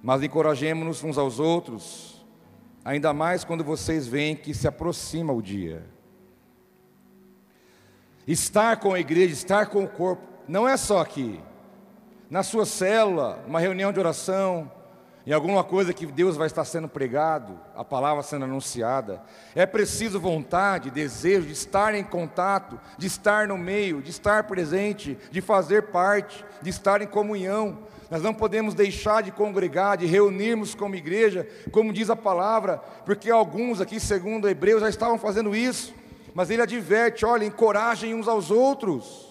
mas 0.02 0.24
encorajemos-nos 0.24 1.04
uns 1.04 1.18
aos 1.18 1.42
outros, 1.42 2.26
ainda 2.86 3.12
mais 3.12 3.44
quando 3.44 3.66
vocês 3.66 4.08
veem 4.08 4.34
que 4.34 4.54
se 4.54 4.66
aproxima 4.66 5.34
o 5.34 5.42
dia. 5.42 5.86
Estar 8.26 8.80
com 8.80 8.94
a 8.94 9.00
igreja, 9.02 9.34
estar 9.34 9.66
com 9.66 9.84
o 9.84 9.90
corpo, 9.90 10.24
não 10.48 10.66
é 10.66 10.78
só 10.78 11.02
aqui, 11.02 11.38
na 12.30 12.44
sua 12.44 12.66
célula, 12.66 13.44
uma 13.46 13.60
reunião 13.60 13.92
de 13.92 14.00
oração, 14.00 14.72
em 15.26 15.32
alguma 15.32 15.64
coisa 15.64 15.92
que 15.92 16.06
Deus 16.06 16.38
vai 16.38 16.46
estar 16.46 16.64
sendo 16.66 16.88
pregado, 16.88 17.60
a 17.76 17.84
palavra 17.84 18.22
sendo 18.22 18.46
anunciada. 18.46 19.24
É 19.56 19.66
preciso 19.66 20.20
vontade, 20.20 20.92
desejo 20.92 21.48
de 21.48 21.54
estar 21.54 21.96
em 21.96 22.04
contato, 22.04 22.80
de 22.98 23.08
estar 23.08 23.48
no 23.48 23.58
meio, 23.58 24.04
de 24.04 24.12
estar 24.12 24.44
presente, 24.44 25.18
de 25.32 25.42
fazer 25.42 25.88
parte, 25.88 26.46
de 26.62 26.70
estar 26.70 27.02
em 27.02 27.08
comunhão. 27.08 27.80
Nós 28.12 28.22
não 28.22 28.36
podemos 28.36 28.76
deixar 28.76 29.24
de 29.24 29.32
congregar, 29.32 29.98
de 29.98 30.06
reunirmos 30.06 30.76
como 30.76 30.96
igreja, 30.96 31.48
como 31.72 31.92
diz 31.92 32.12
a 32.12 32.16
palavra, 32.16 32.78
porque 33.04 33.32
alguns 33.32 33.82
aqui, 33.82 34.00
segundo 34.00 34.48
Hebreus, 34.48 34.82
já 34.82 34.90
estavam 34.90 35.18
fazendo 35.18 35.56
isso. 35.56 35.92
Mas 36.36 36.52
ele 36.52 36.62
adverte: 36.62 37.26
olha, 37.26 37.46
encorajem 37.46 38.14
uns 38.14 38.28
aos 38.28 38.52
outros. 38.52 39.26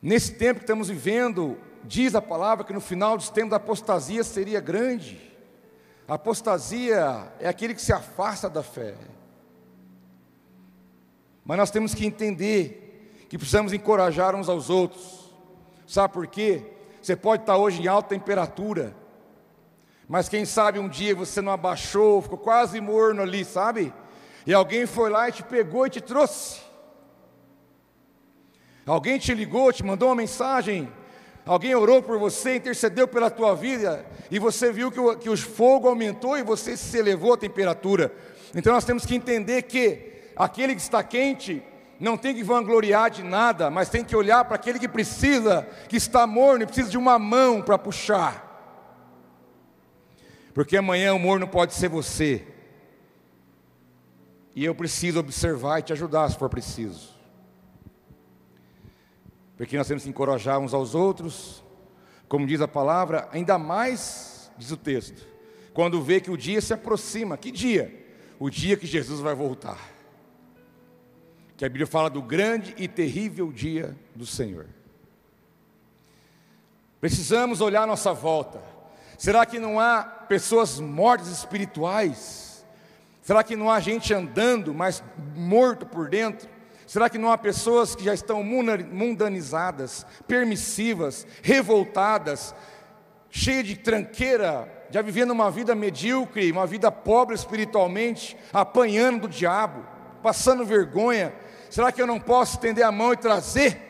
Nesse 0.00 0.34
tempo 0.34 0.60
que 0.60 0.64
estamos 0.64 0.88
vivendo, 0.88 1.58
diz 1.84 2.14
a 2.14 2.22
palavra 2.22 2.64
que 2.64 2.72
no 2.72 2.80
final 2.80 3.16
dos 3.16 3.30
tempos 3.30 3.52
a 3.52 3.56
apostasia 3.56 4.22
seria 4.24 4.60
grande. 4.60 5.20
A 6.06 6.14
apostasia 6.14 7.32
é 7.40 7.48
aquele 7.48 7.74
que 7.74 7.82
se 7.82 7.92
afasta 7.92 8.48
da 8.48 8.62
fé. 8.62 8.94
Mas 11.44 11.58
nós 11.58 11.70
temos 11.70 11.94
que 11.94 12.06
entender 12.06 13.26
que 13.28 13.38
precisamos 13.38 13.72
encorajar 13.72 14.34
uns 14.34 14.48
aos 14.48 14.70
outros. 14.70 15.32
Sabe 15.86 16.12
por 16.12 16.26
quê? 16.26 16.64
Você 17.00 17.16
pode 17.16 17.42
estar 17.42 17.56
hoje 17.56 17.82
em 17.82 17.88
alta 17.88 18.10
temperatura, 18.10 18.94
mas 20.08 20.28
quem 20.28 20.44
sabe 20.44 20.78
um 20.78 20.88
dia 20.88 21.14
você 21.14 21.40
não 21.40 21.50
abaixou, 21.50 22.22
ficou 22.22 22.38
quase 22.38 22.80
morno 22.80 23.22
ali, 23.22 23.44
sabe? 23.44 23.92
E 24.46 24.52
alguém 24.52 24.86
foi 24.86 25.10
lá 25.10 25.28
e 25.28 25.32
te 25.32 25.42
pegou 25.42 25.86
e 25.86 25.90
te 25.90 26.00
trouxe. 26.00 26.60
Alguém 28.84 29.18
te 29.18 29.32
ligou, 29.32 29.72
te 29.72 29.84
mandou 29.84 30.08
uma 30.08 30.14
mensagem, 30.14 30.92
alguém 31.44 31.74
orou 31.74 32.02
por 32.02 32.18
você, 32.18 32.56
intercedeu 32.56 33.08
pela 33.08 33.30
tua 33.30 33.54
vida, 33.54 34.04
e 34.30 34.38
você 34.38 34.72
viu 34.72 34.90
que 34.90 35.00
o, 35.00 35.16
que 35.16 35.28
o 35.28 35.36
fogo 35.36 35.88
aumentou 35.88 36.38
e 36.38 36.42
você 36.42 36.76
se 36.76 36.96
elevou 36.96 37.34
a 37.34 37.38
temperatura. 37.38 38.12
Então 38.54 38.72
nós 38.72 38.84
temos 38.84 39.04
que 39.04 39.14
entender 39.14 39.62
que 39.62 40.12
aquele 40.36 40.74
que 40.74 40.80
está 40.80 41.02
quente 41.02 41.62
não 41.98 42.16
tem 42.16 42.34
que 42.34 42.42
vangloriar 42.42 43.10
de 43.10 43.22
nada, 43.22 43.70
mas 43.70 43.88
tem 43.88 44.04
que 44.04 44.16
olhar 44.16 44.44
para 44.44 44.56
aquele 44.56 44.78
que 44.78 44.88
precisa, 44.88 45.66
que 45.88 45.96
está 45.96 46.26
morno 46.26 46.64
e 46.64 46.66
precisa 46.66 46.90
de 46.90 46.98
uma 46.98 47.18
mão 47.18 47.62
para 47.62 47.78
puxar. 47.78 48.50
Porque 50.52 50.76
amanhã 50.76 51.14
o 51.14 51.18
morno 51.18 51.46
pode 51.46 51.74
ser 51.74 51.88
você. 51.88 52.44
E 54.54 54.64
eu 54.64 54.74
preciso 54.74 55.20
observar 55.20 55.78
e 55.78 55.82
te 55.82 55.92
ajudar 55.92 56.28
se 56.28 56.36
for 56.36 56.48
preciso. 56.48 57.11
Porque 59.56 59.76
nós 59.76 59.86
temos 59.86 60.02
que 60.02 60.08
encorajar 60.08 60.58
uns 60.58 60.74
aos 60.74 60.94
outros, 60.94 61.62
como 62.28 62.46
diz 62.46 62.60
a 62.60 62.68
palavra, 62.68 63.28
ainda 63.30 63.58
mais, 63.58 64.50
diz 64.56 64.70
o 64.70 64.76
texto, 64.76 65.26
quando 65.74 66.02
vê 66.02 66.20
que 66.20 66.30
o 66.30 66.36
dia 66.36 66.60
se 66.60 66.72
aproxima. 66.72 67.36
Que 67.36 67.50
dia? 67.50 68.06
O 68.38 68.50
dia 68.50 68.76
que 68.76 68.86
Jesus 68.86 69.20
vai 69.20 69.34
voltar. 69.34 69.78
Que 71.56 71.64
a 71.64 71.68
Bíblia 71.68 71.86
fala 71.86 72.10
do 72.10 72.22
grande 72.22 72.74
e 72.76 72.88
terrível 72.88 73.52
dia 73.52 73.96
do 74.14 74.26
Senhor. 74.26 74.66
Precisamos 77.00 77.60
olhar 77.60 77.86
nossa 77.86 78.12
volta. 78.12 78.62
Será 79.18 79.44
que 79.46 79.58
não 79.58 79.78
há 79.78 80.02
pessoas 80.02 80.80
mortas 80.80 81.28
espirituais? 81.28 82.64
Será 83.22 83.44
que 83.44 83.54
não 83.54 83.70
há 83.70 83.78
gente 83.80 84.12
andando, 84.12 84.74
mas 84.74 85.02
morto 85.36 85.86
por 85.86 86.08
dentro? 86.08 86.48
Será 86.92 87.08
que 87.08 87.16
não 87.16 87.32
há 87.32 87.38
pessoas 87.38 87.94
que 87.94 88.04
já 88.04 88.12
estão 88.12 88.44
mundanizadas, 88.44 90.04
permissivas, 90.28 91.26
revoltadas, 91.42 92.54
cheias 93.30 93.66
de 93.66 93.76
tranqueira, 93.76 94.70
já 94.90 95.00
vivendo 95.00 95.30
uma 95.30 95.50
vida 95.50 95.74
medíocre, 95.74 96.52
uma 96.52 96.66
vida 96.66 96.92
pobre 96.92 97.34
espiritualmente, 97.34 98.36
apanhando 98.52 99.22
do 99.22 99.28
diabo, 99.30 99.82
passando 100.22 100.66
vergonha? 100.66 101.32
Será 101.70 101.90
que 101.90 102.02
eu 102.02 102.06
não 102.06 102.20
posso 102.20 102.56
estender 102.56 102.84
a 102.84 102.92
mão 102.92 103.14
e 103.14 103.16
trazer? 103.16 103.80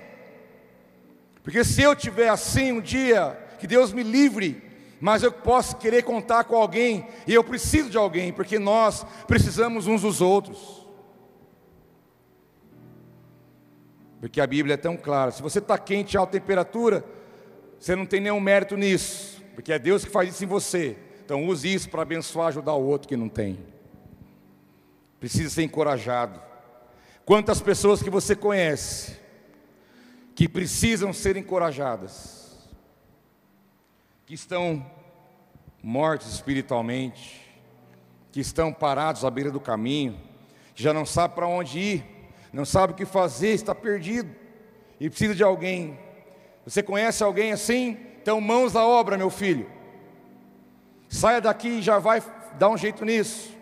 Porque 1.42 1.64
se 1.64 1.82
eu 1.82 1.96
tiver 1.96 2.28
assim 2.28 2.70
um 2.70 2.80
dia, 2.80 3.36
que 3.58 3.66
Deus 3.66 3.92
me 3.92 4.04
livre, 4.04 4.62
mas 5.00 5.24
eu 5.24 5.32
posso 5.32 5.76
querer 5.76 6.04
contar 6.04 6.44
com 6.44 6.54
alguém, 6.54 7.04
e 7.26 7.34
eu 7.34 7.42
preciso 7.42 7.90
de 7.90 7.98
alguém, 7.98 8.32
porque 8.32 8.60
nós 8.60 9.04
precisamos 9.26 9.88
uns 9.88 10.02
dos 10.02 10.20
outros. 10.20 10.81
Porque 14.22 14.40
a 14.40 14.46
Bíblia 14.46 14.74
é 14.74 14.76
tão 14.76 14.96
clara. 14.96 15.32
Se 15.32 15.42
você 15.42 15.58
está 15.58 15.76
quente, 15.76 16.16
alta 16.16 16.38
temperatura, 16.38 17.04
você 17.76 17.96
não 17.96 18.06
tem 18.06 18.20
nenhum 18.20 18.38
mérito 18.38 18.76
nisso. 18.76 19.42
Porque 19.52 19.72
é 19.72 19.80
Deus 19.80 20.04
que 20.04 20.12
faz 20.12 20.30
isso 20.30 20.44
em 20.44 20.46
você. 20.46 20.96
Então 21.24 21.44
use 21.48 21.74
isso 21.74 21.90
para 21.90 22.02
abençoar, 22.02 22.46
ajudar 22.46 22.74
o 22.74 22.86
outro 22.86 23.08
que 23.08 23.16
não 23.16 23.28
tem. 23.28 23.58
Precisa 25.18 25.50
ser 25.50 25.64
encorajado. 25.64 26.40
Quantas 27.24 27.60
pessoas 27.60 28.00
que 28.00 28.08
você 28.08 28.36
conhece 28.36 29.18
que 30.36 30.48
precisam 30.48 31.12
ser 31.12 31.36
encorajadas, 31.36 32.70
que 34.24 34.34
estão 34.34 34.88
mortos 35.82 36.32
espiritualmente, 36.32 37.40
que 38.30 38.38
estão 38.38 38.72
parados 38.72 39.24
à 39.24 39.30
beira 39.30 39.50
do 39.50 39.58
caminho, 39.58 40.16
que 40.76 40.82
já 40.82 40.94
não 40.94 41.04
sabem 41.04 41.34
para 41.34 41.48
onde 41.48 41.80
ir, 41.80 42.11
não 42.52 42.64
sabe 42.64 42.92
o 42.92 42.96
que 42.96 43.06
fazer, 43.06 43.48
está 43.48 43.74
perdido 43.74 44.34
e 45.00 45.08
precisa 45.08 45.34
de 45.34 45.42
alguém. 45.42 45.98
Você 46.64 46.82
conhece 46.82 47.24
alguém 47.24 47.52
assim? 47.52 47.98
Então, 48.20 48.40
mãos 48.40 48.76
à 48.76 48.86
obra, 48.86 49.16
meu 49.16 49.30
filho. 49.30 49.68
Saia 51.08 51.40
daqui 51.40 51.68
e 51.68 51.82
já 51.82 51.98
vai 51.98 52.22
dar 52.58 52.68
um 52.68 52.76
jeito 52.76 53.04
nisso. 53.04 53.56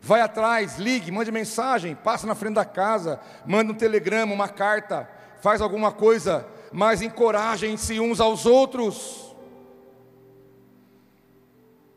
Vai 0.00 0.20
atrás, 0.22 0.78
ligue, 0.78 1.10
mande 1.10 1.30
mensagem, 1.30 1.94
passa 1.94 2.26
na 2.26 2.34
frente 2.34 2.54
da 2.54 2.64
casa, 2.64 3.20
manda 3.44 3.72
um 3.72 3.76
telegrama, 3.76 4.32
uma 4.32 4.48
carta, 4.48 5.08
faz 5.42 5.60
alguma 5.60 5.92
coisa, 5.92 6.46
mas 6.72 7.02
encorajem-se 7.02 8.00
uns 8.00 8.20
aos 8.20 8.46
outros. 8.46 9.36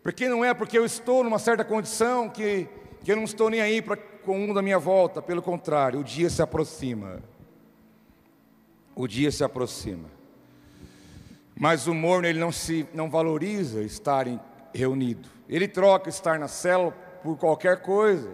Porque 0.02 0.28
não 0.28 0.44
é 0.44 0.54
porque 0.54 0.78
eu 0.78 0.84
estou 0.84 1.24
numa 1.24 1.40
certa 1.40 1.64
condição 1.64 2.28
que, 2.28 2.68
que 3.04 3.12
eu 3.12 3.16
não 3.16 3.24
estou 3.24 3.50
nem 3.50 3.62
aí 3.62 3.82
para 3.82 3.96
com 4.24 4.38
um 4.38 4.54
da 4.54 4.62
minha 4.62 4.80
volta, 4.80 5.22
pelo 5.22 5.42
contrário, 5.42 6.00
o 6.00 6.04
dia 6.04 6.30
se 6.30 6.42
aproxima. 6.42 7.22
O 8.96 9.08
dia 9.08 9.32
se 9.32 9.44
aproxima. 9.44 10.10
Mas 11.56 11.88
o 11.88 11.94
morno 11.94 12.28
ele 12.28 12.40
não 12.40 12.52
se 12.52 12.88
não 12.94 13.10
valoriza 13.10 13.82
estar 13.82 14.28
em, 14.28 14.40
reunido. 14.74 15.30
Ele 15.48 15.68
troca 15.68 16.10
estar 16.10 16.40
na 16.40 16.48
célula 16.48 16.92
por 17.22 17.38
qualquer 17.38 17.82
coisa. 17.82 18.30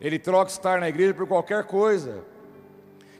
Ele 0.00 0.18
troca 0.18 0.50
estar 0.50 0.80
na 0.80 0.88
igreja 0.88 1.14
por 1.14 1.26
qualquer 1.26 1.64
coisa. 1.64 2.24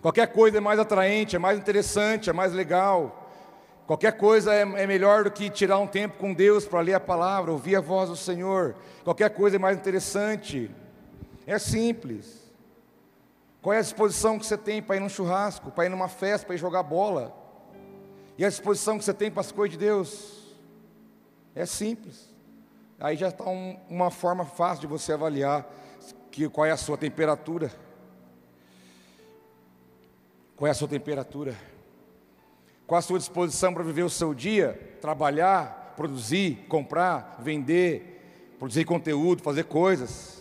Qualquer 0.01 0.29
coisa 0.29 0.59
é 0.59 0.61
mais 0.61 0.79
atraente, 0.79 1.35
é 1.35 1.39
mais 1.39 1.59
interessante, 1.59 2.31
é 2.31 2.33
mais 2.33 2.53
legal. 2.53 3.31
Qualquer 3.87 4.13
coisa 4.13 4.53
é, 4.55 4.61
é 4.61 4.87
melhor 4.87 5.25
do 5.25 5.31
que 5.31 5.49
tirar 5.49 5.79
um 5.79 5.87
tempo 5.87 6.19
com 6.19 6.35
Deus 6.35 6.67
para 6.67 6.81
ler 6.81 6.95
a 6.95 7.01
palavra, 7.01 7.51
ouvir 7.51 7.75
a 7.75 7.81
voz 7.81 8.11
do 8.11 8.17
Senhor. 8.17 8.75
Qualquer 9.03 9.31
coisa 9.31 9.57
é 9.57 9.59
mais 9.59 9.79
interessante. 9.79 10.71
É 11.49 11.59
simples. 11.59 12.47
Qual 13.63 13.73
é 13.73 13.79
a 13.79 13.81
disposição 13.83 14.39
que 14.39 14.45
você 14.45 14.59
tem 14.59 14.83
para 14.83 14.97
ir 14.97 15.01
num 15.01 15.09
churrasco, 15.09 15.71
para 15.71 15.87
ir 15.87 15.89
numa 15.89 16.07
festa, 16.07 16.47
para 16.47 16.55
ir 16.55 16.59
jogar 16.59 16.83
bola? 16.83 17.35
E 18.37 18.45
a 18.45 18.51
disposição 18.51 18.99
que 18.99 19.05
você 19.05 19.15
tem 19.15 19.31
para 19.31 19.41
as 19.41 19.51
coisas 19.51 19.73
de 19.73 19.83
Deus? 19.83 20.55
É 21.55 21.65
simples. 21.65 22.35
Aí 23.01 23.17
já 23.17 23.29
está 23.29 23.49
um, 23.49 23.79
uma 23.89 24.11
forma 24.11 24.45
fácil 24.45 24.83
de 24.83 24.87
você 24.89 25.15
avaliar 25.15 25.67
que, 26.31 26.47
qual 26.51 26.67
é 26.67 26.71
a 26.71 26.77
sua 26.77 26.99
temperatura. 26.99 27.73
Qual 30.55 30.69
é 30.69 30.71
a 30.71 30.75
sua 30.75 30.87
temperatura? 30.87 31.57
Qual 32.87 32.99
a 32.99 33.03
sua 33.03 33.19
disposição 33.19 33.73
para 33.73 33.83
viver 33.83 34.03
o 34.03 34.11
seu 34.11 34.35
dia? 34.35 34.99
Trabalhar, 35.01 35.95
produzir, 35.97 36.67
comprar, 36.69 37.39
vender, 37.41 38.55
produzir 38.59 38.85
conteúdo, 38.85 39.43
fazer 39.43 39.65
coisas. 39.65 40.38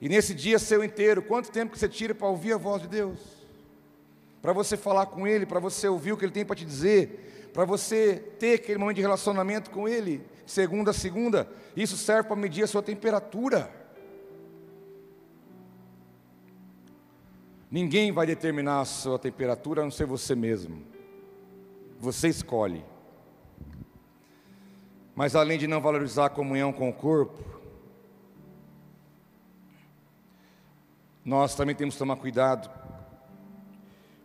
E 0.00 0.08
nesse 0.08 0.34
dia 0.34 0.58
seu 0.58 0.82
inteiro, 0.82 1.22
quanto 1.22 1.50
tempo 1.50 1.72
que 1.72 1.78
você 1.78 1.88
tira 1.88 2.14
para 2.14 2.26
ouvir 2.26 2.54
a 2.54 2.56
voz 2.56 2.80
de 2.80 2.88
Deus? 2.88 3.18
Para 4.40 4.52
você 4.52 4.76
falar 4.76 5.06
com 5.06 5.26
Ele, 5.26 5.44
para 5.44 5.60
você 5.60 5.86
ouvir 5.86 6.12
o 6.12 6.16
que 6.16 6.24
Ele 6.24 6.32
tem 6.32 6.44
para 6.44 6.56
te 6.56 6.64
dizer, 6.64 7.50
para 7.52 7.64
você 7.66 8.16
ter 8.38 8.54
aquele 8.54 8.78
momento 8.78 8.96
de 8.96 9.02
relacionamento 9.02 9.70
com 9.70 9.86
Ele, 9.86 10.24
segunda 10.46 10.92
a 10.92 10.94
segunda, 10.94 11.50
isso 11.76 11.96
serve 11.96 12.28
para 12.28 12.36
medir 12.36 12.64
a 12.64 12.66
sua 12.66 12.82
temperatura. 12.82 13.70
Ninguém 17.70 18.10
vai 18.10 18.26
determinar 18.26 18.80
a 18.80 18.84
sua 18.84 19.18
temperatura 19.18 19.82
a 19.82 19.84
não 19.84 19.90
ser 19.90 20.06
você 20.06 20.34
mesmo. 20.34 20.82
Você 22.00 22.28
escolhe. 22.28 22.82
Mas 25.14 25.36
além 25.36 25.58
de 25.58 25.66
não 25.66 25.80
valorizar 25.80 26.26
a 26.26 26.30
comunhão 26.30 26.72
com 26.72 26.88
o 26.88 26.92
corpo, 26.92 27.59
nós 31.24 31.54
também 31.54 31.74
temos 31.74 31.94
que 31.94 31.98
tomar 31.98 32.16
cuidado, 32.16 32.70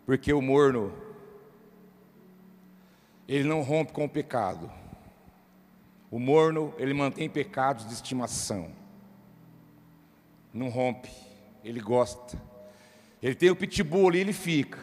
porque 0.06 0.32
o 0.32 0.42
morno, 0.42 0.94
ele 3.28 3.44
não 3.44 3.62
rompe 3.62 3.92
com 3.92 4.06
o 4.06 4.10
pecado. 4.10 4.72
O 6.10 6.20
morno, 6.20 6.74
ele 6.78 6.94
mantém 6.94 7.30
pecados 7.30 7.88
de 7.88 7.94
estimação. 7.94 8.72
Não 10.54 10.70
rompe, 10.70 11.10
ele 11.64 11.82
gosta. 11.82 12.42
Ele 13.22 13.36
tem 13.36 13.50
o 13.50 13.56
pitbull 13.56 14.10
ali, 14.10 14.20
ele 14.20 14.34
fica. 14.34 14.80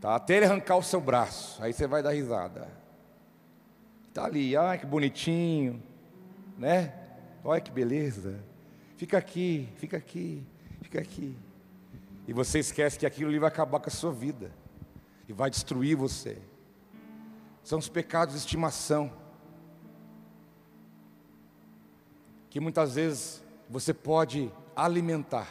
Tá? 0.00 0.14
Até 0.14 0.36
ele 0.36 0.46
arrancar 0.46 0.76
o 0.76 0.82
seu 0.82 1.00
braço, 1.00 1.60
aí 1.62 1.72
você 1.72 1.86
vai 1.86 2.02
dar 2.02 2.10
risada. 2.10 2.68
Está 4.08 4.26
ali, 4.26 4.56
ai 4.56 4.78
que 4.78 4.86
bonitinho, 4.86 5.82
né? 6.56 6.94
Olha 7.42 7.60
que 7.60 7.70
beleza. 7.70 8.38
Fica 8.96 9.18
aqui, 9.18 9.68
fica 9.76 9.96
aqui 9.96 10.46
fica 10.94 11.00
aqui. 11.00 11.36
E 12.26 12.32
você 12.32 12.60
esquece 12.60 12.98
que 12.98 13.06
aquilo 13.06 13.28
ali 13.28 13.38
vai 13.38 13.48
acabar 13.48 13.80
com 13.80 13.88
a 13.88 13.92
sua 13.92 14.12
vida 14.12 14.52
e 15.28 15.32
vai 15.32 15.50
destruir 15.50 15.96
você. 15.96 16.38
São 17.62 17.78
os 17.78 17.88
pecados 17.88 18.34
de 18.34 18.40
estimação. 18.40 19.12
Que 22.48 22.60
muitas 22.60 22.94
vezes 22.94 23.42
você 23.68 23.92
pode 23.92 24.52
alimentar, 24.76 25.48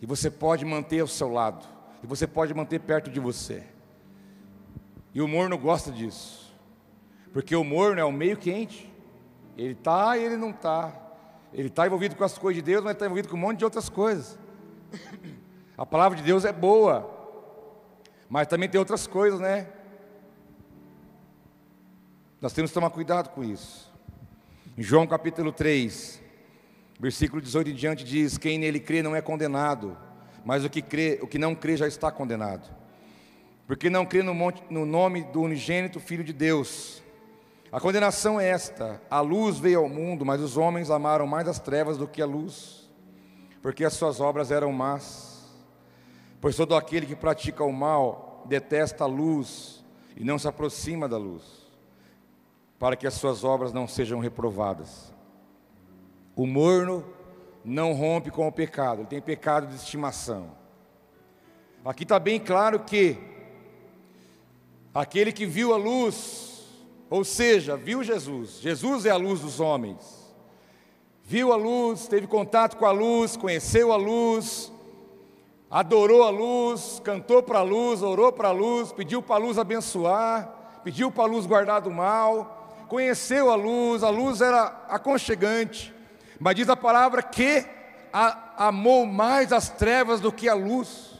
e 0.00 0.06
você 0.06 0.30
pode 0.30 0.64
manter 0.64 1.00
ao 1.00 1.06
seu 1.06 1.28
lado, 1.28 1.64
e 2.02 2.06
você 2.06 2.26
pode 2.26 2.52
manter 2.52 2.80
perto 2.80 3.10
de 3.10 3.20
você. 3.20 3.62
E 5.12 5.20
o 5.20 5.28
morno 5.28 5.56
gosta 5.56 5.92
disso, 5.92 6.52
porque 7.32 7.54
o 7.54 7.62
morno 7.62 8.00
é 8.00 8.04
o 8.04 8.10
meio 8.10 8.36
quente, 8.36 8.92
ele 9.56 9.74
está 9.74 10.16
e 10.16 10.24
ele 10.24 10.36
não 10.36 10.50
está, 10.50 11.03
Ele 11.54 11.68
está 11.68 11.86
envolvido 11.86 12.16
com 12.16 12.24
as 12.24 12.36
coisas 12.36 12.60
de 12.60 12.70
Deus, 12.70 12.82
mas 12.82 12.94
está 12.94 13.06
envolvido 13.06 13.28
com 13.28 13.36
um 13.36 13.40
monte 13.40 13.58
de 13.58 13.64
outras 13.64 13.88
coisas. 13.88 14.36
A 15.78 15.86
palavra 15.86 16.18
de 16.18 16.24
Deus 16.24 16.44
é 16.44 16.52
boa, 16.52 17.08
mas 18.28 18.48
também 18.48 18.68
tem 18.68 18.78
outras 18.78 19.06
coisas, 19.06 19.38
né? 19.38 19.68
Nós 22.40 22.52
temos 22.52 22.72
que 22.72 22.74
tomar 22.74 22.90
cuidado 22.90 23.30
com 23.30 23.44
isso. 23.44 23.92
Em 24.76 24.82
João 24.82 25.06
capítulo 25.06 25.52
3, 25.52 26.20
versículo 26.98 27.40
18 27.40 27.70
em 27.70 27.74
diante 27.74 28.04
diz: 28.04 28.36
Quem 28.36 28.58
nele 28.58 28.80
crê 28.80 29.00
não 29.00 29.14
é 29.14 29.22
condenado, 29.22 29.96
mas 30.44 30.64
o 30.64 30.70
que, 30.70 30.82
crê, 30.82 31.20
o 31.22 31.26
que 31.28 31.38
não 31.38 31.54
crê 31.54 31.76
já 31.76 31.86
está 31.86 32.10
condenado. 32.10 32.68
Porque 33.66 33.88
não 33.88 34.04
crê 34.04 34.24
no, 34.24 34.34
monte, 34.34 34.60
no 34.68 34.84
nome 34.84 35.22
do 35.22 35.40
unigênito 35.40 36.00
Filho 36.00 36.24
de 36.24 36.32
Deus. 36.32 37.02
A 37.74 37.80
condenação 37.80 38.40
é 38.40 38.48
esta: 38.48 39.02
a 39.10 39.20
luz 39.20 39.58
veio 39.58 39.80
ao 39.80 39.88
mundo, 39.88 40.24
mas 40.24 40.40
os 40.40 40.56
homens 40.56 40.90
amaram 40.90 41.26
mais 41.26 41.48
as 41.48 41.58
trevas 41.58 41.98
do 41.98 42.06
que 42.06 42.22
a 42.22 42.26
luz, 42.26 42.88
porque 43.60 43.84
as 43.84 43.94
suas 43.94 44.20
obras 44.20 44.52
eram 44.52 44.70
más. 44.70 45.52
Pois 46.40 46.54
todo 46.54 46.76
aquele 46.76 47.04
que 47.04 47.16
pratica 47.16 47.64
o 47.64 47.72
mal 47.72 48.44
detesta 48.46 49.02
a 49.02 49.08
luz 49.08 49.84
e 50.16 50.22
não 50.22 50.38
se 50.38 50.46
aproxima 50.46 51.08
da 51.08 51.18
luz, 51.18 51.42
para 52.78 52.94
que 52.94 53.08
as 53.08 53.14
suas 53.14 53.42
obras 53.42 53.72
não 53.72 53.88
sejam 53.88 54.20
reprovadas. 54.20 55.12
O 56.36 56.46
morno 56.46 57.04
não 57.64 57.92
rompe 57.92 58.30
com 58.30 58.46
o 58.46 58.52
pecado, 58.52 59.00
ele 59.00 59.08
tem 59.08 59.20
pecado 59.20 59.66
de 59.66 59.74
estimação. 59.74 60.52
Aqui 61.84 62.04
está 62.04 62.20
bem 62.20 62.38
claro 62.38 62.78
que 62.78 63.18
aquele 64.94 65.32
que 65.32 65.44
viu 65.44 65.74
a 65.74 65.76
luz, 65.76 66.53
ou 67.14 67.22
seja, 67.22 67.76
viu 67.76 68.02
Jesus, 68.02 68.58
Jesus 68.60 69.06
é 69.06 69.10
a 69.10 69.16
luz 69.16 69.38
dos 69.38 69.60
homens, 69.60 70.34
viu 71.22 71.52
a 71.52 71.56
luz, 71.56 72.08
teve 72.08 72.26
contato 72.26 72.76
com 72.76 72.84
a 72.86 72.90
luz, 72.90 73.36
conheceu 73.36 73.92
a 73.92 73.96
luz, 73.96 74.72
adorou 75.70 76.24
a 76.24 76.30
luz, 76.30 77.00
cantou 77.04 77.40
para 77.40 77.60
a 77.60 77.62
luz, 77.62 78.02
orou 78.02 78.32
para 78.32 78.48
a 78.48 78.50
luz, 78.50 78.90
pediu 78.90 79.22
para 79.22 79.36
a 79.36 79.38
luz 79.38 79.58
abençoar, 79.58 80.80
pediu 80.82 81.08
para 81.08 81.22
a 81.22 81.28
luz 81.28 81.46
guardar 81.46 81.82
do 81.82 81.90
mal, 81.92 82.84
conheceu 82.88 83.48
a 83.48 83.54
luz, 83.54 84.02
a 84.02 84.10
luz 84.10 84.40
era 84.40 84.84
aconchegante, 84.88 85.94
mas 86.40 86.56
diz 86.56 86.68
a 86.68 86.74
palavra 86.74 87.22
que 87.22 87.64
a, 88.12 88.66
amou 88.66 89.06
mais 89.06 89.52
as 89.52 89.70
trevas 89.70 90.20
do 90.20 90.32
que 90.32 90.48
a 90.48 90.54
luz. 90.54 91.16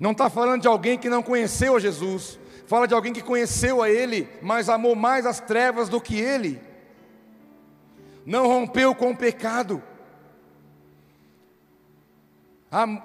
Não 0.00 0.12
está 0.12 0.30
falando 0.30 0.62
de 0.62 0.68
alguém 0.68 0.96
que 0.96 1.10
não 1.10 1.22
conheceu 1.22 1.76
a 1.76 1.80
Jesus, 1.80 2.40
fala 2.72 2.88
de 2.88 2.94
alguém 2.94 3.12
que 3.12 3.20
conheceu 3.20 3.82
a 3.82 3.90
Ele, 3.90 4.26
mas 4.40 4.70
amou 4.70 4.96
mais 4.96 5.26
as 5.26 5.38
trevas 5.38 5.90
do 5.90 6.00
que 6.00 6.18
Ele. 6.18 6.58
Não 8.24 8.46
rompeu 8.46 8.94
com 8.94 9.10
o 9.10 9.16
pecado, 9.16 9.82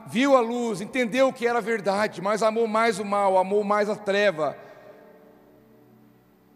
viu 0.07 0.38
a 0.38 0.39
luz, 0.39 0.80
entendeu 0.80 1.34
que 1.34 1.45
era 1.45 1.59
verdade, 1.59 2.22
mas 2.22 2.41
amou 2.41 2.65
mais 2.65 2.97
o 2.97 3.03
mal, 3.03 3.38
amou 3.38 3.61
mais 3.61 3.89
a 3.89 3.95
treva. 3.97 4.57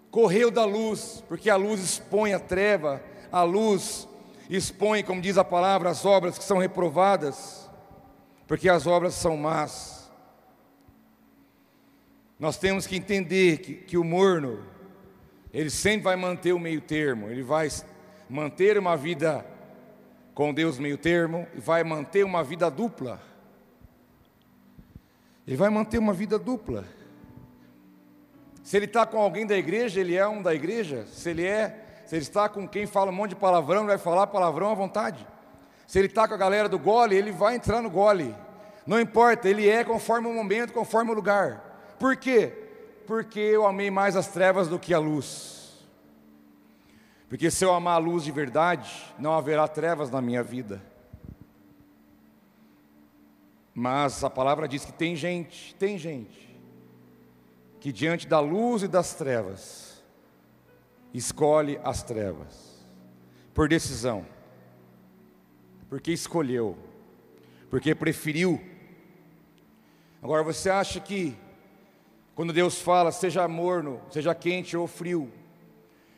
Correu 0.09 0.49
da 0.49 0.63
luz, 0.63 1.21
porque 1.27 1.49
a 1.49 1.57
luz 1.57 1.81
expõe 1.81 2.33
a 2.33 2.39
treva, 2.39 3.03
a 3.29 3.43
luz 3.43 4.07
expõe, 4.49 5.03
como 5.03 5.19
diz 5.19 5.37
a 5.37 5.43
palavra, 5.43 5.89
as 5.89 6.05
obras 6.05 6.37
que 6.37 6.45
são 6.45 6.59
reprovadas, 6.59 7.69
porque 8.47 8.69
as 8.69 8.87
obras 8.87 9.15
são 9.15 9.35
más. 9.35 10.00
Nós 12.41 12.57
temos 12.57 12.87
que 12.87 12.95
entender 12.95 13.59
que, 13.59 13.75
que 13.75 13.97
o 13.99 14.03
morno, 14.03 14.65
ele 15.53 15.69
sempre 15.69 16.05
vai 16.05 16.15
manter 16.15 16.53
o 16.53 16.59
meio 16.59 16.81
termo, 16.81 17.29
ele 17.29 17.43
vai 17.43 17.69
manter 18.27 18.79
uma 18.79 18.97
vida 18.97 19.45
com 20.33 20.51
Deus 20.51 20.79
meio 20.79 20.97
termo 20.97 21.47
e 21.53 21.59
vai 21.59 21.83
manter 21.83 22.25
uma 22.25 22.43
vida 22.43 22.67
dupla. 22.71 23.21
Ele 25.45 25.55
vai 25.55 25.69
manter 25.69 25.99
uma 25.99 26.13
vida 26.13 26.39
dupla. 26.39 26.83
Se 28.63 28.75
ele 28.75 28.85
está 28.85 29.05
com 29.05 29.19
alguém 29.19 29.45
da 29.45 29.55
igreja, 29.55 30.01
ele 30.01 30.15
é 30.15 30.27
um 30.27 30.41
da 30.41 30.55
igreja. 30.55 31.05
Se 31.05 31.29
ele 31.29 31.45
é, 31.45 32.01
se 32.07 32.15
ele 32.15 32.23
está 32.23 32.49
com 32.49 32.67
quem 32.67 32.87
fala 32.87 33.11
um 33.11 33.15
monte 33.15 33.29
de 33.29 33.35
palavrão, 33.35 33.81
ele 33.81 33.89
vai 33.89 33.99
falar 33.99 34.25
palavrão 34.25 34.71
à 34.71 34.73
vontade. 34.73 35.27
Se 35.85 35.99
ele 35.99 36.07
está 36.07 36.27
com 36.27 36.33
a 36.33 36.37
galera 36.37 36.67
do 36.67 36.79
gole, 36.79 37.15
ele 37.15 37.31
vai 37.31 37.53
entrar 37.53 37.83
no 37.83 37.89
gole. 37.91 38.35
Não 38.87 38.99
importa, 38.99 39.47
ele 39.47 39.69
é 39.69 39.83
conforme 39.83 40.27
o 40.27 40.33
momento, 40.33 40.73
conforme 40.73 41.11
o 41.11 41.13
lugar. 41.13 41.69
Por 42.01 42.17
quê? 42.17 42.51
Porque 43.05 43.39
eu 43.39 43.67
amei 43.67 43.91
mais 43.91 44.15
as 44.15 44.27
trevas 44.27 44.67
do 44.67 44.79
que 44.79 44.91
a 44.91 44.97
luz. 44.97 45.85
Porque 47.29 47.51
se 47.51 47.63
eu 47.63 47.71
amar 47.71 47.93
a 47.93 47.99
luz 47.99 48.23
de 48.23 48.31
verdade, 48.31 49.13
não 49.19 49.35
haverá 49.35 49.67
trevas 49.67 50.09
na 50.09 50.19
minha 50.19 50.41
vida. 50.41 50.81
Mas 53.71 54.23
a 54.23 54.31
palavra 54.31 54.67
diz 54.67 54.83
que 54.83 54.91
tem 54.91 55.15
gente, 55.15 55.75
tem 55.75 55.95
gente, 55.99 56.59
que 57.79 57.91
diante 57.91 58.27
da 58.27 58.39
luz 58.39 58.81
e 58.81 58.87
das 58.87 59.13
trevas, 59.13 60.03
escolhe 61.13 61.79
as 61.83 62.01
trevas, 62.01 62.83
por 63.53 63.69
decisão, 63.69 64.25
porque 65.87 66.11
escolheu, 66.11 66.75
porque 67.69 67.93
preferiu. 67.93 68.59
Agora 70.19 70.41
você 70.41 70.67
acha 70.67 70.99
que, 70.99 71.37
quando 72.35 72.53
Deus 72.53 72.81
fala, 72.81 73.11
seja 73.11 73.47
morno, 73.47 74.01
seja 74.09 74.33
quente 74.33 74.75
ou 74.77 74.87
frio, 74.87 75.31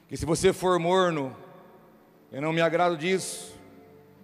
que 0.07 0.15
se 0.15 0.25
você 0.25 0.53
for 0.53 0.77
morno, 0.79 1.35
eu 2.31 2.41
não 2.41 2.53
me 2.53 2.61
agrado 2.61 2.97
disso. 2.97 3.53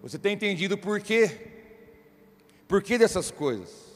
Você 0.01 0.17
tem 0.17 0.33
entendido 0.33 0.77
por 0.77 1.01
quê? 1.01 1.47
Por 2.67 2.81
que 2.81 2.97
dessas 2.97 3.31
coisas? 3.31 3.89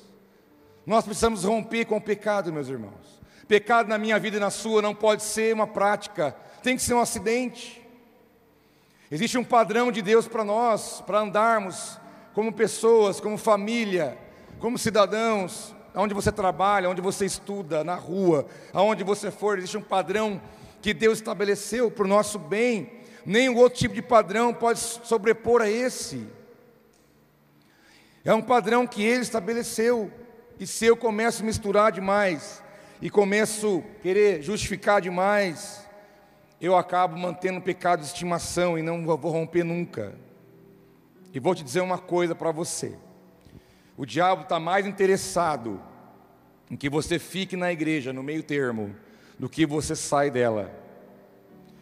Nós 0.86 1.06
precisamos 1.06 1.44
romper 1.44 1.86
com 1.86 1.98
o 1.98 2.02
pecado, 2.02 2.52
meus 2.52 2.68
irmãos. 2.68 3.22
Pecado 3.48 3.88
na 3.88 3.98
minha 3.98 4.20
vida 4.20 4.38
e 4.38 4.40
na 4.40 4.50
sua 4.50 4.82
não 4.82 4.96
pode 4.96 5.24
ser 5.24 5.54
uma 5.54 5.68
prática, 5.68 6.36
tem 6.62 6.76
que 6.76 6.82
ser 6.82 6.94
um 6.94 7.00
acidente. 7.00 7.82
Existe 9.12 9.38
um 9.38 9.44
padrão 9.44 9.92
de 9.92 10.02
Deus 10.02 10.28
para 10.28 10.44
nós, 10.44 11.02
para 11.02 11.20
andarmos 11.20 12.00
como 12.34 12.52
pessoas, 12.52 13.20
como 13.20 13.38
família, 13.38 14.18
como 14.60 14.78
cidadãos, 14.78 15.76
onde 15.96 16.14
você 16.14 16.32
trabalha, 16.32 16.90
onde 16.90 17.02
você 17.02 17.26
estuda, 17.26 17.84
na 17.84 17.96
rua, 17.96 18.48
aonde 18.74 19.04
você 19.04 19.30
for, 19.30 19.58
existe 19.58 19.78
um 19.78 19.82
padrão 19.82 20.42
que 20.82 20.94
Deus 20.94 21.20
estabeleceu 21.20 21.90
para 21.90 22.06
o 22.06 22.08
nosso 22.08 22.38
bem, 22.38 22.92
nenhum 23.26 23.56
outro 23.56 23.80
tipo 23.80 23.96
de 23.96 24.02
padrão 24.02 24.54
pode 24.54 24.80
sobrepor 24.80 25.62
a 25.62 25.70
esse. 25.70 26.28
É 28.26 28.34
um 28.34 28.42
padrão 28.42 28.88
que 28.88 29.04
Ele 29.04 29.22
estabeleceu, 29.22 30.12
e 30.60 30.66
se 30.66 30.86
eu 30.86 30.96
começo 30.98 31.44
a 31.44 31.46
misturar 31.46 31.92
demais, 31.92 32.64
e 33.02 33.10
começo 33.10 33.84
a 34.00 34.02
querer 34.02 34.42
justificar 34.42 35.02
demais, 35.02 35.86
eu 36.62 36.78
acabo 36.78 37.18
mantendo 37.18 37.60
pecado 37.60 38.00
de 38.00 38.06
estimação 38.06 38.80
e 38.80 38.82
não 38.82 39.06
vou 39.06 39.30
romper 39.30 39.66
nunca. 39.66 40.16
E 41.34 41.40
vou 41.40 41.54
te 41.54 41.66
dizer 41.66 41.82
uma 41.82 41.98
coisa 41.98 42.34
para 42.34 42.52
você: 42.52 42.98
o 43.96 44.06
diabo 44.06 44.44
está 44.44 44.60
mais 44.60 44.86
interessado 44.86 45.82
em 46.70 46.76
que 46.76 46.90
você 46.90 47.20
fique 47.20 47.56
na 47.56 47.72
igreja, 47.72 48.12
no 48.12 48.24
meio 48.24 48.42
termo, 48.42 48.96
do 49.38 49.48
que 49.48 49.66
você 49.66 49.96
sai 49.96 50.32
dela. 50.32 50.74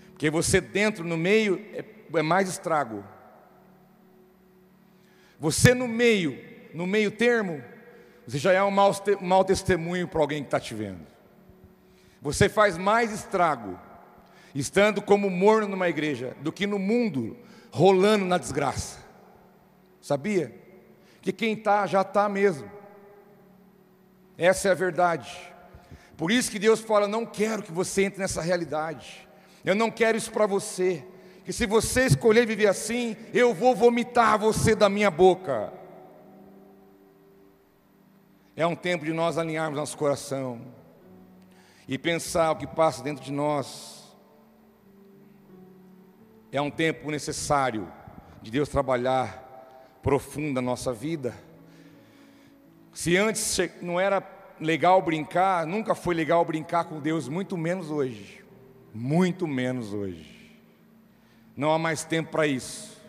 Porque 0.10 0.30
você 0.30 0.60
dentro, 0.60 1.04
no 1.04 1.18
meio, 1.18 1.66
é, 1.74 1.86
é 2.14 2.22
mais 2.22 2.50
estrago. 2.50 3.04
Você 5.40 5.74
no 5.74 5.88
meio, 5.88 6.38
no 6.74 6.86
meio 6.86 7.10
termo, 7.10 7.64
você 8.28 8.38
já 8.38 8.52
é 8.52 8.62
um 8.62 8.70
mau, 8.70 8.92
mau 9.22 9.44
testemunho 9.44 10.08
para 10.08 10.22
alguém 10.22 10.44
que 10.44 10.48
está 10.48 10.60
te 10.60 10.76
vendo. 10.76 11.08
Você 12.22 12.48
faz 12.48 12.78
mais 12.78 13.12
estrago 13.12 13.80
estando 14.54 15.02
como 15.02 15.30
morno 15.30 15.68
numa 15.68 15.90
igreja 15.90 16.36
do 16.42 16.52
que 16.52 16.68
no 16.68 16.78
mundo 16.78 17.38
rolando 17.72 18.26
na 18.26 18.38
desgraça. 18.38 19.00
Sabia? 20.02 20.61
Que 21.22 21.32
quem 21.32 21.54
está 21.54 21.86
já 21.86 22.02
está 22.02 22.28
mesmo. 22.28 22.70
Essa 24.38 24.70
é 24.70 24.72
a 24.72 24.76
verdade. 24.76 25.52
Por 26.18 26.32
isso 26.32 26.52
que 26.52 26.60
Deus 26.60 26.80
fala: 26.80 27.08
não 27.08 27.26
quero 27.26 27.64
que 27.64 27.72
você 27.72 28.04
entre 28.04 28.20
nessa 28.20 28.42
realidade. 28.42 29.28
Eu 29.64 29.76
não 29.76 29.92
quero 29.92 30.18
isso 30.18 30.32
para 30.32 30.46
você. 30.46 31.06
Que 31.46 31.54
se 31.54 31.66
você 31.66 32.06
escolher 32.06 32.46
viver 32.46 32.68
assim, 32.68 33.16
eu 33.34 33.54
vou 33.54 33.76
vomitar 33.76 34.38
você 34.38 34.76
da 34.76 34.90
minha 34.90 35.12
boca. 35.12 35.74
É 38.56 38.66
um 38.66 38.76
tempo 38.76 39.06
de 39.06 39.14
nós 39.14 39.38
alinharmos 39.38 39.80
nosso 39.80 39.98
coração 39.98 40.62
e 41.88 41.98
pensar 41.98 42.52
o 42.52 42.56
que 42.56 42.68
passa 42.68 43.04
dentro 43.04 43.24
de 43.24 43.32
nós. 43.32 44.16
É 46.52 46.62
um 46.62 46.70
tempo 46.70 47.10
necessário 47.10 47.92
de 48.42 48.52
Deus 48.52 48.70
trabalhar 48.70 49.51
profundo 50.02 50.54
na 50.54 50.62
nossa 50.62 50.92
vida. 50.92 51.36
Se 52.94 53.16
antes 53.16 53.58
não 53.82 54.00
era 54.00 54.22
legal 54.60 55.02
brincar, 55.02 55.66
nunca 55.66 55.96
foi 55.96 56.14
legal 56.14 56.44
brincar 56.46 56.86
com 56.86 57.00
Deus, 57.00 57.28
muito 57.28 57.58
menos 57.58 57.90
hoje. 57.90 58.44
Muito 58.94 59.48
menos 59.48 59.94
hoje. 59.94 60.60
Não 61.56 61.72
há 61.72 61.80
mais 61.80 62.04
tempo 62.04 62.32
para 62.32 62.46
isso. 62.46 63.00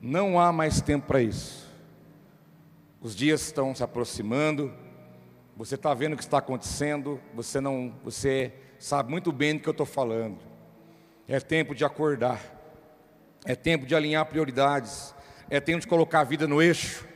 Não 0.00 0.40
há 0.40 0.52
mais 0.52 0.80
tempo 0.80 1.06
para 1.06 1.20
isso. 1.20 1.70
Os 3.00 3.14
dias 3.14 3.42
estão 3.42 3.74
se 3.74 3.82
aproximando. 3.82 4.72
Você 5.56 5.74
está 5.74 5.92
vendo 5.92 6.14
o 6.14 6.16
que 6.16 6.22
está 6.22 6.38
acontecendo. 6.38 7.20
Você 7.34 7.60
não, 7.60 7.94
você 8.02 8.52
sabe 8.78 9.10
muito 9.10 9.30
bem 9.30 9.56
do 9.56 9.62
que 9.62 9.68
eu 9.68 9.72
estou 9.72 9.86
falando. 9.86 10.38
É 11.28 11.38
tempo 11.38 11.74
de 11.74 11.84
acordar. 11.84 12.40
É 13.44 13.54
tempo 13.54 13.86
de 13.86 13.94
alinhar 13.94 14.24
prioridades. 14.26 15.14
É 15.52 15.60
tempo 15.60 15.80
de 15.80 15.86
colocar 15.86 16.20
a 16.20 16.24
vida 16.24 16.48
no 16.48 16.62
eixo. 16.62 17.06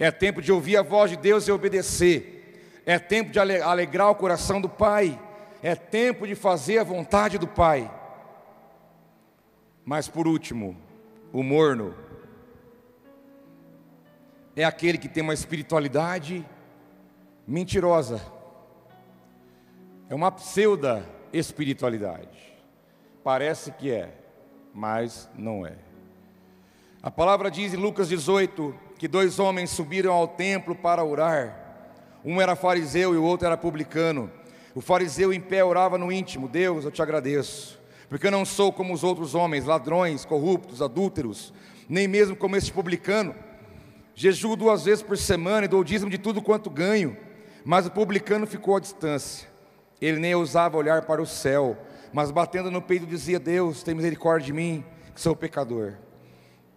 É 0.00 0.10
tempo 0.10 0.42
de 0.42 0.50
ouvir 0.50 0.76
a 0.76 0.82
voz 0.82 1.12
de 1.12 1.16
Deus 1.16 1.46
e 1.46 1.52
obedecer. 1.52 2.82
É 2.84 2.98
tempo 2.98 3.30
de 3.30 3.38
alegrar 3.38 4.10
o 4.10 4.16
coração 4.16 4.60
do 4.60 4.68
Pai. 4.68 5.16
É 5.62 5.76
tempo 5.76 6.26
de 6.26 6.34
fazer 6.34 6.78
a 6.78 6.82
vontade 6.82 7.38
do 7.38 7.46
Pai. 7.46 7.88
Mas 9.84 10.08
por 10.08 10.26
último, 10.26 10.76
o 11.32 11.40
morno 11.40 11.94
é 14.56 14.64
aquele 14.64 14.98
que 14.98 15.08
tem 15.08 15.22
uma 15.22 15.32
espiritualidade 15.32 16.44
mentirosa. 17.46 18.20
É 20.10 20.14
uma 20.16 20.32
pseuda 20.32 21.08
espiritualidade. 21.32 22.56
Parece 23.22 23.70
que 23.70 23.92
é, 23.92 24.12
mas 24.74 25.30
não 25.38 25.64
é. 25.64 25.93
A 27.04 27.10
palavra 27.10 27.50
diz 27.50 27.74
em 27.74 27.76
Lucas 27.76 28.08
18 28.08 28.74
que 28.96 29.06
dois 29.06 29.38
homens 29.38 29.68
subiram 29.68 30.10
ao 30.10 30.26
templo 30.26 30.74
para 30.74 31.04
orar. 31.04 31.54
Um 32.24 32.40
era 32.40 32.56
fariseu 32.56 33.12
e 33.12 33.18
o 33.18 33.22
outro 33.22 33.46
era 33.46 33.58
publicano. 33.58 34.30
O 34.74 34.80
fariseu 34.80 35.30
em 35.30 35.38
pé 35.38 35.62
orava 35.62 35.98
no 35.98 36.10
íntimo: 36.10 36.48
Deus, 36.48 36.82
eu 36.82 36.90
te 36.90 37.02
agradeço 37.02 37.78
porque 38.08 38.26
eu 38.26 38.30
não 38.30 38.46
sou 38.46 38.72
como 38.72 38.94
os 38.94 39.04
outros 39.04 39.34
homens, 39.34 39.66
ladrões, 39.66 40.24
corruptos, 40.24 40.80
adúlteros, 40.80 41.52
nem 41.90 42.08
mesmo 42.08 42.34
como 42.34 42.56
este 42.56 42.72
publicano. 42.72 43.34
Jejuo 44.14 44.56
duas 44.56 44.86
vezes 44.86 45.02
por 45.02 45.18
semana 45.18 45.66
e 45.66 45.68
dou 45.68 45.84
dízimo 45.84 46.10
de 46.10 46.16
tudo 46.16 46.40
quanto 46.40 46.70
ganho. 46.70 47.18
Mas 47.66 47.84
o 47.84 47.90
publicano 47.90 48.46
ficou 48.46 48.76
à 48.76 48.80
distância. 48.80 49.46
Ele 50.00 50.18
nem 50.18 50.34
ousava 50.34 50.78
olhar 50.78 51.02
para 51.02 51.20
o 51.20 51.26
céu, 51.26 51.76
mas 52.14 52.30
batendo 52.30 52.70
no 52.70 52.80
peito 52.80 53.04
dizia: 53.04 53.38
Deus, 53.38 53.82
tem 53.82 53.94
misericórdia 53.94 54.46
de 54.46 54.54
mim, 54.54 54.82
que 55.14 55.20
sou 55.20 55.36
pecador. 55.36 55.98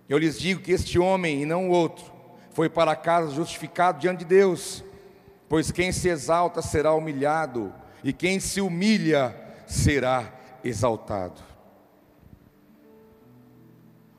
Eu 0.10 0.18
lhes 0.18 0.39
digo 0.39 0.62
que 0.62 0.72
este 0.72 0.97
homem 0.97 1.41
e 1.41 1.45
não 1.45 1.70
o 1.70 1.72
outro 1.72 2.18
foi 2.51 2.70
para 2.70 2.95
casa 2.95 3.36
justificado 3.36 3.99
diante 3.99 4.20
de 4.20 4.26
Deus, 4.26 4.84
pois 5.47 5.72
quem 5.72 5.91
se 5.91 6.10
exalta 6.10 6.60
será 6.60 6.91
humilhado, 6.93 7.72
e 8.03 8.12
quem 8.12 8.39
se 8.39 8.62
humilha 8.62 9.36
será 9.68 10.34
exaltado. 10.64 11.39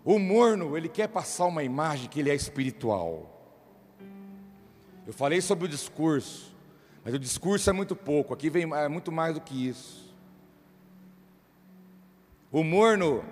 O 0.04 0.18
morno, 0.18 0.76
ele 0.76 0.88
quer 0.88 1.08
passar 1.08 1.46
uma 1.46 1.64
imagem 1.64 2.08
que 2.08 2.20
ele 2.20 2.30
é 2.30 2.34
espiritual. 2.34 3.34
Eu 5.04 5.12
falei 5.12 5.40
sobre 5.40 5.64
o 5.64 5.68
discurso, 5.68 6.54
mas 7.04 7.14
o 7.14 7.18
discurso 7.18 7.68
é 7.68 7.72
muito 7.72 7.96
pouco, 7.96 8.32
aqui 8.32 8.48
vem 8.48 8.72
é 8.72 8.88
muito 8.88 9.10
mais 9.10 9.34
do 9.34 9.40
que 9.40 9.68
isso. 9.68 10.14
O 12.52 12.62
morno, 12.62 13.24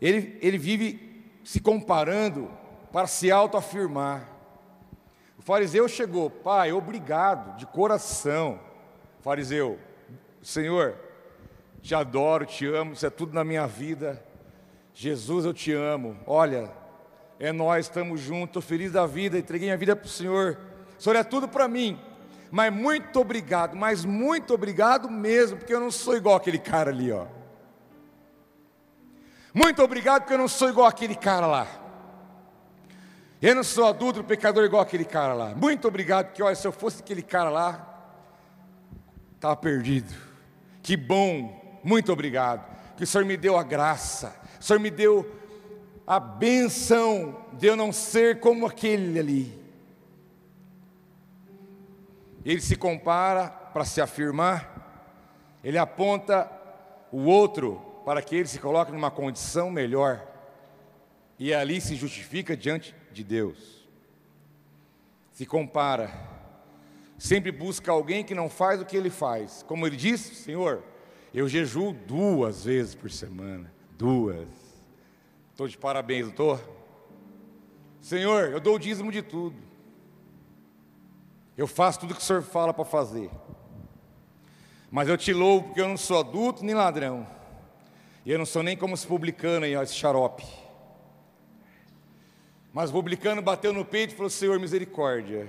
ele, 0.00 0.38
ele 0.40 0.56
vive 0.56 1.09
se 1.44 1.60
comparando 1.60 2.50
para 2.92 3.06
se 3.06 3.30
autoafirmar. 3.30 4.28
O 5.38 5.42
fariseu 5.42 5.88
chegou, 5.88 6.28
pai, 6.28 6.72
obrigado, 6.72 7.56
de 7.56 7.66
coração. 7.66 8.60
Fariseu, 9.20 9.78
Senhor, 10.42 10.96
te 11.80 11.94
adoro, 11.94 12.44
te 12.44 12.66
amo, 12.66 12.92
isso 12.92 13.06
é 13.06 13.10
tudo 13.10 13.32
na 13.32 13.44
minha 13.44 13.66
vida. 13.66 14.22
Jesus, 14.92 15.44
eu 15.44 15.54
te 15.54 15.72
amo. 15.72 16.16
Olha, 16.26 16.70
é 17.38 17.52
nós, 17.52 17.86
estamos 17.86 18.20
juntos, 18.20 18.48
estou 18.48 18.62
feliz 18.62 18.92
da 18.92 19.06
vida, 19.06 19.38
entreguei 19.38 19.68
minha 19.68 19.78
vida 19.78 19.96
para 19.96 20.06
o 20.06 20.10
Senhor. 20.10 20.58
O 20.98 21.02
Senhor 21.02 21.16
é 21.16 21.24
tudo 21.24 21.48
para 21.48 21.66
mim. 21.66 21.98
Mas 22.50 22.72
muito 22.72 23.20
obrigado, 23.20 23.76
mas 23.76 24.04
muito 24.04 24.52
obrigado 24.52 25.08
mesmo, 25.08 25.56
porque 25.56 25.72
eu 25.72 25.80
não 25.80 25.90
sou 25.90 26.16
igual 26.16 26.36
aquele 26.36 26.58
cara 26.58 26.90
ali, 26.90 27.10
ó. 27.12 27.26
Muito 29.52 29.82
obrigado, 29.82 30.22
porque 30.22 30.34
eu 30.34 30.38
não 30.38 30.48
sou 30.48 30.68
igual 30.68 30.86
aquele 30.86 31.14
cara 31.14 31.46
lá. 31.46 31.66
Eu 33.42 33.54
não 33.54 33.64
sou 33.64 33.86
adulto, 33.86 34.22
pecador 34.22 34.64
igual 34.64 34.82
aquele 34.82 35.04
cara 35.04 35.32
lá. 35.32 35.54
Muito 35.54 35.88
obrigado, 35.88 36.26
porque 36.26 36.42
olha, 36.42 36.54
se 36.54 36.66
eu 36.66 36.72
fosse 36.72 37.00
aquele 37.00 37.22
cara 37.22 37.48
lá, 37.48 37.86
estava 39.34 39.56
perdido. 39.56 40.14
Que 40.82 40.96
bom 40.96 41.80
muito 41.82 42.12
obrigado, 42.12 42.64
que 42.96 43.04
o 43.04 43.06
Senhor 43.06 43.24
me 43.24 43.36
deu 43.36 43.56
a 43.56 43.62
graça, 43.62 44.36
o 44.60 44.62
Senhor 44.62 44.78
me 44.78 44.90
deu 44.90 45.26
a 46.06 46.20
benção 46.20 47.46
de 47.54 47.66
eu 47.66 47.74
não 47.74 47.92
ser 47.92 48.40
como 48.40 48.66
aquele 48.66 49.18
ali. 49.18 49.60
Ele 52.44 52.60
se 52.60 52.76
compara 52.76 53.48
para 53.48 53.84
se 53.84 54.00
afirmar, 54.00 55.58
ele 55.64 55.78
aponta 55.78 56.50
o 57.10 57.24
outro 57.24 57.89
para 58.10 58.22
que 58.22 58.34
ele 58.34 58.48
se 58.48 58.58
coloque 58.58 58.90
numa 58.90 59.08
condição 59.08 59.70
melhor, 59.70 60.26
e 61.38 61.54
ali 61.54 61.80
se 61.80 61.94
justifica 61.94 62.56
diante 62.56 62.92
de 63.12 63.22
Deus. 63.22 63.88
Se 65.30 65.46
compara, 65.46 66.10
sempre 67.16 67.52
busca 67.52 67.92
alguém 67.92 68.24
que 68.24 68.34
não 68.34 68.50
faz 68.50 68.80
o 68.80 68.84
que 68.84 68.96
ele 68.96 69.10
faz, 69.10 69.62
como 69.62 69.86
ele 69.86 69.96
diz, 69.96 70.20
Senhor, 70.20 70.82
eu 71.32 71.48
jejuo 71.48 71.92
duas 71.92 72.64
vezes 72.64 72.96
por 72.96 73.12
semana. 73.12 73.72
Duas. 73.96 74.48
Estou 75.52 75.68
de 75.68 75.78
parabéns, 75.78 76.24
doutor. 76.24 76.60
Senhor, 78.00 78.50
eu 78.50 78.58
dou 78.58 78.74
o 78.74 78.78
dízimo 78.80 79.12
de 79.12 79.22
tudo. 79.22 79.56
Eu 81.56 81.68
faço 81.68 82.00
tudo 82.00 82.16
que 82.16 82.20
o 82.20 82.24
Senhor 82.24 82.42
fala 82.42 82.74
para 82.74 82.84
fazer. 82.84 83.30
Mas 84.90 85.08
eu 85.08 85.16
te 85.16 85.32
louvo 85.32 85.66
porque 85.66 85.80
eu 85.80 85.86
não 85.86 85.96
sou 85.96 86.18
adulto 86.18 86.64
nem 86.64 86.74
ladrão. 86.74 87.38
E 88.24 88.30
eu 88.30 88.38
não 88.38 88.46
sou 88.46 88.62
nem 88.62 88.76
como 88.76 88.94
esse 88.94 89.06
publicano 89.06 89.64
aí, 89.64 89.74
ó, 89.74 89.82
esse 89.82 89.94
xarope. 89.94 90.46
Mas 92.72 92.90
o 92.90 92.92
publicano 92.92 93.40
bateu 93.40 93.72
no 93.72 93.84
peito 93.84 94.12
e 94.12 94.16
falou: 94.16 94.30
Senhor, 94.30 94.58
misericórdia. 94.58 95.48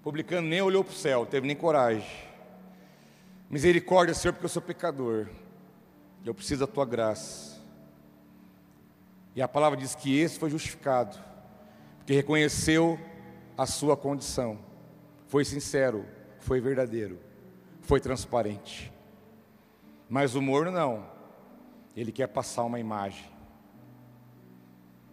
O 0.00 0.02
publicano 0.02 0.48
nem 0.48 0.60
olhou 0.60 0.84
para 0.84 0.92
o 0.92 0.96
céu, 0.96 1.26
teve 1.26 1.46
nem 1.46 1.56
coragem. 1.56 2.06
Misericórdia, 3.48 4.14
Senhor, 4.14 4.32
porque 4.32 4.46
eu 4.46 4.50
sou 4.50 4.62
pecador. 4.62 5.28
Eu 6.24 6.34
preciso 6.34 6.66
da 6.66 6.72
tua 6.72 6.84
graça. 6.84 7.58
E 9.34 9.40
a 9.40 9.48
palavra 9.48 9.78
diz 9.78 9.94
que 9.94 10.18
esse 10.18 10.38
foi 10.38 10.50
justificado, 10.50 11.16
porque 11.98 12.12
reconheceu 12.12 12.98
a 13.56 13.66
sua 13.66 13.96
condição. 13.96 14.58
Foi 15.28 15.44
sincero, 15.44 16.04
foi 16.40 16.60
verdadeiro, 16.60 17.18
foi 17.80 18.00
transparente. 18.00 18.92
Mas 20.08 20.34
o 20.34 20.42
morno 20.42 20.70
não. 20.70 21.04
Ele 21.96 22.10
quer 22.12 22.28
passar 22.28 22.64
uma 22.64 22.80
imagem. 22.80 23.26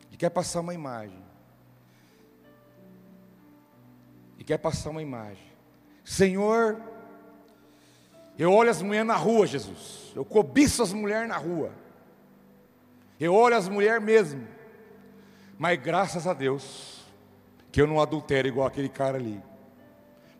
Ele 0.08 0.18
quer 0.18 0.30
passar 0.30 0.62
uma 0.62 0.74
imagem. 0.74 1.24
Ele 4.36 4.44
quer 4.44 4.58
passar 4.58 4.92
uma 4.92 5.02
imagem. 5.02 5.44
Senhor, 6.04 6.82
eu 8.38 8.52
olho 8.54 8.70
as 8.70 8.82
mulheres 8.82 9.08
na 9.08 9.16
rua, 9.16 9.48
Jesus. 9.48 10.12
Eu 10.16 10.24
cobiço 10.24 10.84
as 10.84 10.94
mulheres 10.94 11.28
na 11.28 11.38
rua. 11.38 11.72
Eu 13.20 13.34
olho 13.34 13.56
as 13.56 13.68
mulheres 13.68 14.04
mesmo. 14.04 14.48
Mas 15.58 15.80
graças 15.82 16.28
a 16.28 16.34
Deus 16.34 17.04
que 17.72 17.82
eu 17.82 17.88
não 17.88 18.00
adultero 18.00 18.48
igual 18.48 18.68
aquele 18.68 18.90
cara 18.90 19.18
ali. 19.18 19.42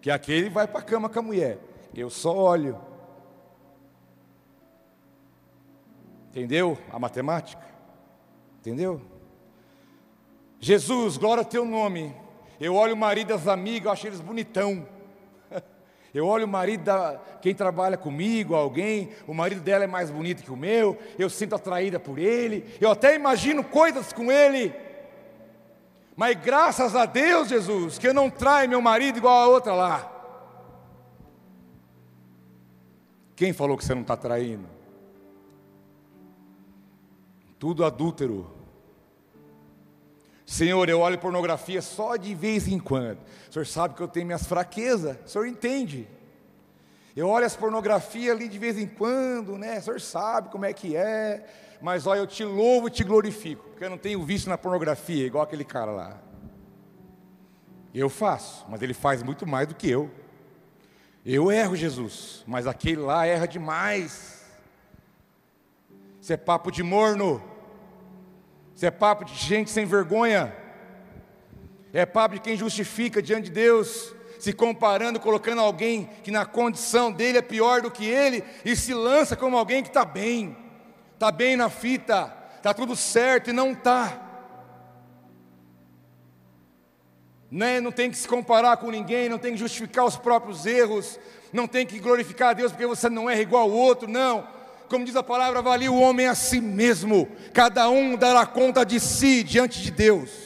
Que 0.02 0.12
aquele 0.12 0.50
vai 0.50 0.68
para 0.68 0.80
a 0.80 0.84
cama 0.84 1.10
com 1.10 1.20
a 1.20 1.22
mulher. 1.22 1.60
Eu 1.94 2.10
só 2.10 2.34
olho. 2.34 2.80
Entendeu 6.36 6.78
a 6.92 7.00
matemática? 7.00 7.64
Entendeu? 8.60 9.00
Jesus, 10.60 11.16
glória 11.16 11.40
ao 11.40 11.50
teu 11.50 11.64
nome. 11.64 12.14
Eu 12.60 12.76
olho 12.76 12.94
o 12.94 12.98
marido 12.98 13.30
das 13.30 13.48
amigas, 13.48 13.86
eu 13.86 13.92
acho 13.94 14.08
eles 14.08 14.20
bonitão. 14.20 14.86
Eu 16.14 16.28
olho 16.28 16.46
o 16.46 16.48
marido 16.48 16.84
da 16.84 17.22
quem 17.42 17.54
trabalha 17.54 17.98
comigo, 17.98 18.56
alguém, 18.56 19.12
o 19.28 19.34
marido 19.34 19.62
dela 19.62 19.84
é 19.84 19.88
mais 19.88 20.10
bonito 20.10 20.44
que 20.44 20.52
o 20.52 20.56
meu, 20.56 20.98
eu 21.20 21.30
sinto 21.30 21.54
atraída 21.54 22.00
por 22.00 22.18
ele, 22.18 22.66
eu 22.80 22.90
até 22.90 23.14
imagino 23.14 23.64
coisas 23.64 24.12
com 24.12 24.32
ele. 24.32 24.74
Mas 26.16 26.38
graças 26.38 26.96
a 26.96 27.06
Deus, 27.06 27.50
Jesus, 27.50 27.98
que 27.98 28.08
eu 28.08 28.14
não 28.14 28.30
traio 28.30 28.70
meu 28.70 28.82
marido 28.82 29.18
igual 29.18 29.44
a 29.44 29.48
outra 29.48 29.74
lá. 29.74 30.12
Quem 33.36 33.54
falou 33.54 33.78
que 33.78 33.84
você 33.84 33.94
não 33.94 34.02
está 34.02 34.16
traindo? 34.16 34.76
Tudo 37.66 37.84
adúltero. 37.84 38.48
Senhor, 40.46 40.88
eu 40.88 41.00
olho 41.00 41.18
pornografia 41.18 41.82
só 41.82 42.16
de 42.16 42.36
vez 42.36 42.68
em 42.68 42.78
quando. 42.78 43.18
O 43.50 43.54
senhor 43.54 43.66
sabe 43.66 43.96
que 43.96 44.04
eu 44.04 44.08
tenho 44.08 44.28
minhas 44.28 44.46
fraquezas, 44.46 45.18
o 45.26 45.28
senhor 45.28 45.48
entende. 45.48 46.08
Eu 47.16 47.28
olho 47.28 47.44
as 47.44 47.56
pornografias 47.56 48.36
ali 48.36 48.48
de 48.48 48.60
vez 48.60 48.78
em 48.78 48.86
quando, 48.86 49.58
né? 49.58 49.80
O 49.80 49.82
senhor 49.82 50.00
sabe 50.00 50.50
como 50.50 50.64
é 50.64 50.74
que 50.74 50.96
é. 50.96 51.44
Mas 51.82 52.06
olha, 52.06 52.20
eu 52.20 52.28
te 52.28 52.44
louvo 52.44 52.88
e 52.88 52.92
te 52.92 53.04
glorifico, 53.04 53.64
porque 53.70 53.84
eu 53.84 53.90
não 53.90 53.98
tenho 53.98 54.24
visto 54.24 54.48
na 54.48 54.60
pornografia, 54.60 55.26
igual 55.26 55.44
aquele 55.44 55.66
cara 55.66 55.90
lá. 55.90 56.22
Eu 57.92 58.12
faço, 58.12 58.64
mas 58.70 58.84
ele 58.84 58.94
faz 58.94 59.24
muito 59.24 59.48
mais 59.48 59.68
do 59.68 59.74
que 59.74 59.90
eu. 59.90 60.12
Eu 61.26 61.52
erro, 61.52 61.76
Jesus, 61.76 62.44
mas 62.46 62.68
aquele 62.68 63.02
lá 63.02 63.26
erra 63.26 63.48
demais. 63.48 64.46
Isso 66.22 66.32
é 66.32 66.38
papo 66.38 66.70
de 66.70 66.84
morno. 66.84 67.55
Isso 68.76 68.86
é 68.86 68.92
papo 68.92 69.24
de 69.24 69.34
gente 69.34 69.72
sem 69.72 69.86
vergonha. 69.86 70.54
É 71.94 72.06
papo 72.06 72.36
de 72.36 72.42
quem 72.42 72.58
justifica 72.58 73.22
diante 73.22 73.46
de 73.46 73.52
Deus, 73.52 74.14
se 74.38 74.52
comparando, 74.52 75.18
colocando 75.18 75.62
alguém 75.62 76.10
que 76.24 76.30
na 76.30 76.46
condição 76.46 77.10
dele 77.10 77.38
é 77.38 77.42
pior 77.42 77.82
do 77.82 77.90
que 77.90 78.06
ele 78.06 78.44
e 78.66 78.76
se 78.76 78.94
lança 78.94 79.38
como 79.38 79.58
alguém 79.58 79.82
que 79.82 79.88
está 79.88 80.04
bem, 80.04 80.58
está 81.14 81.32
bem 81.32 81.56
na 81.56 81.70
fita, 81.70 82.36
está 82.58 82.74
tudo 82.74 82.98
certo 82.98 83.50
e 83.50 83.54
não 83.54 83.72
está. 83.72 84.22
Né? 87.50 87.80
Não 87.80 87.94
tem 87.94 88.12
que 88.12 88.18
se 88.18 88.28
comparar 88.28 88.76
com 88.76 88.92
ninguém, 88.92 89.30
não 89.30 89.38
tem 89.38 89.54
que 89.54 89.60
justificar 89.60 90.04
os 90.04 90.18
próprios 90.18 90.66
erros, 90.66 91.18
não 91.54 91.66
tem 91.66 91.86
que 91.86 92.00
glorificar 92.00 92.50
a 92.50 92.54
Deus 92.54 92.74
porque 92.74 92.86
você 92.86 93.10
não 93.10 93.30
é 93.30 93.40
igual 93.40 93.64
ao 93.64 93.72
outro, 93.72 94.10
não. 94.10 94.55
Como 94.90 95.06
diz 95.06 95.16
a 95.16 95.24
palavra, 95.24 95.60
avalie 95.60 95.90
o 95.90 96.00
homem 96.00 96.28
a 96.28 96.36
si 96.36 96.62
mesmo, 96.62 97.28
cada 97.54 97.90
um 97.90 98.16
dará 98.16 98.46
conta 98.46 98.86
de 98.86 99.00
si 99.00 99.44
diante 99.44 99.82
de 99.82 99.92
Deus. 99.92 100.46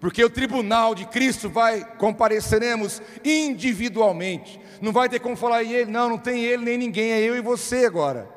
Porque 0.00 0.24
o 0.24 0.30
tribunal 0.30 0.94
de 0.94 1.06
Cristo 1.06 1.48
vai 1.48 1.84
compareceremos 1.96 3.00
individualmente. 3.24 4.60
Não 4.80 4.90
vai 4.90 5.08
ter 5.08 5.20
como 5.20 5.36
falar 5.36 5.62
em 5.62 5.72
ele, 5.72 5.90
não, 5.92 6.08
não 6.08 6.18
tem 6.18 6.42
ele 6.44 6.64
nem 6.64 6.76
ninguém, 6.76 7.12
é 7.12 7.20
eu 7.20 7.36
e 7.36 7.40
você 7.40 7.84
agora. 7.84 8.28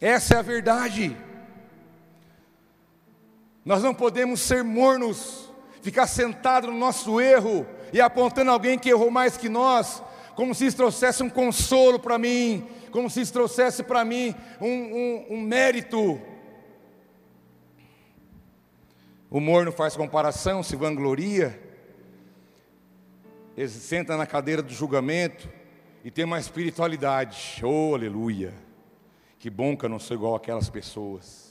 Essa 0.00 0.34
é 0.34 0.38
a 0.38 0.42
verdade. 0.42 1.16
Nós 3.64 3.82
não 3.82 3.92
podemos 3.92 4.40
ser 4.40 4.62
mornos, 4.62 5.50
ficar 5.82 6.06
sentado 6.06 6.68
no 6.68 6.78
nosso 6.78 7.20
erro 7.20 7.66
e 7.92 8.00
apontando 8.00 8.52
alguém 8.52 8.78
que 8.78 8.88
errou 8.88 9.10
mais 9.10 9.36
que 9.36 9.48
nós, 9.48 10.02
como 10.36 10.54
se 10.54 10.66
isso 10.66 10.76
trouxesse 10.76 11.20
um 11.22 11.28
consolo 11.28 11.98
para 11.98 12.16
mim, 12.16 12.64
como 12.90 13.08
se 13.08 13.20
isso 13.20 13.32
trouxesse 13.32 13.82
para 13.82 14.04
mim 14.04 14.34
um, 14.60 14.66
um, 14.66 15.26
um 15.30 15.40
mérito. 15.40 16.20
O 19.30 19.40
morno 19.40 19.70
faz 19.70 19.94
comparação, 19.94 20.62
se 20.62 20.74
vangloria, 20.74 21.60
ele 23.56 23.68
senta 23.68 24.16
na 24.16 24.26
cadeira 24.26 24.62
do 24.62 24.72
julgamento 24.72 25.48
e 26.04 26.10
tem 26.10 26.24
uma 26.24 26.38
espiritualidade. 26.38 27.60
Oh, 27.62 27.94
aleluia! 27.94 28.54
Que 29.38 29.50
bom 29.50 29.76
que 29.76 29.84
eu 29.84 29.88
não 29.88 29.98
sou 29.98 30.16
igual 30.16 30.34
aquelas 30.34 30.70
pessoas. 30.70 31.48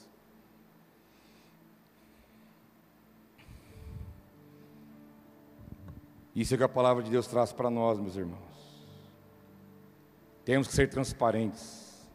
Isso 6.36 6.54
é 6.54 6.58
que 6.58 6.64
a 6.64 6.70
palavra 6.70 7.02
de 7.02 7.10
Deus 7.10 7.28
traz 7.28 7.52
para 7.52 7.70
nós, 7.70 8.00
meus 8.00 8.16
irmãos. 8.16 8.47
Temos 10.48 10.70
que 10.70 10.74
ser 10.74 10.90
transparentes. 10.90 12.08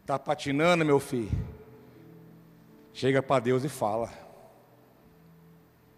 Está 0.00 0.18
patinando, 0.18 0.86
meu 0.86 0.98
filho? 0.98 1.28
Chega 2.94 3.22
para 3.22 3.40
Deus 3.40 3.62
e 3.62 3.68
fala. 3.68 4.10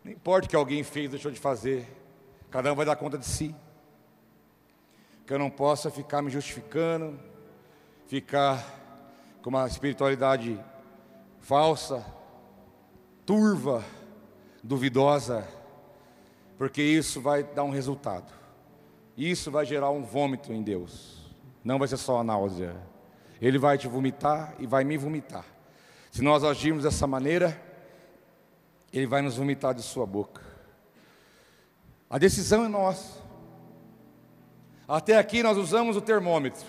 Não 0.02 0.10
importa 0.10 0.48
o 0.48 0.50
que 0.50 0.56
alguém 0.56 0.82
fez, 0.82 1.08
deixou 1.08 1.30
de 1.30 1.38
fazer. 1.38 1.86
Cada 2.50 2.72
um 2.72 2.74
vai 2.74 2.84
dar 2.84 2.96
conta 2.96 3.16
de 3.16 3.24
si. 3.24 3.54
Que 5.24 5.32
eu 5.32 5.38
não 5.38 5.48
possa 5.48 5.92
ficar 5.92 6.22
me 6.22 6.28
justificando, 6.28 7.16
ficar 8.08 8.60
com 9.40 9.50
uma 9.50 9.68
espiritualidade 9.68 10.58
falsa, 11.38 12.04
turva, 13.24 13.84
duvidosa 14.60 15.46
porque 16.56 16.82
isso 16.82 17.20
vai 17.20 17.44
dar 17.44 17.62
um 17.62 17.70
resultado. 17.70 18.32
Isso 19.16 19.48
vai 19.48 19.64
gerar 19.64 19.90
um 19.90 20.02
vômito 20.02 20.52
em 20.52 20.60
Deus. 20.60 21.27
Não 21.68 21.78
vai 21.78 21.86
ser 21.86 21.98
só 21.98 22.20
a 22.20 22.24
náusea. 22.24 22.74
Ele 23.42 23.58
vai 23.58 23.76
te 23.76 23.86
vomitar 23.86 24.54
e 24.58 24.66
vai 24.66 24.84
me 24.84 24.96
vomitar. 24.96 25.44
Se 26.10 26.22
nós 26.22 26.42
agirmos 26.42 26.84
dessa 26.84 27.06
maneira, 27.06 27.60
ele 28.90 29.06
vai 29.06 29.20
nos 29.20 29.36
vomitar 29.36 29.74
de 29.74 29.82
sua 29.82 30.06
boca. 30.06 30.40
A 32.08 32.16
decisão 32.16 32.64
é 32.64 32.68
nossa. 32.68 33.22
Até 34.88 35.18
aqui 35.18 35.42
nós 35.42 35.58
usamos 35.58 35.94
o 35.94 36.00
termômetro 36.00 36.64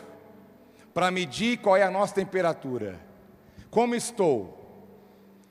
para 0.93 1.09
medir 1.09 1.59
qual 1.59 1.77
é 1.77 1.83
a 1.83 1.89
nossa 1.89 2.15
temperatura. 2.15 2.99
Como 3.71 3.95
estou? 3.95 4.53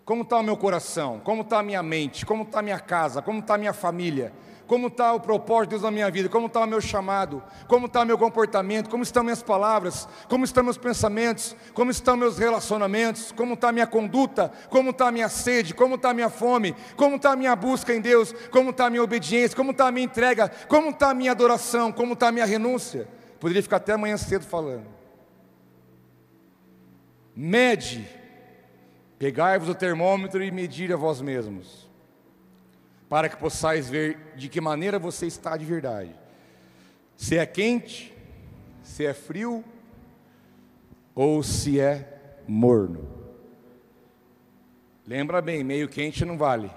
Como 0.04 0.24
está 0.24 0.36
o 0.36 0.42
meu 0.42 0.58
coração? 0.58 1.20
Como 1.20 1.40
está 1.40 1.60
a 1.60 1.62
minha 1.62 1.82
mente? 1.82 2.26
Como 2.26 2.42
está 2.42 2.58
a 2.58 2.62
minha 2.62 2.80
casa? 2.80 3.22
Como 3.22 3.40
está 3.40 3.54
a 3.54 3.58
minha 3.58 3.72
família? 3.72 4.30
Como 4.68 4.86
está 4.86 5.12
o 5.12 5.18
propósito 5.18 5.64
de 5.64 5.70
Deus 5.70 5.82
na 5.82 5.90
minha 5.90 6.08
vida? 6.08 6.28
Como 6.28 6.46
está 6.46 6.60
o 6.60 6.66
meu 6.66 6.80
chamado? 6.80 7.42
Como 7.66 7.86
está 7.86 8.02
o 8.02 8.06
meu 8.06 8.16
comportamento? 8.16 8.88
Como 8.88 9.02
estão 9.02 9.24
minhas 9.24 9.42
palavras? 9.42 10.08
Como 10.28 10.44
estão 10.44 10.62
meus 10.62 10.78
pensamentos? 10.78 11.56
Como 11.74 11.90
estão 11.90 12.16
meus 12.16 12.38
relacionamentos? 12.38 13.32
Como 13.32 13.54
está 13.54 13.70
a 13.70 13.72
minha 13.72 13.86
conduta? 13.86 14.52
Como 14.68 14.90
está 14.90 15.08
a 15.08 15.10
minha 15.10 15.28
sede? 15.28 15.74
Como 15.74 15.96
está 15.96 16.10
a 16.10 16.14
minha 16.14 16.30
fome? 16.30 16.76
Como 16.94 17.16
está 17.16 17.32
a 17.32 17.36
minha 17.36 17.56
busca 17.56 17.92
em 17.92 18.00
Deus? 18.00 18.32
Como 18.52 18.70
está 18.70 18.86
a 18.86 18.90
minha 18.90 19.02
obediência? 19.02 19.56
Como 19.56 19.72
está 19.72 19.88
a 19.88 19.90
minha 19.90 20.04
entrega? 20.04 20.48
Como 20.68 20.90
está 20.90 21.10
a 21.10 21.14
minha 21.14 21.32
adoração? 21.32 21.90
Como 21.90 22.12
está 22.12 22.28
a 22.28 22.32
minha 22.32 22.46
renúncia? 22.46 23.08
Poderia 23.40 23.62
ficar 23.62 23.78
até 23.78 23.94
amanhã 23.94 24.16
cedo 24.16 24.44
falando. 24.44 24.86
Mede 27.34 28.18
Pegai-vos 29.18 29.68
o 29.68 29.74
termômetro 29.74 30.42
e 30.42 30.50
medir 30.50 30.92
a 30.92 30.96
vós 30.96 31.20
mesmos, 31.20 31.87
para 33.08 33.28
que 33.28 33.36
possais 33.36 33.88
ver 33.88 34.34
de 34.36 34.48
que 34.48 34.60
maneira 34.60 34.98
você 34.98 35.26
está 35.26 35.56
de 35.56 35.64
verdade. 35.64 36.14
Se 37.16 37.36
é 37.38 37.46
quente, 37.46 38.14
se 38.82 39.06
é 39.06 39.14
frio, 39.14 39.64
ou 41.14 41.42
se 41.42 41.80
é 41.80 42.42
morno. 42.46 43.08
Lembra 45.06 45.40
bem, 45.40 45.64
meio 45.64 45.88
quente 45.88 46.24
não 46.24 46.36
vale. 46.36 46.70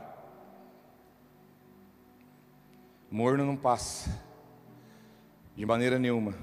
Morno 3.09 3.45
não 3.45 3.57
passa, 3.57 4.09
de 5.55 5.65
maneira 5.65 5.99
nenhuma. 5.99 6.33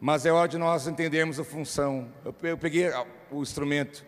Mas 0.00 0.24
é 0.24 0.30
hora 0.30 0.48
de 0.48 0.56
nós 0.56 0.86
entendermos 0.86 1.40
a 1.40 1.44
função. 1.44 2.08
Eu 2.24 2.56
peguei 2.56 2.86
o 3.30 3.42
instrumento 3.42 4.06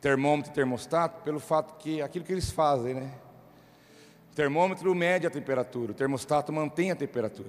termômetro 0.00 0.52
e 0.52 0.54
termostato 0.54 1.22
pelo 1.22 1.40
fato 1.40 1.76
que 1.78 2.00
aquilo 2.00 2.24
que 2.24 2.32
eles 2.32 2.50
fazem, 2.50 2.94
né? 2.94 3.10
O 4.34 4.36
termômetro 4.36 4.92
mede 4.96 5.28
a 5.28 5.30
temperatura, 5.30 5.92
o 5.92 5.94
termostato 5.94 6.52
mantém 6.52 6.90
a 6.90 6.96
temperatura. 6.96 7.48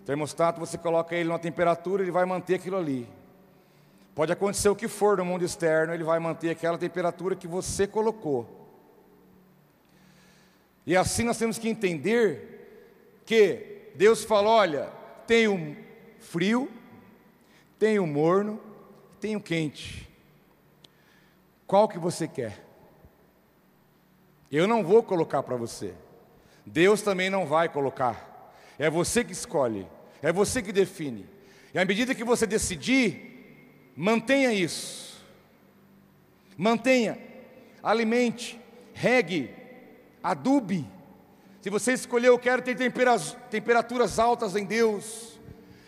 O 0.00 0.04
termostato 0.04 0.58
você 0.58 0.76
coloca 0.76 1.14
ele 1.14 1.28
numa 1.28 1.38
temperatura, 1.38 2.02
ele 2.02 2.10
vai 2.10 2.24
manter 2.24 2.56
aquilo 2.56 2.76
ali. 2.76 3.08
Pode 4.12 4.32
acontecer 4.32 4.68
o 4.68 4.74
que 4.74 4.88
for 4.88 5.16
no 5.18 5.24
mundo 5.24 5.44
externo, 5.44 5.94
ele 5.94 6.02
vai 6.02 6.18
manter 6.18 6.50
aquela 6.50 6.76
temperatura 6.76 7.36
que 7.36 7.46
você 7.46 7.86
colocou. 7.86 8.66
E 10.84 10.96
assim 10.96 11.22
nós 11.22 11.38
temos 11.38 11.56
que 11.56 11.68
entender 11.68 13.20
que 13.24 13.92
Deus 13.94 14.24
fala: 14.24 14.48
olha, 14.50 14.88
tem 15.24 15.46
o 15.46 15.76
frio, 16.18 16.68
tem 17.78 18.00
o 18.00 18.08
morno, 18.08 18.60
tem 19.20 19.36
o 19.36 19.40
quente. 19.40 20.10
Qual 21.64 21.86
que 21.86 21.96
você 21.96 22.26
quer? 22.26 22.65
Eu 24.50 24.66
não 24.66 24.84
vou 24.84 25.02
colocar 25.02 25.42
para 25.42 25.56
você. 25.56 25.94
Deus 26.64 27.02
também 27.02 27.30
não 27.30 27.46
vai 27.46 27.68
colocar. 27.68 28.52
É 28.78 28.90
você 28.90 29.24
que 29.24 29.32
escolhe. 29.32 29.86
É 30.22 30.32
você 30.32 30.62
que 30.62 30.72
define. 30.72 31.26
E 31.72 31.78
à 31.78 31.84
medida 31.84 32.14
que 32.14 32.24
você 32.24 32.46
decidir, 32.46 33.92
mantenha 33.96 34.52
isso. 34.52 35.24
Mantenha, 36.56 37.18
alimente, 37.82 38.58
regue, 38.94 39.50
adube. 40.22 40.86
Se 41.60 41.68
você 41.68 41.92
escolheu, 41.92 42.32
eu 42.32 42.38
quero 42.38 42.62
ter 42.62 42.76
temperaturas 43.50 44.18
altas 44.18 44.56
em 44.56 44.64
Deus. 44.64 45.38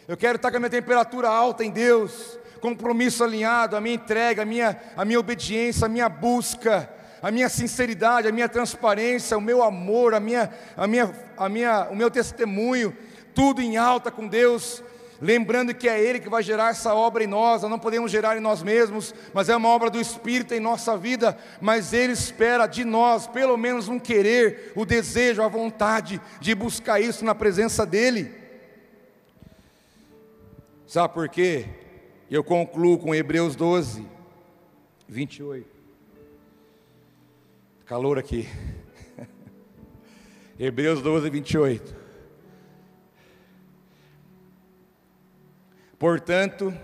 Eu 0.07 0.17
quero 0.17 0.37
estar 0.37 0.51
com 0.51 0.57
a 0.57 0.61
minha 0.61 0.71
temperatura 0.71 1.29
alta 1.29 1.65
em 1.65 1.71
Deus 1.71 2.39
compromisso 2.59 3.25
alinhado, 3.25 3.77
a 3.77 3.81
minha 3.81 3.95
entrega, 3.95 4.43
a 4.43 4.45
minha, 4.45 4.77
a 4.97 5.05
minha 5.05 5.19
obediência, 5.19 5.87
a 5.87 5.89
minha 5.89 6.09
busca, 6.09 6.91
a 7.21 7.31
minha 7.31 7.49
sinceridade, 7.49 8.29
a 8.29 8.33
minha 8.33 8.49
transparência, 8.49 9.37
o 9.37 9.41
meu 9.41 9.63
amor, 9.63 10.15
a 10.15 10.21
minha, 10.21 10.51
a 10.77 10.87
minha, 10.87 11.13
a 11.37 11.49
minha, 11.49 11.89
o 11.91 11.97
meu 11.97 12.11
testemunho, 12.11 12.97
tudo 13.35 13.61
em 13.61 13.77
alta 13.77 14.11
com 14.11 14.27
Deus, 14.27 14.83
lembrando 15.21 15.75
que 15.75 15.89
é 15.89 16.01
Ele 16.01 16.21
que 16.21 16.29
vai 16.29 16.43
gerar 16.43 16.71
essa 16.71 16.95
obra 16.95 17.25
em 17.25 17.27
nós, 17.27 17.63
nós 17.63 17.71
não 17.71 17.79
podemos 17.79 18.11
gerar 18.11 18.37
em 18.37 18.41
nós 18.41 18.63
mesmos, 18.63 19.15
mas 19.33 19.49
é 19.49 19.57
uma 19.57 19.69
obra 19.69 19.91
do 19.91 20.01
Espírito 20.01 20.55
em 20.55 20.61
nossa 20.61 20.97
vida, 20.97 21.37
mas 21.61 21.93
Ele 21.93 22.13
espera 22.13 22.67
de 22.67 22.85
nós 22.85 23.27
pelo 23.27 23.57
menos 23.57 23.89
um 23.89 23.99
querer, 23.99 24.73
o 24.77 24.85
desejo, 24.85 25.43
a 25.43 25.49
vontade 25.49 26.21
de 26.41 26.55
buscar 26.55 27.01
isso 27.01 27.25
na 27.25 27.35
presença 27.35 27.85
dEle. 27.85 28.33
Sabe 30.87 31.13
por 31.13 31.29
quê? 31.29 31.67
Eu 32.31 32.43
concluo 32.43 32.99
com 32.99 33.15
Hebreus 33.15 33.55
12, 33.55 34.07
28. 35.09 35.78
Calor 37.89 38.19
aqui. 38.19 38.47
Hebreus 40.61 41.01
12, 41.01 41.31
28. 41.31 41.97
Portanto, 45.99 46.77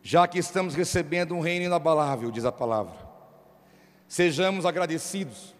já 0.00 0.28
que 0.28 0.38
estamos 0.38 0.76
recebendo 0.76 1.34
um 1.34 1.40
reino 1.40 1.64
inabalável, 1.64 2.30
diz 2.30 2.44
a 2.44 2.52
palavra, 2.52 2.94
sejamos 4.06 4.64
agradecidos 4.64 5.56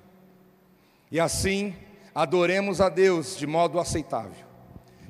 e 1.10 1.18
assim 1.18 1.74
adoremos 2.14 2.80
a 2.80 2.88
Deus 2.88 3.36
de 3.36 3.48
modo 3.48 3.80
aceitável, 3.80 4.46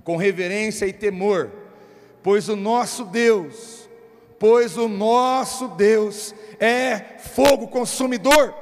com 0.03 0.17
reverência 0.17 0.87
e 0.87 0.95
temor, 0.95 1.53
pois 2.23 2.49
o 2.49 2.57
nosso 2.57 3.05
Deus, 3.05 3.84
pois 4.39 4.77
o 4.77 4.89
nosso 4.89 5.69
Deus 5.69 6.35
é 6.61 7.19
fogo 7.19 7.69
consumidor. 7.69 8.55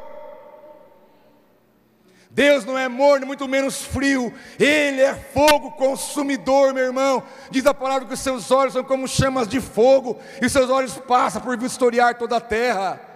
Deus 2.30 2.64
não 2.64 2.78
é 2.78 2.88
morno, 2.88 3.26
muito 3.26 3.46
menos 3.46 3.82
frio, 3.82 4.32
Ele 4.58 5.02
é 5.02 5.14
fogo 5.14 5.72
consumidor, 5.72 6.72
meu 6.72 6.84
irmão. 6.84 7.22
Diz 7.50 7.66
a 7.66 7.74
palavra 7.74 8.08
que 8.08 8.14
os 8.14 8.20
seus 8.20 8.50
olhos 8.50 8.72
são 8.72 8.82
como 8.82 9.06
chamas 9.06 9.46
de 9.46 9.60
fogo, 9.60 10.18
e 10.40 10.48
seus 10.48 10.70
olhos 10.70 10.96
passam 10.96 11.42
por 11.42 11.58
vistoriar 11.58 12.16
toda 12.16 12.38
a 12.38 12.40
terra. 12.40 13.11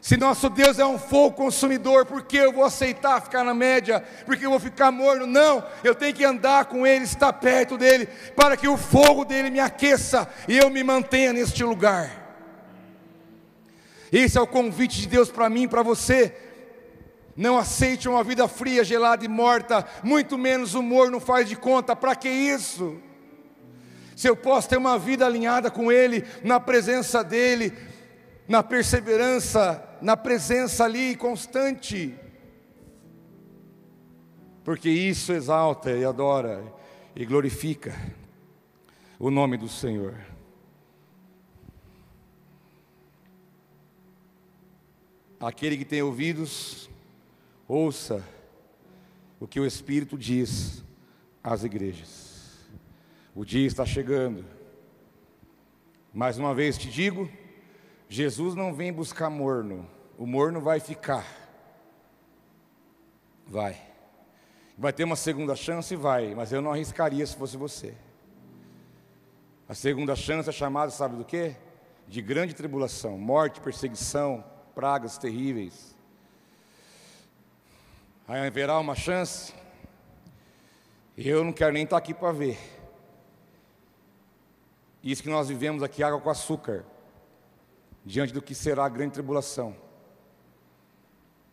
Se 0.00 0.16
nosso 0.16 0.48
Deus 0.48 0.78
é 0.78 0.86
um 0.86 0.98
fogo 0.98 1.34
consumidor, 1.36 2.06
por 2.06 2.22
que 2.22 2.36
eu 2.36 2.52
vou 2.52 2.64
aceitar 2.64 3.20
ficar 3.20 3.42
na 3.42 3.52
média? 3.52 4.02
Porque 4.24 4.46
eu 4.46 4.50
vou 4.50 4.60
ficar 4.60 4.92
morno? 4.92 5.26
Não, 5.26 5.62
eu 5.82 5.94
tenho 5.94 6.14
que 6.14 6.24
andar 6.24 6.66
com 6.66 6.86
Ele, 6.86 7.04
estar 7.04 7.32
perto 7.32 7.76
dEle, 7.76 8.06
para 8.36 8.56
que 8.56 8.68
o 8.68 8.76
fogo 8.76 9.24
dEle 9.24 9.50
me 9.50 9.60
aqueça 9.60 10.28
e 10.46 10.56
eu 10.56 10.70
me 10.70 10.84
mantenha 10.84 11.32
neste 11.32 11.64
lugar. 11.64 12.26
Esse 14.12 14.38
é 14.38 14.40
o 14.40 14.46
convite 14.46 15.00
de 15.00 15.08
Deus 15.08 15.30
para 15.30 15.50
mim 15.50 15.64
e 15.64 15.68
para 15.68 15.82
você. 15.82 16.34
Não 17.36 17.58
aceite 17.58 18.08
uma 18.08 18.24
vida 18.24 18.48
fria, 18.48 18.82
gelada 18.82 19.24
e 19.24 19.28
morta, 19.28 19.86
muito 20.02 20.38
menos 20.38 20.74
o 20.74 20.82
morno 20.82 21.20
faz 21.20 21.48
de 21.48 21.56
conta. 21.56 21.94
Para 21.94 22.16
que 22.16 22.28
isso? 22.28 23.00
Se 24.16 24.28
eu 24.28 24.34
posso 24.34 24.68
ter 24.68 24.76
uma 24.76 24.98
vida 24.98 25.26
alinhada 25.26 25.70
com 25.70 25.92
Ele, 25.92 26.24
na 26.42 26.58
presença 26.58 27.22
dEle, 27.22 27.72
na 28.48 28.62
perseverança, 28.62 29.87
na 30.00 30.16
presença 30.16 30.84
ali 30.84 31.16
constante, 31.16 32.14
porque 34.64 34.88
isso 34.88 35.32
exalta 35.32 35.90
e 35.90 36.04
adora 36.04 36.62
e 37.16 37.24
glorifica 37.24 37.94
o 39.18 39.30
nome 39.30 39.56
do 39.56 39.68
Senhor. 39.68 40.14
Aquele 45.40 45.76
que 45.76 45.84
tem 45.84 46.02
ouvidos, 46.02 46.90
ouça 47.66 48.24
o 49.40 49.46
que 49.46 49.60
o 49.60 49.66
Espírito 49.66 50.18
diz 50.18 50.84
às 51.42 51.62
igrejas. 51.62 52.66
O 53.34 53.44
dia 53.44 53.66
está 53.66 53.86
chegando. 53.86 54.44
Mais 56.12 56.38
uma 56.38 56.54
vez 56.54 56.76
te 56.76 56.90
digo, 56.90 57.30
Jesus 58.08 58.54
não 58.54 58.72
vem 58.72 58.92
buscar 58.92 59.28
morno, 59.28 59.88
o 60.16 60.26
morno 60.26 60.60
vai 60.60 60.80
ficar. 60.80 61.26
Vai. 63.46 63.76
Vai 64.76 64.92
ter 64.92 65.04
uma 65.04 65.16
segunda 65.16 65.54
chance? 65.54 65.94
Vai, 65.94 66.34
mas 66.34 66.52
eu 66.52 66.62
não 66.62 66.72
arriscaria 66.72 67.26
se 67.26 67.36
fosse 67.36 67.56
você. 67.56 67.94
A 69.68 69.74
segunda 69.74 70.16
chance 70.16 70.48
é 70.48 70.52
chamada, 70.52 70.90
sabe 70.90 71.16
do 71.16 71.24
que? 71.24 71.54
De 72.06 72.22
grande 72.22 72.54
tribulação, 72.54 73.18
morte, 73.18 73.60
perseguição, 73.60 74.42
pragas 74.74 75.18
terríveis. 75.18 75.94
Aí 78.26 78.46
haverá 78.46 78.78
uma 78.78 78.94
chance, 78.94 79.52
eu 81.16 81.44
não 81.44 81.52
quero 81.52 81.72
nem 81.72 81.84
estar 81.84 81.96
aqui 81.96 82.14
para 82.14 82.32
ver. 82.32 82.58
Isso 85.02 85.22
que 85.22 85.28
nós 85.28 85.48
vivemos 85.48 85.82
aqui, 85.82 86.02
água 86.02 86.20
com 86.20 86.30
açúcar, 86.30 86.84
diante 88.04 88.32
do 88.32 88.42
que 88.42 88.54
será 88.54 88.84
a 88.84 88.88
grande 88.88 89.14
tribulação. 89.14 89.76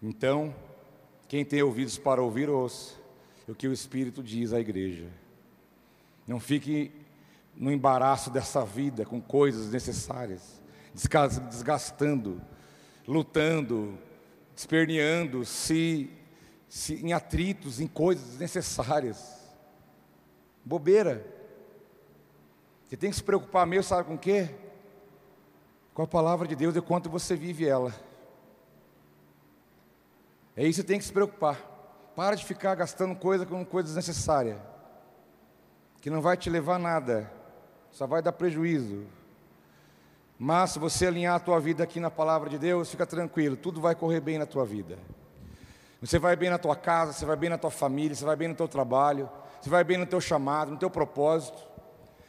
Então, 0.01 0.53
quem 1.27 1.43
tem 1.43 1.61
ouvidos 1.61 1.97
para 1.97 2.21
ouvir, 2.21 2.49
ouça 2.49 2.95
o 3.47 3.55
que 3.55 3.67
o 3.67 3.73
Espírito 3.73 4.23
diz 4.23 4.53
à 4.53 4.59
igreja. 4.59 5.07
Não 6.27 6.39
fique 6.39 6.91
no 7.55 7.71
embaraço 7.71 8.29
dessa 8.29 8.65
vida 8.65 9.05
com 9.05 9.21
coisas 9.21 9.71
necessárias, 9.71 10.61
desgastando 10.93 12.41
lutando, 13.07 13.97
esperneando, 14.55 15.45
se, 15.45 16.09
se 16.67 16.95
em 16.95 17.13
atritos, 17.13 17.79
em 17.79 17.87
coisas 17.87 18.31
desnecessárias. 18.31 19.35
Bobeira. 20.63 21.25
Você 22.83 22.97
tem 22.97 23.09
que 23.09 23.15
se 23.15 23.23
preocupar 23.23 23.65
mesmo, 23.65 23.83
sabe 23.83 24.07
com 24.07 24.15
o 24.15 24.19
quê? 24.19 24.49
Com 25.95 26.03
a 26.03 26.07
palavra 26.07 26.45
de 26.45 26.57
Deus 26.57 26.75
e 26.75 26.81
quanto 26.81 27.09
você 27.09 27.37
vive 27.37 27.65
ela. 27.65 27.95
É 30.55 30.67
isso 30.67 30.81
que 30.81 30.87
tem 30.87 30.99
que 30.99 31.05
se 31.05 31.11
preocupar. 31.13 31.57
Para 32.17 32.35
de 32.35 32.43
ficar 32.43 32.75
gastando 32.75 33.15
coisa 33.15 33.45
com 33.45 33.65
coisas 33.65 33.95
desnecessárias. 33.95 34.57
Que 36.01 36.09
não 36.09 36.21
vai 36.21 36.35
te 36.35 36.49
levar 36.49 36.75
a 36.75 36.79
nada. 36.79 37.31
Só 37.91 38.05
vai 38.05 38.21
dar 38.21 38.33
prejuízo. 38.33 39.05
Mas 40.37 40.71
se 40.71 40.79
você 40.79 41.07
alinhar 41.07 41.35
a 41.35 41.39
tua 41.39 41.61
vida 41.61 41.81
aqui 41.85 41.97
na 41.97 42.11
palavra 42.11 42.49
de 42.49 42.57
Deus, 42.57 42.91
fica 42.91 43.05
tranquilo, 43.05 43.55
tudo 43.55 43.79
vai 43.79 43.95
correr 43.95 44.19
bem 44.19 44.37
na 44.37 44.45
tua 44.45 44.65
vida. 44.65 44.97
Você 46.01 46.19
vai 46.19 46.35
bem 46.35 46.49
na 46.49 46.57
tua 46.57 46.75
casa, 46.75 47.13
você 47.13 47.25
vai 47.25 47.37
bem 47.37 47.49
na 47.49 47.57
tua 47.57 47.71
família, 47.71 48.13
você 48.13 48.25
vai 48.25 48.35
bem 48.35 48.49
no 48.49 48.55
teu 48.55 48.67
trabalho, 48.67 49.29
você 49.61 49.69
vai 49.69 49.81
bem 49.85 49.97
no 49.97 50.05
teu 50.05 50.19
chamado, 50.19 50.71
no 50.71 50.77
teu 50.77 50.89
propósito. 50.89 51.57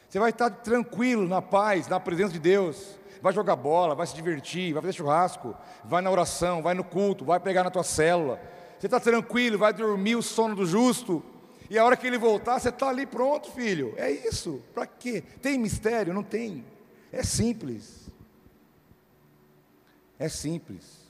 Você 0.09 0.21
vai 0.21 0.31
estar 0.31 0.51
tranquilo, 0.51 1.27
na 1.27 1.43
paz, 1.43 1.89
na 1.89 1.99
presença 1.99 2.33
de 2.33 2.39
Deus. 2.39 2.97
Vai 3.27 3.33
jogar 3.33 3.57
bola, 3.57 3.93
vai 3.93 4.07
se 4.07 4.15
divertir, 4.15 4.73
vai 4.73 4.81
fazer 4.81 4.93
churrasco, 4.93 5.53
vai 5.85 6.01
na 6.01 6.09
oração, 6.09 6.63
vai 6.63 6.75
no 6.75 6.85
culto, 6.85 7.25
vai 7.25 7.41
pegar 7.41 7.65
na 7.65 7.73
tua 7.73 7.83
célula. 7.83 8.41
Você 8.79 8.87
está 8.87 9.01
tranquilo, 9.01 9.59
vai 9.59 9.73
dormir 9.73 10.15
o 10.15 10.23
sono 10.23 10.55
do 10.55 10.65
justo. 10.65 11.25
E 11.69 11.77
a 11.77 11.85
hora 11.85 11.97
que 11.97 12.07
ele 12.07 12.19
voltar, 12.19 12.61
você 12.61 12.69
está 12.69 12.89
ali 12.89 13.05
pronto, 13.05 13.51
filho. 13.51 13.93
É 13.97 14.09
isso. 14.09 14.63
Para 14.73 14.87
quê? 14.87 15.25
Tem 15.43 15.59
mistério? 15.59 16.15
Não 16.15 16.23
tem. 16.23 16.65
É 17.11 17.25
simples. 17.25 18.09
É 20.21 20.29
simples. 20.29 21.05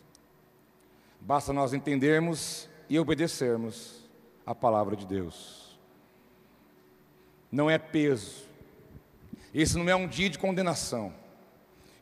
Basta 1.21 1.53
nós 1.53 1.75
entendermos 1.75 2.67
e 2.89 2.99
obedecermos 2.99 4.09
a 4.47 4.55
palavra 4.55 4.97
de 4.97 5.05
Deus. 5.05 5.79
Não 7.53 7.69
é 7.69 7.77
peso. 7.77 8.47
Esse 9.53 9.77
não 9.77 9.87
é 9.87 9.95
um 9.95 10.09
dia 10.09 10.31
de 10.31 10.39
condenação. 10.39 11.26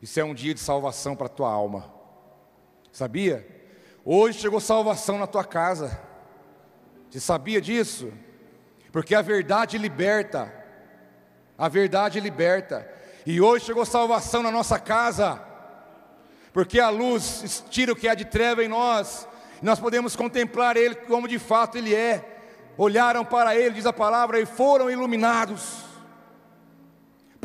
Isso 0.01 0.19
é 0.19 0.23
um 0.23 0.33
dia 0.33 0.53
de 0.53 0.59
salvação 0.59 1.15
para 1.15 1.27
a 1.27 1.29
tua 1.29 1.51
alma. 1.51 1.91
Sabia? 2.91 3.47
Hoje 4.03 4.39
chegou 4.39 4.59
salvação 4.59 5.17
na 5.17 5.27
tua 5.27 5.43
casa. 5.43 5.99
Você 7.09 7.19
sabia 7.19 7.59
disso? 7.61 8.11
Porque 8.91 9.15
a 9.15 9.21
verdade 9.21 9.77
liberta. 9.77 10.53
A 11.57 11.67
verdade 11.67 12.19
liberta. 12.19 12.89
E 13.25 13.41
hoje 13.41 13.65
chegou 13.65 13.85
salvação 13.85 14.43
na 14.43 14.51
nossa 14.51 14.77
casa, 14.77 15.41
porque 16.53 16.79
a 16.79 16.89
luz 16.89 17.63
tira 17.71 17.91
o 17.91 17.95
que 17.95 18.07
há 18.07 18.13
de 18.13 18.25
treva 18.25 18.63
em 18.63 18.67
nós, 18.67 19.27
e 19.61 19.65
nós 19.65 19.79
podemos 19.79 20.15
contemplar 20.15 20.77
Ele 20.77 20.93
como 20.93 21.27
de 21.27 21.39
fato 21.39 21.77
Ele 21.77 21.95
é. 21.95 22.23
Olharam 22.77 23.25
para 23.25 23.55
Ele, 23.55 23.75
diz 23.75 23.85
a 23.87 23.93
palavra, 23.93 24.39
e 24.39 24.45
foram 24.45 24.91
iluminados, 24.91 25.84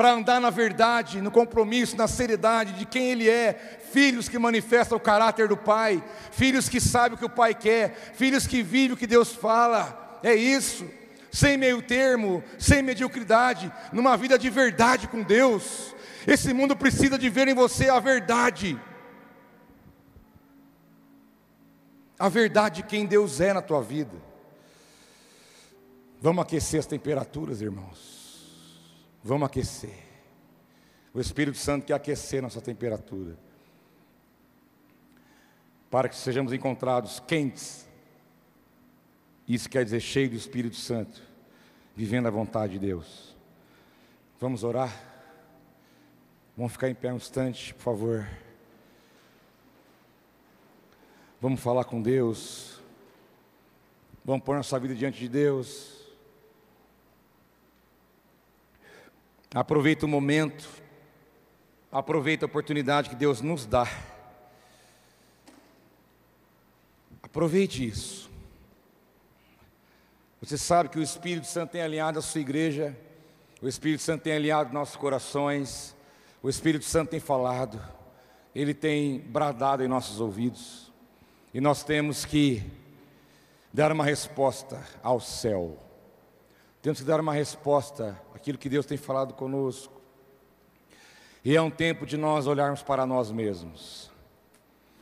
para 0.00 0.12
andar 0.12 0.40
na 0.40 0.48
verdade, 0.48 1.20
no 1.20 1.30
compromisso, 1.30 1.94
na 1.94 2.08
seriedade 2.08 2.72
de 2.72 2.86
quem 2.86 3.10
Ele 3.10 3.28
é, 3.28 3.52
filhos 3.92 4.30
que 4.30 4.38
manifestam 4.38 4.96
o 4.96 5.00
caráter 5.00 5.46
do 5.46 5.58
Pai, 5.58 6.02
filhos 6.32 6.70
que 6.70 6.80
sabem 6.80 7.16
o 7.16 7.18
que 7.18 7.24
o 7.26 7.28
Pai 7.28 7.52
quer, 7.52 8.14
filhos 8.14 8.46
que 8.46 8.62
vivem 8.62 8.92
o 8.92 8.96
que 8.96 9.06
Deus 9.06 9.34
fala, 9.34 10.18
é 10.22 10.34
isso 10.34 10.88
sem 11.30 11.58
meio 11.58 11.82
termo, 11.82 12.42
sem 12.58 12.80
mediocridade, 12.80 13.70
numa 13.92 14.16
vida 14.16 14.38
de 14.38 14.48
verdade 14.48 15.06
com 15.06 15.22
Deus. 15.22 15.94
Esse 16.26 16.54
mundo 16.54 16.74
precisa 16.74 17.18
de 17.18 17.28
ver 17.28 17.48
em 17.48 17.54
você 17.54 17.90
a 17.90 18.00
verdade. 18.00 18.80
A 22.18 22.30
verdade 22.30 22.76
de 22.76 22.88
quem 22.88 23.04
Deus 23.04 23.38
é 23.38 23.52
na 23.52 23.60
tua 23.60 23.82
vida. 23.82 24.16
Vamos 26.22 26.40
aquecer 26.40 26.80
as 26.80 26.86
temperaturas, 26.86 27.60
irmãos. 27.60 28.19
Vamos 29.22 29.46
aquecer. 29.46 29.98
O 31.12 31.20
Espírito 31.20 31.58
Santo 31.58 31.86
quer 31.86 31.94
aquecer 31.94 32.42
nossa 32.42 32.60
temperatura. 32.60 33.36
Para 35.90 36.08
que 36.08 36.16
sejamos 36.16 36.52
encontrados 36.52 37.20
quentes 37.20 37.90
isso 39.50 39.68
quer 39.68 39.82
dizer 39.82 39.98
cheio 39.98 40.30
do 40.30 40.36
Espírito 40.36 40.76
Santo, 40.76 41.20
vivendo 41.96 42.28
a 42.28 42.30
vontade 42.30 42.74
de 42.74 42.78
Deus. 42.78 43.36
Vamos 44.38 44.62
orar? 44.62 44.96
Vamos 46.56 46.70
ficar 46.70 46.88
em 46.88 46.94
pé 46.94 47.12
um 47.12 47.16
instante, 47.16 47.74
por 47.74 47.82
favor. 47.82 48.28
Vamos 51.40 51.58
falar 51.58 51.82
com 51.82 52.00
Deus. 52.00 52.80
Vamos 54.24 54.44
pôr 54.44 54.54
nossa 54.54 54.78
vida 54.78 54.94
diante 54.94 55.18
de 55.18 55.28
Deus. 55.28 55.99
Aproveita 59.54 60.06
o 60.06 60.08
momento. 60.08 60.68
Aproveita 61.90 62.44
a 62.44 62.48
oportunidade 62.48 63.10
que 63.10 63.16
Deus 63.16 63.40
nos 63.40 63.66
dá. 63.66 63.86
Aproveite 67.22 67.86
isso. 67.86 68.30
Você 70.40 70.56
sabe 70.56 70.88
que 70.88 70.98
o 70.98 71.02
Espírito 71.02 71.46
Santo 71.46 71.72
tem 71.72 71.82
alinhado 71.82 72.18
a 72.18 72.22
sua 72.22 72.40
igreja 72.40 72.96
o 73.62 73.68
Espírito 73.68 74.02
Santo 74.02 74.22
tem 74.22 74.32
alinhado 74.32 74.72
nossos 74.72 74.96
corações, 74.96 75.94
o 76.42 76.48
Espírito 76.48 76.86
Santo 76.86 77.10
tem 77.10 77.20
falado, 77.20 77.78
ele 78.54 78.72
tem 78.72 79.20
bradado 79.20 79.84
em 79.84 79.88
nossos 79.88 80.18
ouvidos, 80.18 80.90
e 81.52 81.60
nós 81.60 81.84
temos 81.84 82.24
que 82.24 82.62
dar 83.70 83.92
uma 83.92 84.02
resposta 84.02 84.82
ao 85.02 85.20
céu, 85.20 85.76
temos 86.82 87.00
que 87.00 87.06
dar 87.06 87.20
uma 87.20 87.32
resposta 87.32 88.20
àquilo 88.34 88.58
que 88.58 88.68
Deus 88.68 88.86
tem 88.86 88.96
falado 88.96 89.34
conosco, 89.34 90.00
e 91.44 91.56
é 91.56 91.62
um 91.62 91.70
tempo 91.70 92.04
de 92.04 92.16
nós 92.16 92.46
olharmos 92.46 92.82
para 92.82 93.06
nós 93.06 93.30
mesmos. 93.30 94.10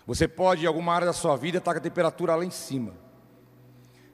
Você 0.06 0.26
pode, 0.26 0.64
em 0.64 0.66
alguma 0.66 0.94
área 0.94 1.06
da 1.06 1.12
sua 1.12 1.36
vida, 1.36 1.58
estar 1.58 1.72
com 1.72 1.78
a 1.78 1.82
temperatura 1.82 2.34
lá 2.34 2.44
em 2.44 2.50
cima. 2.50 2.94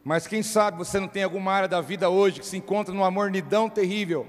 Mas 0.02 0.26
quem 0.26 0.42
sabe 0.42 0.76
você 0.76 0.98
não 0.98 1.08
tem 1.08 1.22
alguma 1.22 1.52
área 1.52 1.68
da 1.68 1.80
vida 1.80 2.10
hoje 2.10 2.40
que 2.40 2.46
se 2.46 2.56
encontra 2.56 2.92
numa 2.92 3.10
mornidão 3.10 3.70
terrível. 3.70 4.26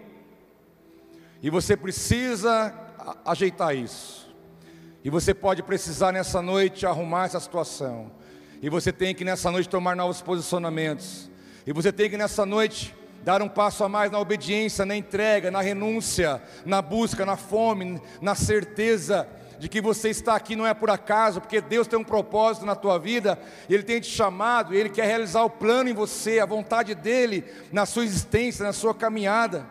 E 1.41 1.49
você 1.49 1.75
precisa 1.75 2.73
ajeitar 3.25 3.75
isso. 3.75 4.33
E 5.03 5.09
você 5.09 5.33
pode 5.33 5.63
precisar 5.63 6.11
nessa 6.11 6.41
noite 6.41 6.85
arrumar 6.85 7.25
essa 7.25 7.39
situação. 7.39 8.11
E 8.61 8.69
você 8.69 8.91
tem 8.91 9.13
que 9.13 9.25
nessa 9.25 9.51
noite 9.51 9.69
tomar 9.69 9.95
novos 9.95 10.21
posicionamentos. 10.21 11.29
E 11.65 11.73
você 11.73 11.91
tem 11.91 12.09
que 12.09 12.17
nessa 12.17 12.45
noite 12.45 12.95
dar 13.25 13.41
um 13.41 13.49
passo 13.49 13.83
a 13.83 13.89
mais 13.89 14.11
na 14.11 14.19
obediência, 14.19 14.85
na 14.85 14.95
entrega, 14.95 15.49
na 15.49 15.59
renúncia, 15.59 16.39
na 16.63 16.79
busca, 16.79 17.25
na 17.25 17.35
fome, 17.35 17.99
na 18.21 18.35
certeza 18.35 19.27
de 19.57 19.67
que 19.67 19.81
você 19.81 20.09
está 20.09 20.35
aqui 20.35 20.55
não 20.55 20.67
é 20.67 20.75
por 20.75 20.91
acaso, 20.91 21.41
porque 21.41 21.59
Deus 21.59 21.87
tem 21.87 21.97
um 21.97 22.03
propósito 22.03 22.67
na 22.67 22.75
tua 22.75 22.99
vida, 22.99 23.39
Ele 23.67 23.81
tem 23.81 23.99
te 23.99 24.11
chamado, 24.11 24.75
Ele 24.75 24.89
quer 24.89 25.07
realizar 25.07 25.43
o 25.43 25.49
plano 25.49 25.89
em 25.89 25.93
você, 25.93 26.39
a 26.39 26.45
vontade 26.45 26.93
dEle 26.93 27.43
na 27.71 27.83
sua 27.87 28.03
existência, 28.03 28.63
na 28.63 28.73
sua 28.73 28.93
caminhada. 28.93 29.65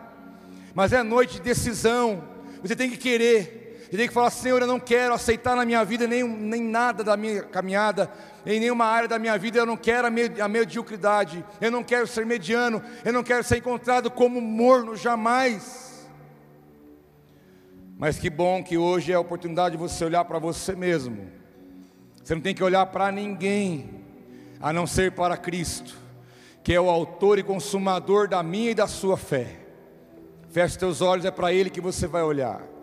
Mas 0.73 0.91
é 0.91 1.01
noite 1.01 1.35
de 1.35 1.41
decisão, 1.41 2.25
você 2.61 2.75
tem 2.75 2.89
que 2.89 2.97
querer, 2.97 3.64
você 3.95 3.99
tem 3.99 4.07
que 4.09 4.13
falar: 4.13 4.29
Senhor, 4.29 4.61
eu 4.61 4.67
não 4.67 4.79
quero 4.79 5.13
aceitar 5.13 5.55
na 5.55 5.65
minha 5.65 5.83
vida 5.85 6.05
nem, 6.05 6.23
nem 6.23 6.61
nada 6.61 7.03
da 7.03 7.15
minha 7.15 7.43
caminhada, 7.43 8.11
em 8.45 8.59
nenhuma 8.59 8.85
área 8.85 9.07
da 9.07 9.17
minha 9.17 9.37
vida 9.37 9.59
eu 9.59 9.65
não 9.65 9.77
quero 9.77 10.07
a 10.07 10.47
mediocridade, 10.49 11.43
eu 11.61 11.71
não 11.71 11.81
quero 11.81 12.05
ser 12.05 12.25
mediano, 12.25 12.83
eu 13.05 13.13
não 13.13 13.23
quero 13.23 13.43
ser 13.43 13.57
encontrado 13.57 14.11
como 14.11 14.41
morno, 14.41 14.97
jamais. 14.97 16.05
Mas 17.97 18.19
que 18.19 18.29
bom 18.29 18.61
que 18.61 18.77
hoje 18.77 19.13
é 19.13 19.15
a 19.15 19.19
oportunidade 19.19 19.77
de 19.77 19.81
você 19.81 20.03
olhar 20.03 20.25
para 20.25 20.37
você 20.37 20.75
mesmo. 20.75 21.29
Você 22.21 22.35
não 22.35 22.41
tem 22.41 22.53
que 22.53 22.63
olhar 22.63 22.85
para 22.87 23.09
ninguém, 23.11 24.03
a 24.59 24.73
não 24.73 24.85
ser 24.85 25.13
para 25.13 25.37
Cristo, 25.37 25.95
que 26.61 26.73
é 26.73 26.81
o 26.81 26.89
autor 26.89 27.39
e 27.39 27.43
consumador 27.43 28.27
da 28.27 28.43
minha 28.43 28.71
e 28.71 28.75
da 28.75 28.87
sua 28.87 29.15
fé. 29.15 29.59
Feche 30.49 30.77
teus 30.77 31.01
olhos, 31.01 31.23
é 31.23 31.31
para 31.31 31.53
Ele 31.53 31.69
que 31.69 31.79
você 31.79 32.07
vai 32.07 32.23
olhar. 32.23 32.74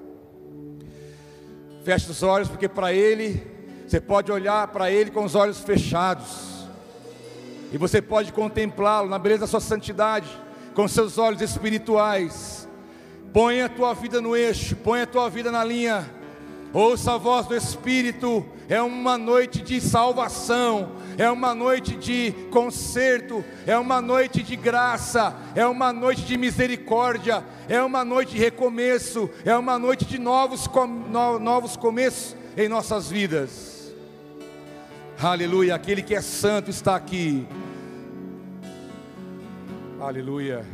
Feche 1.85 2.11
os 2.11 2.22
olhos, 2.22 2.49
porque 2.49 2.68
para 2.68 2.93
Ele, 2.93 3.47
você 3.87 4.01
pode 4.01 4.30
olhar 4.30 4.68
para 4.68 4.91
Ele 4.91 5.11
com 5.11 5.24
os 5.24 5.35
olhos 5.35 5.61
fechados, 5.61 6.68
e 7.72 7.78
você 7.78 8.01
pode 8.03 8.33
contemplá-lo 8.33 9.09
na 9.09 9.18
beleza 9.18 9.43
da 9.43 9.47
sua 9.47 9.61
santidade, 9.61 10.28
com 10.74 10.87
seus 10.87 11.18
olhos 11.18 11.41
espirituais 11.41 12.62
Põe 13.33 13.62
a 13.62 13.68
tua 13.68 13.95
vida 13.95 14.20
no 14.20 14.37
eixo, 14.37 14.76
põe 14.76 15.01
a 15.01 15.07
tua 15.07 15.30
vida 15.30 15.51
na 15.51 15.64
linha. 15.64 16.09
Ouça 16.70 17.14
a 17.14 17.16
voz 17.16 17.47
do 17.47 17.57
Espírito. 17.57 18.45
É 18.68 18.80
uma 18.83 19.16
noite 19.16 19.62
de 19.62 19.80
salvação, 19.80 20.93
é 21.18 21.30
uma 21.30 21.54
noite 21.54 21.96
de 21.96 22.32
conserto, 22.50 23.44
é 23.66 23.76
uma 23.76 24.00
noite 24.00 24.42
de 24.42 24.56
graça, 24.56 25.34
é 25.54 25.66
uma 25.66 25.92
noite 25.92 26.22
de 26.22 26.36
misericórdia, 26.36 27.44
é 27.68 27.82
uma 27.82 28.04
noite 28.04 28.32
de 28.32 28.38
recomeço, 28.38 29.30
é 29.44 29.56
uma 29.56 29.78
noite 29.78 30.04
de 30.04 30.18
novos, 30.18 30.68
novos 31.40 31.76
começos 31.76 32.36
em 32.56 32.68
nossas 32.68 33.10
vidas. 33.10 33.92
Aleluia. 35.20 35.74
Aquele 35.74 36.02
que 36.02 36.14
é 36.14 36.20
santo 36.20 36.70
está 36.70 36.96
aqui. 36.96 37.46
Aleluia. 40.00 40.64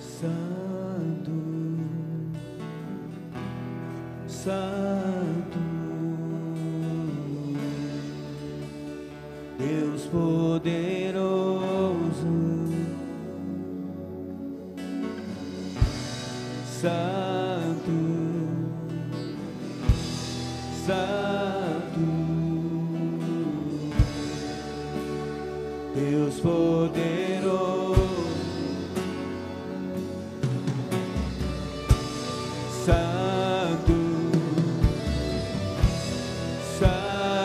Santo. 0.00 0.58
Santo, 4.26 5.58
Deus 9.58 10.02
poderoso, 10.06 11.18
Santo, 16.80 17.90
Santo, 20.86 22.00
Deus 25.92 26.40
poderoso. 26.40 27.28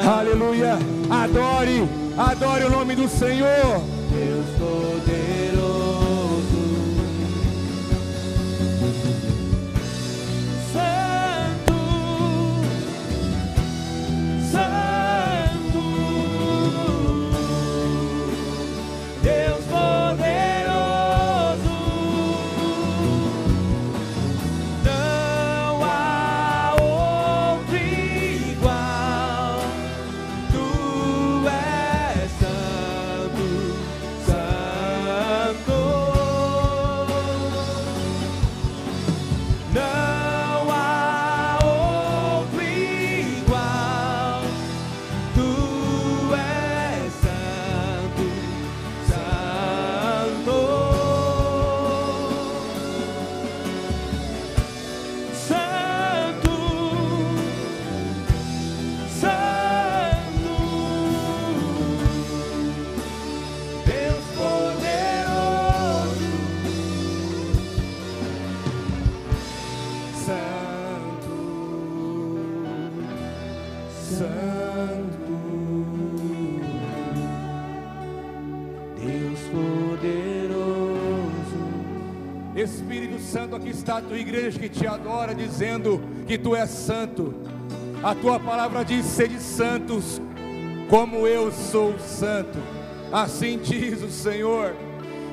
Aleluia. 0.06 0.78
Adore, 1.10 1.88
adore 2.18 2.64
o 2.66 2.70
nome 2.70 2.96
do 2.96 3.08
Senhor. 3.08 3.82
Poderoso. 4.10 5.13
Santo, 74.18 75.34
Deus 79.00 79.40
poderoso. 79.52 80.54
Espírito 82.56 83.20
Santo, 83.20 83.56
aqui 83.56 83.70
está 83.70 83.98
a 83.98 84.02
tua 84.02 84.18
igreja 84.18 84.60
que 84.60 84.70
te 84.70 84.86
adora, 84.86 85.34
dizendo 85.34 86.00
que 86.28 86.38
tu 86.38 86.56
és 86.56 86.70
santo. 86.70 87.34
A 88.04 88.14
tua 88.14 88.40
palavra 88.40 88.86
diz: 88.86 89.04
sede 89.06 89.40
santos, 89.40 90.22
como 90.90 91.26
eu 91.28 91.52
sou 91.52 91.98
santo. 91.98 92.60
Assim 93.12 93.58
diz 93.58 94.04
o 94.04 94.10
Senhor. 94.10 94.76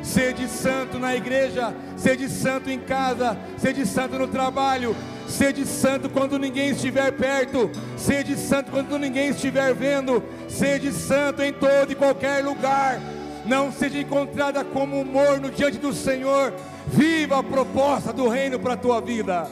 Sede 0.03 0.49
santo 0.49 0.99
na 0.99 1.15
igreja, 1.15 1.75
sede 1.95 2.27
santo 2.31 2.71
em 2.71 2.79
casa, 2.79 3.37
sede 3.59 3.85
santo 3.85 4.19
no 4.19 4.27
trabalho, 4.27 4.97
sede 5.29 5.67
santo 5.67 6.09
quando 6.09 6.39
ninguém 6.39 6.71
estiver 6.71 7.13
perto, 7.13 7.71
sede 8.01 8.37
santo 8.37 8.71
quando 8.71 8.99
ninguém 8.99 9.29
estiver 9.29 9.75
vendo, 9.75 10.23
sede 10.49 10.91
santo 10.93 11.43
em 11.43 11.53
todo 11.53 11.93
e 11.93 11.95
qualquer 11.95 12.43
lugar. 12.43 12.99
Não 13.45 13.71
seja 13.71 13.99
encontrada 13.99 14.65
como 14.65 15.01
um 15.01 15.05
morno 15.05 15.51
diante 15.51 15.79
do 15.79 15.93
Senhor. 15.93 16.53
Viva 16.87 17.39
a 17.39 17.43
proposta 17.43 18.13
do 18.13 18.29
reino 18.29 18.59
para 18.59 18.75
a 18.75 18.77
tua 18.77 19.01
vida. 19.01 19.49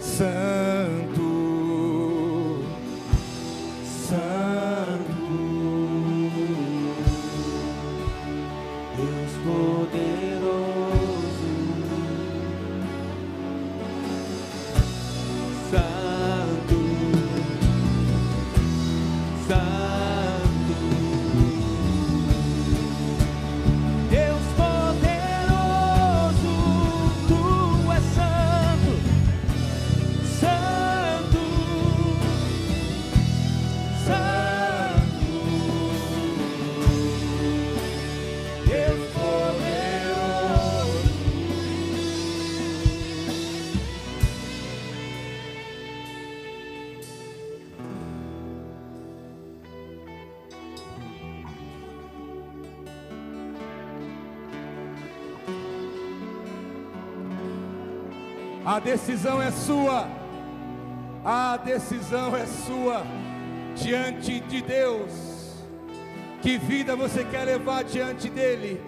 Santo, 0.00 1.31
decisão 59.22 59.40
é 59.40 59.52
sua. 59.52 60.08
A 61.24 61.56
decisão 61.56 62.36
é 62.36 62.44
sua 62.44 63.04
diante 63.76 64.40
de 64.40 64.60
Deus. 64.60 65.12
Que 66.40 66.58
vida 66.58 66.96
você 66.96 67.22
quer 67.22 67.44
levar 67.44 67.84
diante 67.84 68.28
dele? 68.28 68.82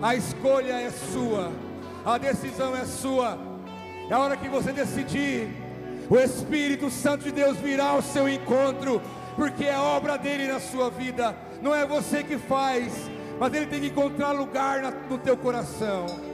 A 0.00 0.14
escolha 0.14 0.74
é 0.74 0.88
sua, 0.90 1.50
a 2.06 2.16
decisão 2.16 2.76
é 2.76 2.84
sua. 2.84 3.36
É 4.08 4.14
a 4.14 4.20
hora 4.20 4.36
que 4.36 4.48
você 4.48 4.72
decidir, 4.72 5.48
o 6.08 6.16
Espírito 6.16 6.88
Santo 6.88 7.24
de 7.24 7.32
Deus 7.32 7.56
virá 7.56 7.86
ao 7.86 8.02
seu 8.02 8.28
encontro, 8.28 9.02
porque 9.34 9.64
é 9.64 9.76
obra 9.76 10.16
dele 10.16 10.46
na 10.46 10.60
sua 10.60 10.90
vida, 10.90 11.34
não 11.60 11.74
é 11.74 11.84
você 11.84 12.22
que 12.22 12.38
faz, 12.38 12.92
mas 13.40 13.52
ele 13.52 13.66
tem 13.66 13.80
que 13.80 13.86
encontrar 13.88 14.30
lugar 14.30 14.80
no 15.10 15.18
teu 15.18 15.36
coração. 15.36 16.29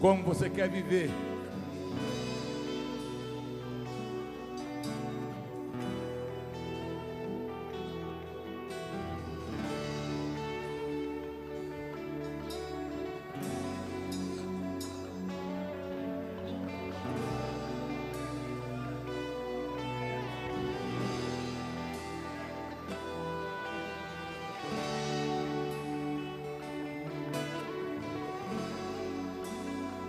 Como 0.00 0.22
você 0.22 0.50
quer 0.50 0.68
viver? 0.68 1.10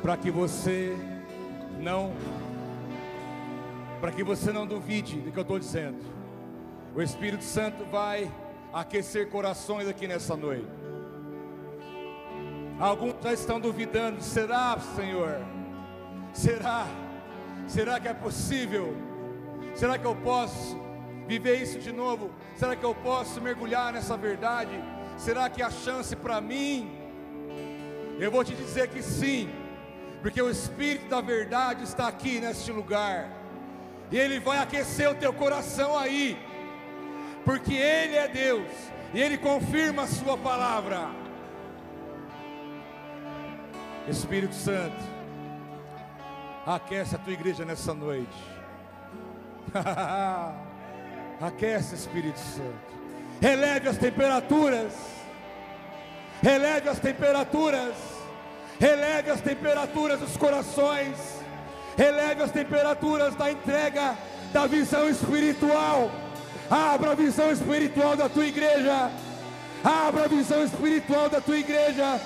Para 0.07 0.15
que 0.15 0.31
você 0.31 0.95
não 1.81 2.13
para 3.99 4.09
que 4.09 4.23
você 4.23 4.53
não 4.53 4.65
duvide 4.65 5.19
do 5.19 5.33
que 5.33 5.37
eu 5.37 5.41
estou 5.41 5.59
dizendo. 5.59 5.97
O 6.95 7.01
Espírito 7.01 7.43
Santo 7.43 7.83
vai 7.91 8.31
aquecer 8.71 9.27
corações 9.29 9.85
aqui 9.85 10.07
nessa 10.07 10.37
noite. 10.37 10.65
Alguns 12.79 13.15
já 13.21 13.33
estão 13.33 13.59
duvidando: 13.59 14.21
será, 14.21 14.79
Senhor? 14.95 15.41
Será? 16.31 16.87
Será 17.67 17.99
que 17.99 18.07
é 18.07 18.13
possível? 18.13 18.95
Será 19.75 19.97
que 19.97 20.07
eu 20.07 20.15
posso 20.15 20.79
viver 21.27 21.61
isso 21.61 21.79
de 21.79 21.91
novo? 21.91 22.31
Será 22.55 22.77
que 22.77 22.85
eu 22.85 22.95
posso 22.95 23.41
mergulhar 23.41 23.91
nessa 23.91 24.15
verdade? 24.15 24.71
Será 25.17 25.49
que 25.49 25.61
há 25.61 25.69
chance 25.69 26.15
para 26.15 26.39
mim? 26.39 26.89
Eu 28.17 28.31
vou 28.31 28.45
te 28.45 28.55
dizer 28.55 28.87
que 28.87 29.01
sim, 29.01 29.49
porque 30.27 30.41
o 30.41 30.49
Espírito 30.49 31.07
da 31.07 31.21
verdade 31.21 31.85
está 31.85 32.05
aqui 32.05 32.41
neste 32.41 32.69
lugar, 32.69 33.29
e 34.11 34.17
Ele 34.17 34.41
vai 34.41 34.57
aquecer 34.57 35.09
o 35.09 35.15
teu 35.15 35.31
coração 35.31 35.97
aí, 35.97 36.37
porque 37.45 37.73
Ele 37.73 38.17
é 38.17 38.27
Deus, 38.27 38.69
e 39.13 39.21
Ele 39.21 39.37
confirma 39.37 40.03
a 40.03 40.07
Sua 40.07 40.37
palavra. 40.37 41.11
Espírito 44.05 44.53
Santo, 44.53 45.01
aquece 46.65 47.15
a 47.15 47.19
tua 47.19 47.31
igreja 47.31 47.63
nessa 47.63 47.93
noite. 47.93 48.37
aquece, 51.39 51.95
Espírito 51.95 52.39
Santo, 52.39 52.93
releve 53.39 53.87
as 53.87 53.97
temperaturas. 53.97 54.91
Releve 56.41 56.89
as 56.89 56.99
temperaturas, 56.99 58.16
releve 58.79 59.31
as 59.31 59.41
temperaturas 59.41 60.19
dos 60.19 60.37
corações, 60.37 61.15
releve 61.97 62.43
as 62.43 62.51
temperaturas 62.51 63.35
da 63.35 63.51
entrega, 63.51 64.15
da 64.53 64.67
visão 64.67 65.09
espiritual. 65.09 66.11
Abra 66.69 67.11
a 67.11 67.15
visão 67.15 67.51
espiritual 67.51 68.15
da 68.15 68.27
tua 68.27 68.45
igreja, 68.45 69.09
abra 69.83 70.25
a 70.25 70.27
visão 70.27 70.63
espiritual 70.63 71.29
da 71.29 71.39
tua 71.39 71.57
igreja, 71.57 72.19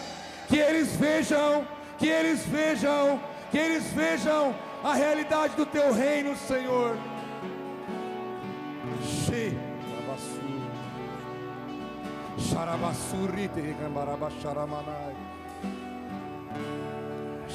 que 0.47 0.57
eles 0.57 0.95
vejam, 0.95 1.65
que 1.97 2.07
eles 2.07 2.43
vejam, 2.45 3.19
que 3.51 3.57
eles 3.57 3.83
vejam 3.93 4.55
a 4.83 4.95
realidade 4.95 5.55
do 5.55 5.65
teu 5.65 5.93
reino, 5.93 6.35
Senhor. 6.35 6.97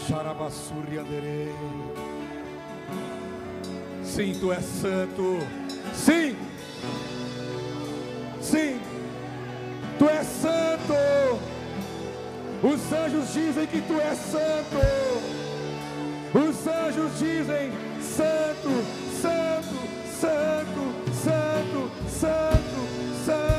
Xarabassuri 0.09 0.99
anderei. 0.99 1.53
Sim, 4.05 4.39
tu 4.39 4.53
és 4.53 4.65
santo. 4.65 5.39
Sim. 5.95 6.37
Sim. 8.41 8.81
Tu 9.99 10.09
és 10.09 10.27
santo. 10.27 10.95
Os 12.63 12.93
anjos 12.93 13.33
dizem 13.33 13.67
que 13.67 13.81
tu 13.81 13.95
és 14.01 14.19
santo. 14.19 14.79
Os 16.35 16.67
anjos 16.69 17.19
dizem 17.19 17.73
santo, 18.01 18.71
santo, 19.21 19.77
santo, 20.21 20.95
santo, 21.25 21.91
santo, 22.09 22.81
santo, 23.25 23.56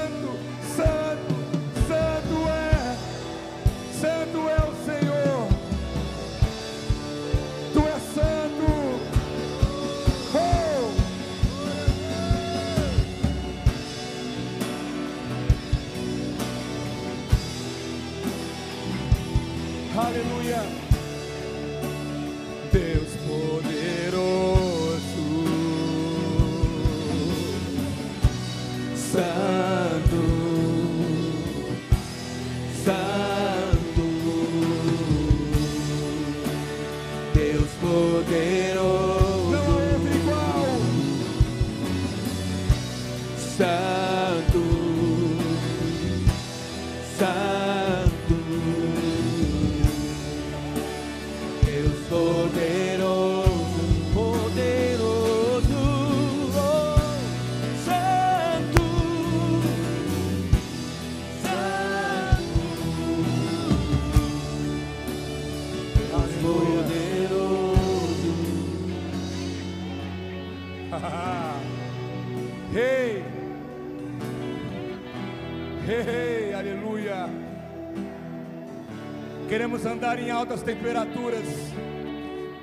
altas 80.38 80.62
temperaturas. 80.62 81.46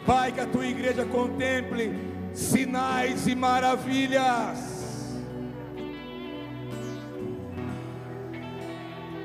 Pai, 0.07 0.31
que 0.31 0.41
a 0.41 0.47
tua 0.47 0.67
igreja 0.67 1.05
contemple 1.05 1.93
sinais 2.33 3.27
e 3.27 3.35
maravilhas. 3.35 4.73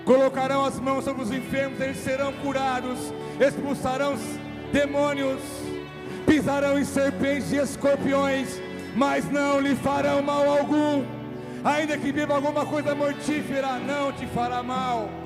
Colocarão 0.04 0.66
as 0.66 0.80
mãos 0.80 1.04
sobre 1.04 1.22
os 1.22 1.32
enfermos, 1.32 1.80
eles 1.80 1.98
serão 1.98 2.34
curados, 2.34 3.14
expulsarão 3.40 4.16
os 4.16 4.22
demônios, 4.74 5.42
pisarão 6.26 6.80
em 6.80 6.84
serpentes 6.84 7.52
e 7.52 7.58
escorpiões, 7.58 8.60
mas 8.96 9.30
não 9.30 9.60
lhe 9.60 9.76
farão 9.76 10.24
mal 10.24 10.50
algum. 10.50 11.06
Ainda 11.64 11.98
que 11.98 12.12
beba 12.12 12.36
alguma 12.36 12.66
coisa 12.66 12.96
mortífera, 12.96 13.78
não 13.78 14.12
te 14.12 14.26
fará 14.28 14.64
mal. 14.64 15.19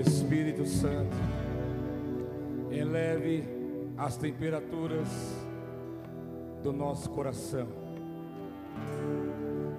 Espírito 0.00 0.64
Santo, 0.64 1.16
eleve 2.70 3.44
as 3.96 4.16
temperaturas 4.16 5.08
do 6.62 6.72
nosso 6.72 7.10
coração. 7.10 7.66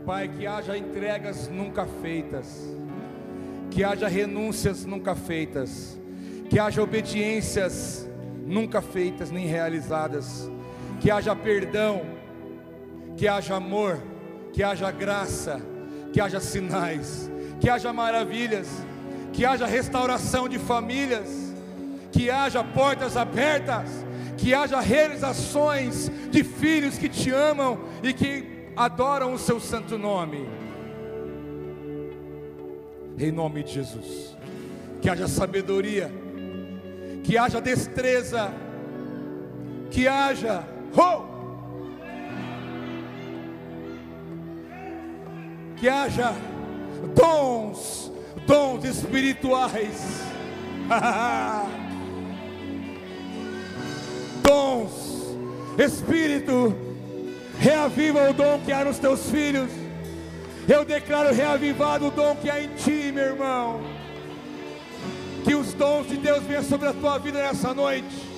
Pai, 0.06 0.28
que 0.28 0.46
haja 0.46 0.78
entregas 0.78 1.48
nunca 1.48 1.86
feitas, 1.86 2.76
que 3.72 3.84
haja 3.84 4.08
renúncias 4.08 4.86
nunca 4.86 5.16
feitas, 5.16 6.00
que 6.50 6.60
haja 6.60 6.82
obediências 6.82 8.10
nunca 8.46 8.82
feitas 8.82 9.32
nem 9.32 9.46
realizadas, 9.46 10.50
que 11.00 11.10
haja 11.12 11.36
perdão, 11.36 12.02
que 13.16 13.28
haja 13.28 13.56
amor, 13.56 14.02
que 14.52 14.64
haja 14.64 14.92
graça, 14.92 15.62
que 16.12 16.20
haja 16.20 16.40
sinais, 16.40 17.30
que 17.62 17.70
haja 17.70 17.94
maravilhas 17.94 18.68
que 19.40 19.46
haja 19.46 19.66
restauração 19.66 20.50
de 20.50 20.60
famílias, 20.60 21.30
que 22.12 22.30
haja 22.30 22.62
portas 22.62 23.16
abertas, 23.16 24.06
que 24.36 24.54
haja 24.54 24.82
realizações 24.82 26.12
de 26.30 26.44
filhos 26.44 26.98
que 26.98 27.08
te 27.08 27.32
amam 27.32 27.80
e 28.04 28.12
que 28.12 28.68
adoram 28.76 29.34
o 29.34 29.40
seu 29.40 29.58
santo 29.62 29.98
nome. 29.98 30.46
Em 33.18 33.32
nome 33.32 33.64
de 33.64 33.76
Jesus, 33.76 34.36
que 35.02 35.10
haja 35.10 35.26
sabedoria, 35.26 36.12
que 37.24 37.38
haja 37.38 37.62
destreza, 37.62 38.52
que 39.90 40.06
haja 40.06 40.68
oh, 40.98 41.24
que 45.78 45.88
haja 45.88 46.34
dons 47.16 48.09
dons 48.46 48.84
espirituais. 48.84 50.22
dons, 54.42 55.36
Espírito, 55.78 56.76
reaviva 57.60 58.30
o 58.30 58.34
dom 58.34 58.60
que 58.66 58.72
há 58.72 58.84
nos 58.84 58.98
teus 58.98 59.30
filhos. 59.30 59.70
Eu 60.68 60.84
declaro 60.86 61.34
reavivado 61.34 62.08
o 62.08 62.12
dom 62.12 62.36
que 62.36 62.50
há 62.50 62.62
em 62.62 62.70
ti, 62.76 63.12
meu 63.14 63.26
irmão. 63.26 63.82
Que 65.44 65.56
os 65.56 65.74
dons 65.74 66.08
de 66.08 66.18
Deus 66.18 66.44
venham 66.44 66.64
sobre 66.64 66.88
a 66.88 66.94
tua 66.94 67.18
vida 67.18 67.40
nessa 67.40 67.74
noite. 67.74 68.30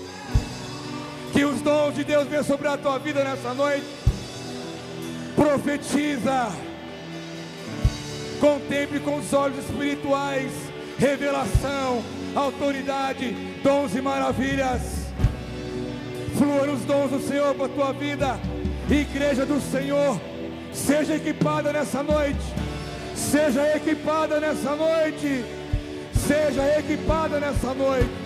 Que 1.33 1.43
os 1.45 1.61
dons 1.61 1.95
de 1.95 2.03
Deus 2.03 2.27
venham 2.27 2.43
sobre 2.43 2.67
a 2.67 2.77
tua 2.77 2.99
vida 2.99 3.23
nessa 3.23 3.53
noite. 3.53 3.87
Profetiza 5.35 6.51
Contemple 8.41 8.99
com 8.99 9.17
os 9.17 9.31
olhos 9.31 9.59
espirituais 9.59 10.51
revelação, 11.01 12.03
autoridade, 12.35 13.31
dons 13.63 13.95
e 13.95 14.01
maravilhas. 14.01 15.07
Flua 16.37 16.67
nos 16.67 16.81
dons 16.81 17.09
do 17.09 17.19
Senhor 17.19 17.55
para 17.55 17.65
a 17.65 17.69
tua 17.69 17.91
vida. 17.91 18.39
Igreja 18.87 19.43
do 19.43 19.59
Senhor, 19.59 20.21
seja 20.71 21.15
equipada 21.15 21.73
nessa 21.73 22.03
noite. 22.03 22.39
Seja 23.15 23.75
equipada 23.75 24.39
nessa 24.39 24.75
noite. 24.75 25.43
Seja 26.13 26.77
equipada 26.77 27.39
nessa 27.39 27.73
noite. 27.73 28.20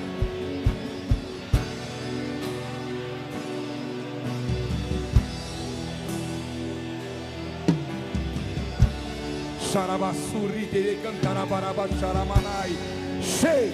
Xarabassuri 9.76 10.68
de 10.72 11.02
cantarabaraba 11.04 11.86
xaramanai. 12.00 12.78
Cheio. 13.22 13.74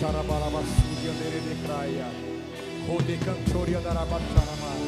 Xarabarabassuri 0.00 1.06
andere 1.08 1.40
de 1.46 1.54
craia. 1.62 2.06
Rode 2.88 3.16
cantori 3.18 3.74
andaraba 3.76 4.18
xaramai. 4.18 4.82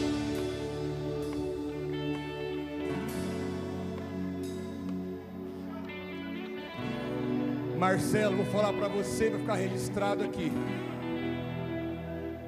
Marcelo, 7.79 8.39
vou 8.39 8.47
falar 8.47 8.73
para 8.73 8.89
você, 8.89 9.31
vai 9.31 9.39
ficar 9.39 9.55
registrado 9.55 10.25
aqui. 10.25 10.51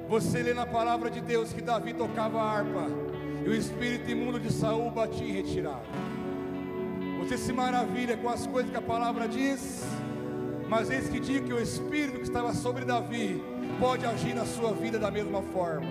Você 0.09 0.43
lê 0.43 0.53
na 0.53 0.65
palavra 0.65 1.09
de 1.09 1.21
Deus 1.21 1.53
que 1.53 1.61
Davi 1.61 1.93
tocava 1.93 2.41
harpa 2.41 3.11
e 3.43 3.49
o 3.49 3.55
espírito 3.55 4.09
imundo 4.09 4.39
de 4.39 4.51
Saul 4.51 4.91
batia 4.91 5.27
em 5.27 5.31
retirada. 5.31 5.81
Você 7.19 7.37
se 7.37 7.53
maravilha 7.53 8.17
com 8.17 8.29
as 8.29 8.45
coisas 8.45 8.71
que 8.71 8.77
a 8.77 8.81
palavra 8.81 9.27
diz, 9.27 9.83
mas 10.67 10.89
eis 10.89 11.09
que 11.09 11.19
digo 11.19 11.47
que 11.47 11.53
o 11.53 11.59
espírito 11.59 12.17
que 12.17 12.23
estava 12.23 12.53
sobre 12.53 12.85
Davi 12.85 13.41
pode 13.79 14.05
agir 14.05 14.33
na 14.33 14.45
sua 14.45 14.73
vida 14.73 14.97
da 14.99 15.11
mesma 15.11 15.41
forma. 15.41 15.87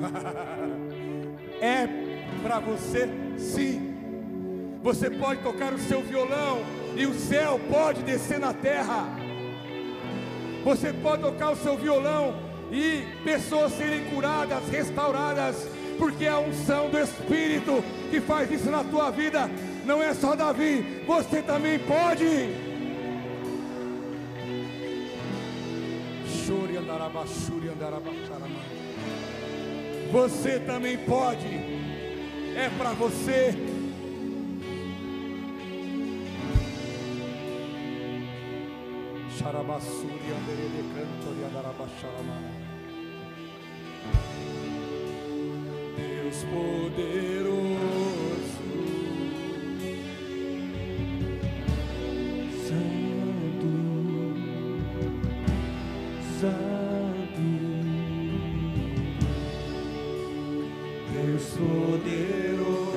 é 1.60 1.86
para 2.42 2.58
você 2.60 3.08
sim. 3.36 3.90
Você 4.82 5.10
pode 5.10 5.42
tocar 5.42 5.74
o 5.74 5.78
seu 5.78 6.02
violão 6.02 6.62
e 6.96 7.04
o 7.04 7.14
céu 7.14 7.60
pode 7.70 8.02
descer 8.02 8.38
na 8.38 8.54
terra. 8.54 9.06
Você 10.64 10.92
pode 10.92 11.22
tocar 11.22 11.50
o 11.50 11.56
seu 11.56 11.76
violão 11.76 12.49
e 12.70 13.04
pessoas 13.24 13.72
serem 13.72 14.04
curadas, 14.06 14.68
restauradas, 14.68 15.68
porque 15.98 16.24
é 16.24 16.28
a 16.28 16.38
unção 16.38 16.88
do 16.88 16.98
Espírito 16.98 17.82
que 18.10 18.20
faz 18.20 18.50
isso 18.50 18.70
na 18.70 18.84
tua 18.84 19.10
vida. 19.10 19.50
Não 19.84 20.02
é 20.02 20.14
só 20.14 20.34
Davi, 20.36 21.02
você 21.06 21.42
também 21.42 21.78
pode. 21.78 22.70
Você 30.12 30.58
também 30.60 30.96
pode. 30.98 31.46
é 32.56 32.70
para 32.76 32.90
você. 32.92 33.79
Xarabassuri 39.40 40.28
anderele 40.36 40.82
cantori 40.92 41.42
andarabaxaramana. 41.48 42.50
Deus 45.96 46.44
poderoso, 46.52 47.56
Santo, 52.66 53.70
Santo, 56.38 57.46
Deus 61.14 61.48
poderoso, 61.56 62.90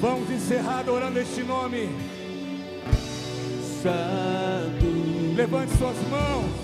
Vamos 0.00 0.30
encerrar 0.30 0.78
adorando 0.78 1.18
este 1.18 1.42
nome. 1.42 1.88
Santo, 3.82 4.45
Levante 5.46 5.78
suas 5.78 5.96
mãos. 6.08 6.55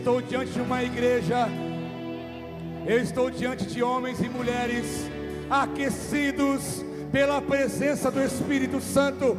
Estou 0.00 0.22
diante 0.22 0.52
de 0.52 0.60
uma 0.62 0.82
igreja. 0.82 1.46
Eu 2.86 2.98
estou 3.00 3.30
diante 3.30 3.66
de 3.66 3.82
homens 3.82 4.18
e 4.18 4.30
mulheres 4.30 5.10
aquecidos 5.50 6.82
pela 7.12 7.42
presença 7.42 8.10
do 8.10 8.22
Espírito 8.22 8.80
Santo. 8.80 9.36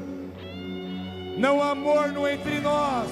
Não 1.35 1.63
há 1.63 1.73
morno 1.73 2.27
entre 2.27 2.59
nós. 2.59 3.09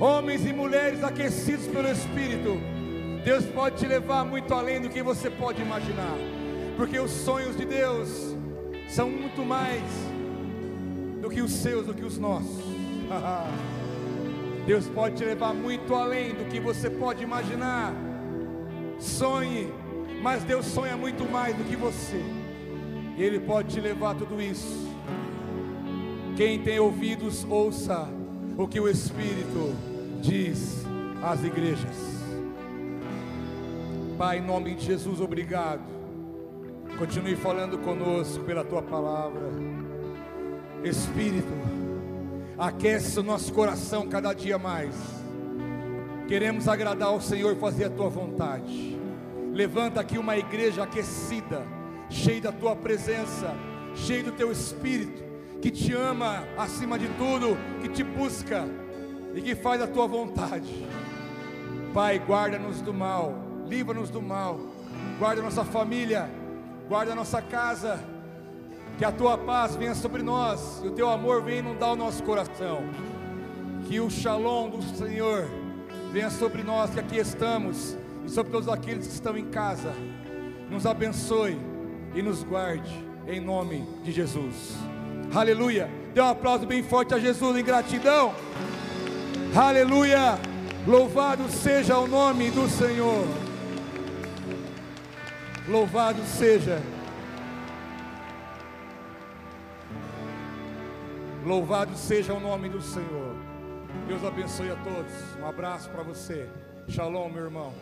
Homens 0.00 0.44
e 0.44 0.52
mulheres 0.52 1.04
aquecidos 1.04 1.68
pelo 1.68 1.88
Espírito. 1.88 2.60
Deus 3.24 3.44
pode 3.46 3.76
te 3.76 3.86
levar 3.86 4.24
muito 4.24 4.52
além 4.52 4.80
do 4.80 4.88
que 4.88 5.04
você 5.04 5.30
pode 5.30 5.62
imaginar. 5.62 6.16
Porque 6.76 6.98
os 6.98 7.12
sonhos 7.12 7.56
de 7.56 7.64
Deus 7.64 8.34
são 8.88 9.08
muito 9.08 9.44
mais 9.44 9.82
do 11.22 11.30
que 11.30 11.40
os 11.40 11.52
seus, 11.52 11.86
do 11.86 11.94
que 11.94 12.04
os 12.04 12.18
nossos. 12.18 12.64
Deus 14.66 14.88
pode 14.88 15.14
te 15.14 15.24
levar 15.24 15.54
muito 15.54 15.94
além 15.94 16.34
do 16.34 16.44
que 16.46 16.58
você 16.58 16.90
pode 16.90 17.22
imaginar. 17.22 17.94
Sonhe, 18.98 19.72
mas 20.20 20.42
Deus 20.42 20.66
sonha 20.66 20.96
muito 20.96 21.24
mais 21.24 21.56
do 21.56 21.62
que 21.62 21.76
você. 21.76 22.20
E 23.16 23.22
Ele 23.22 23.38
pode 23.38 23.72
te 23.72 23.80
levar 23.80 24.10
a 24.10 24.14
tudo 24.16 24.42
isso. 24.42 24.90
Quem 26.36 26.60
tem 26.62 26.80
ouvidos, 26.80 27.46
ouça 27.48 28.08
o 28.58 28.66
que 28.66 28.80
o 28.80 28.88
Espírito 28.88 29.72
diz 30.20 30.84
às 31.22 31.44
igrejas. 31.44 32.16
Pai, 34.18 34.38
em 34.38 34.42
nome 34.42 34.74
de 34.74 34.84
Jesus, 34.84 35.20
obrigado. 35.20 35.82
Continue 36.98 37.36
falando 37.36 37.78
conosco 37.78 38.42
pela 38.44 38.64
tua 38.64 38.82
palavra. 38.82 39.48
Espírito, 40.82 41.52
aquece 42.58 43.20
o 43.20 43.22
nosso 43.22 43.52
coração 43.52 44.08
cada 44.08 44.32
dia 44.32 44.58
mais. 44.58 44.94
Queremos 46.26 46.66
agradar 46.66 47.08
ao 47.08 47.20
Senhor 47.20 47.54
e 47.54 47.60
fazer 47.60 47.84
a 47.84 47.90
tua 47.90 48.08
vontade. 48.08 48.98
Levanta 49.52 50.00
aqui 50.00 50.18
uma 50.18 50.36
igreja 50.36 50.82
aquecida, 50.82 51.62
cheia 52.10 52.40
da 52.40 52.52
tua 52.52 52.74
presença, 52.74 53.54
cheia 53.94 54.24
do 54.24 54.32
teu 54.32 54.50
espírito, 54.50 55.22
que 55.60 55.70
te 55.70 55.92
ama 55.92 56.44
acima 56.56 56.98
de 56.98 57.08
tudo, 57.10 57.56
que 57.80 57.88
te 57.88 58.02
busca 58.02 58.64
e 59.34 59.40
que 59.40 59.54
faz 59.54 59.80
a 59.80 59.86
tua 59.86 60.06
vontade. 60.06 60.86
Pai, 61.94 62.18
guarda-nos 62.18 62.82
do 62.82 62.92
mal, 62.92 63.34
livra-nos 63.66 64.10
do 64.10 64.20
mal, 64.20 64.60
guarda 65.18 65.40
nossa 65.40 65.64
família, 65.64 66.28
guarda 66.88 67.14
nossa 67.14 67.40
casa, 67.40 67.98
que 68.98 69.04
a 69.04 69.12
tua 69.12 69.36
paz 69.36 69.76
venha 69.76 69.94
sobre 69.94 70.22
nós 70.22 70.80
e 70.82 70.88
o 70.88 70.90
teu 70.90 71.08
amor 71.08 71.42
venha 71.42 71.58
inundar 71.58 71.92
o 71.92 71.96
nosso 71.96 72.22
coração. 72.22 72.82
Que 73.86 74.00
o 74.00 74.10
shalom 74.10 74.70
do 74.70 74.82
Senhor 74.82 75.48
venha 76.12 76.30
sobre 76.30 76.62
nós 76.62 76.90
que 76.90 77.00
aqui 77.00 77.18
estamos 77.18 77.96
e 78.24 78.30
sobre 78.30 78.50
todos 78.50 78.68
aqueles 78.68 79.06
que 79.06 79.12
estão 79.12 79.36
em 79.36 79.46
casa. 79.46 79.92
Nos 80.70 80.86
abençoe 80.86 81.58
e 82.14 82.22
nos 82.22 82.42
guarde 82.42 82.92
em 83.28 83.38
nome 83.38 83.86
de 84.02 84.12
Jesus. 84.12 84.74
Aleluia. 85.34 85.90
Dê 86.14 86.20
um 86.20 86.28
aplauso 86.28 86.66
bem 86.66 86.82
forte 86.82 87.12
a 87.12 87.18
Jesus 87.18 87.56
em 87.56 87.64
gratidão. 87.64 88.34
Aleluia. 89.54 90.38
Louvado 90.86 91.48
seja 91.50 91.98
o 91.98 92.06
nome 92.06 92.50
do 92.50 92.68
Senhor. 92.68 93.26
Louvado 95.68 96.22
seja. 96.24 96.80
Louvado 101.46 101.96
seja 101.96 102.34
o 102.34 102.40
nome 102.40 102.68
do 102.68 102.82
Senhor. 102.82 103.36
Deus 104.08 104.24
abençoe 104.24 104.68
a 104.68 104.74
todos. 104.74 105.12
Um 105.40 105.46
abraço 105.46 105.88
para 105.90 106.02
você. 106.02 106.48
Shalom, 106.88 107.30
meu 107.30 107.44
irmão. 107.44 107.72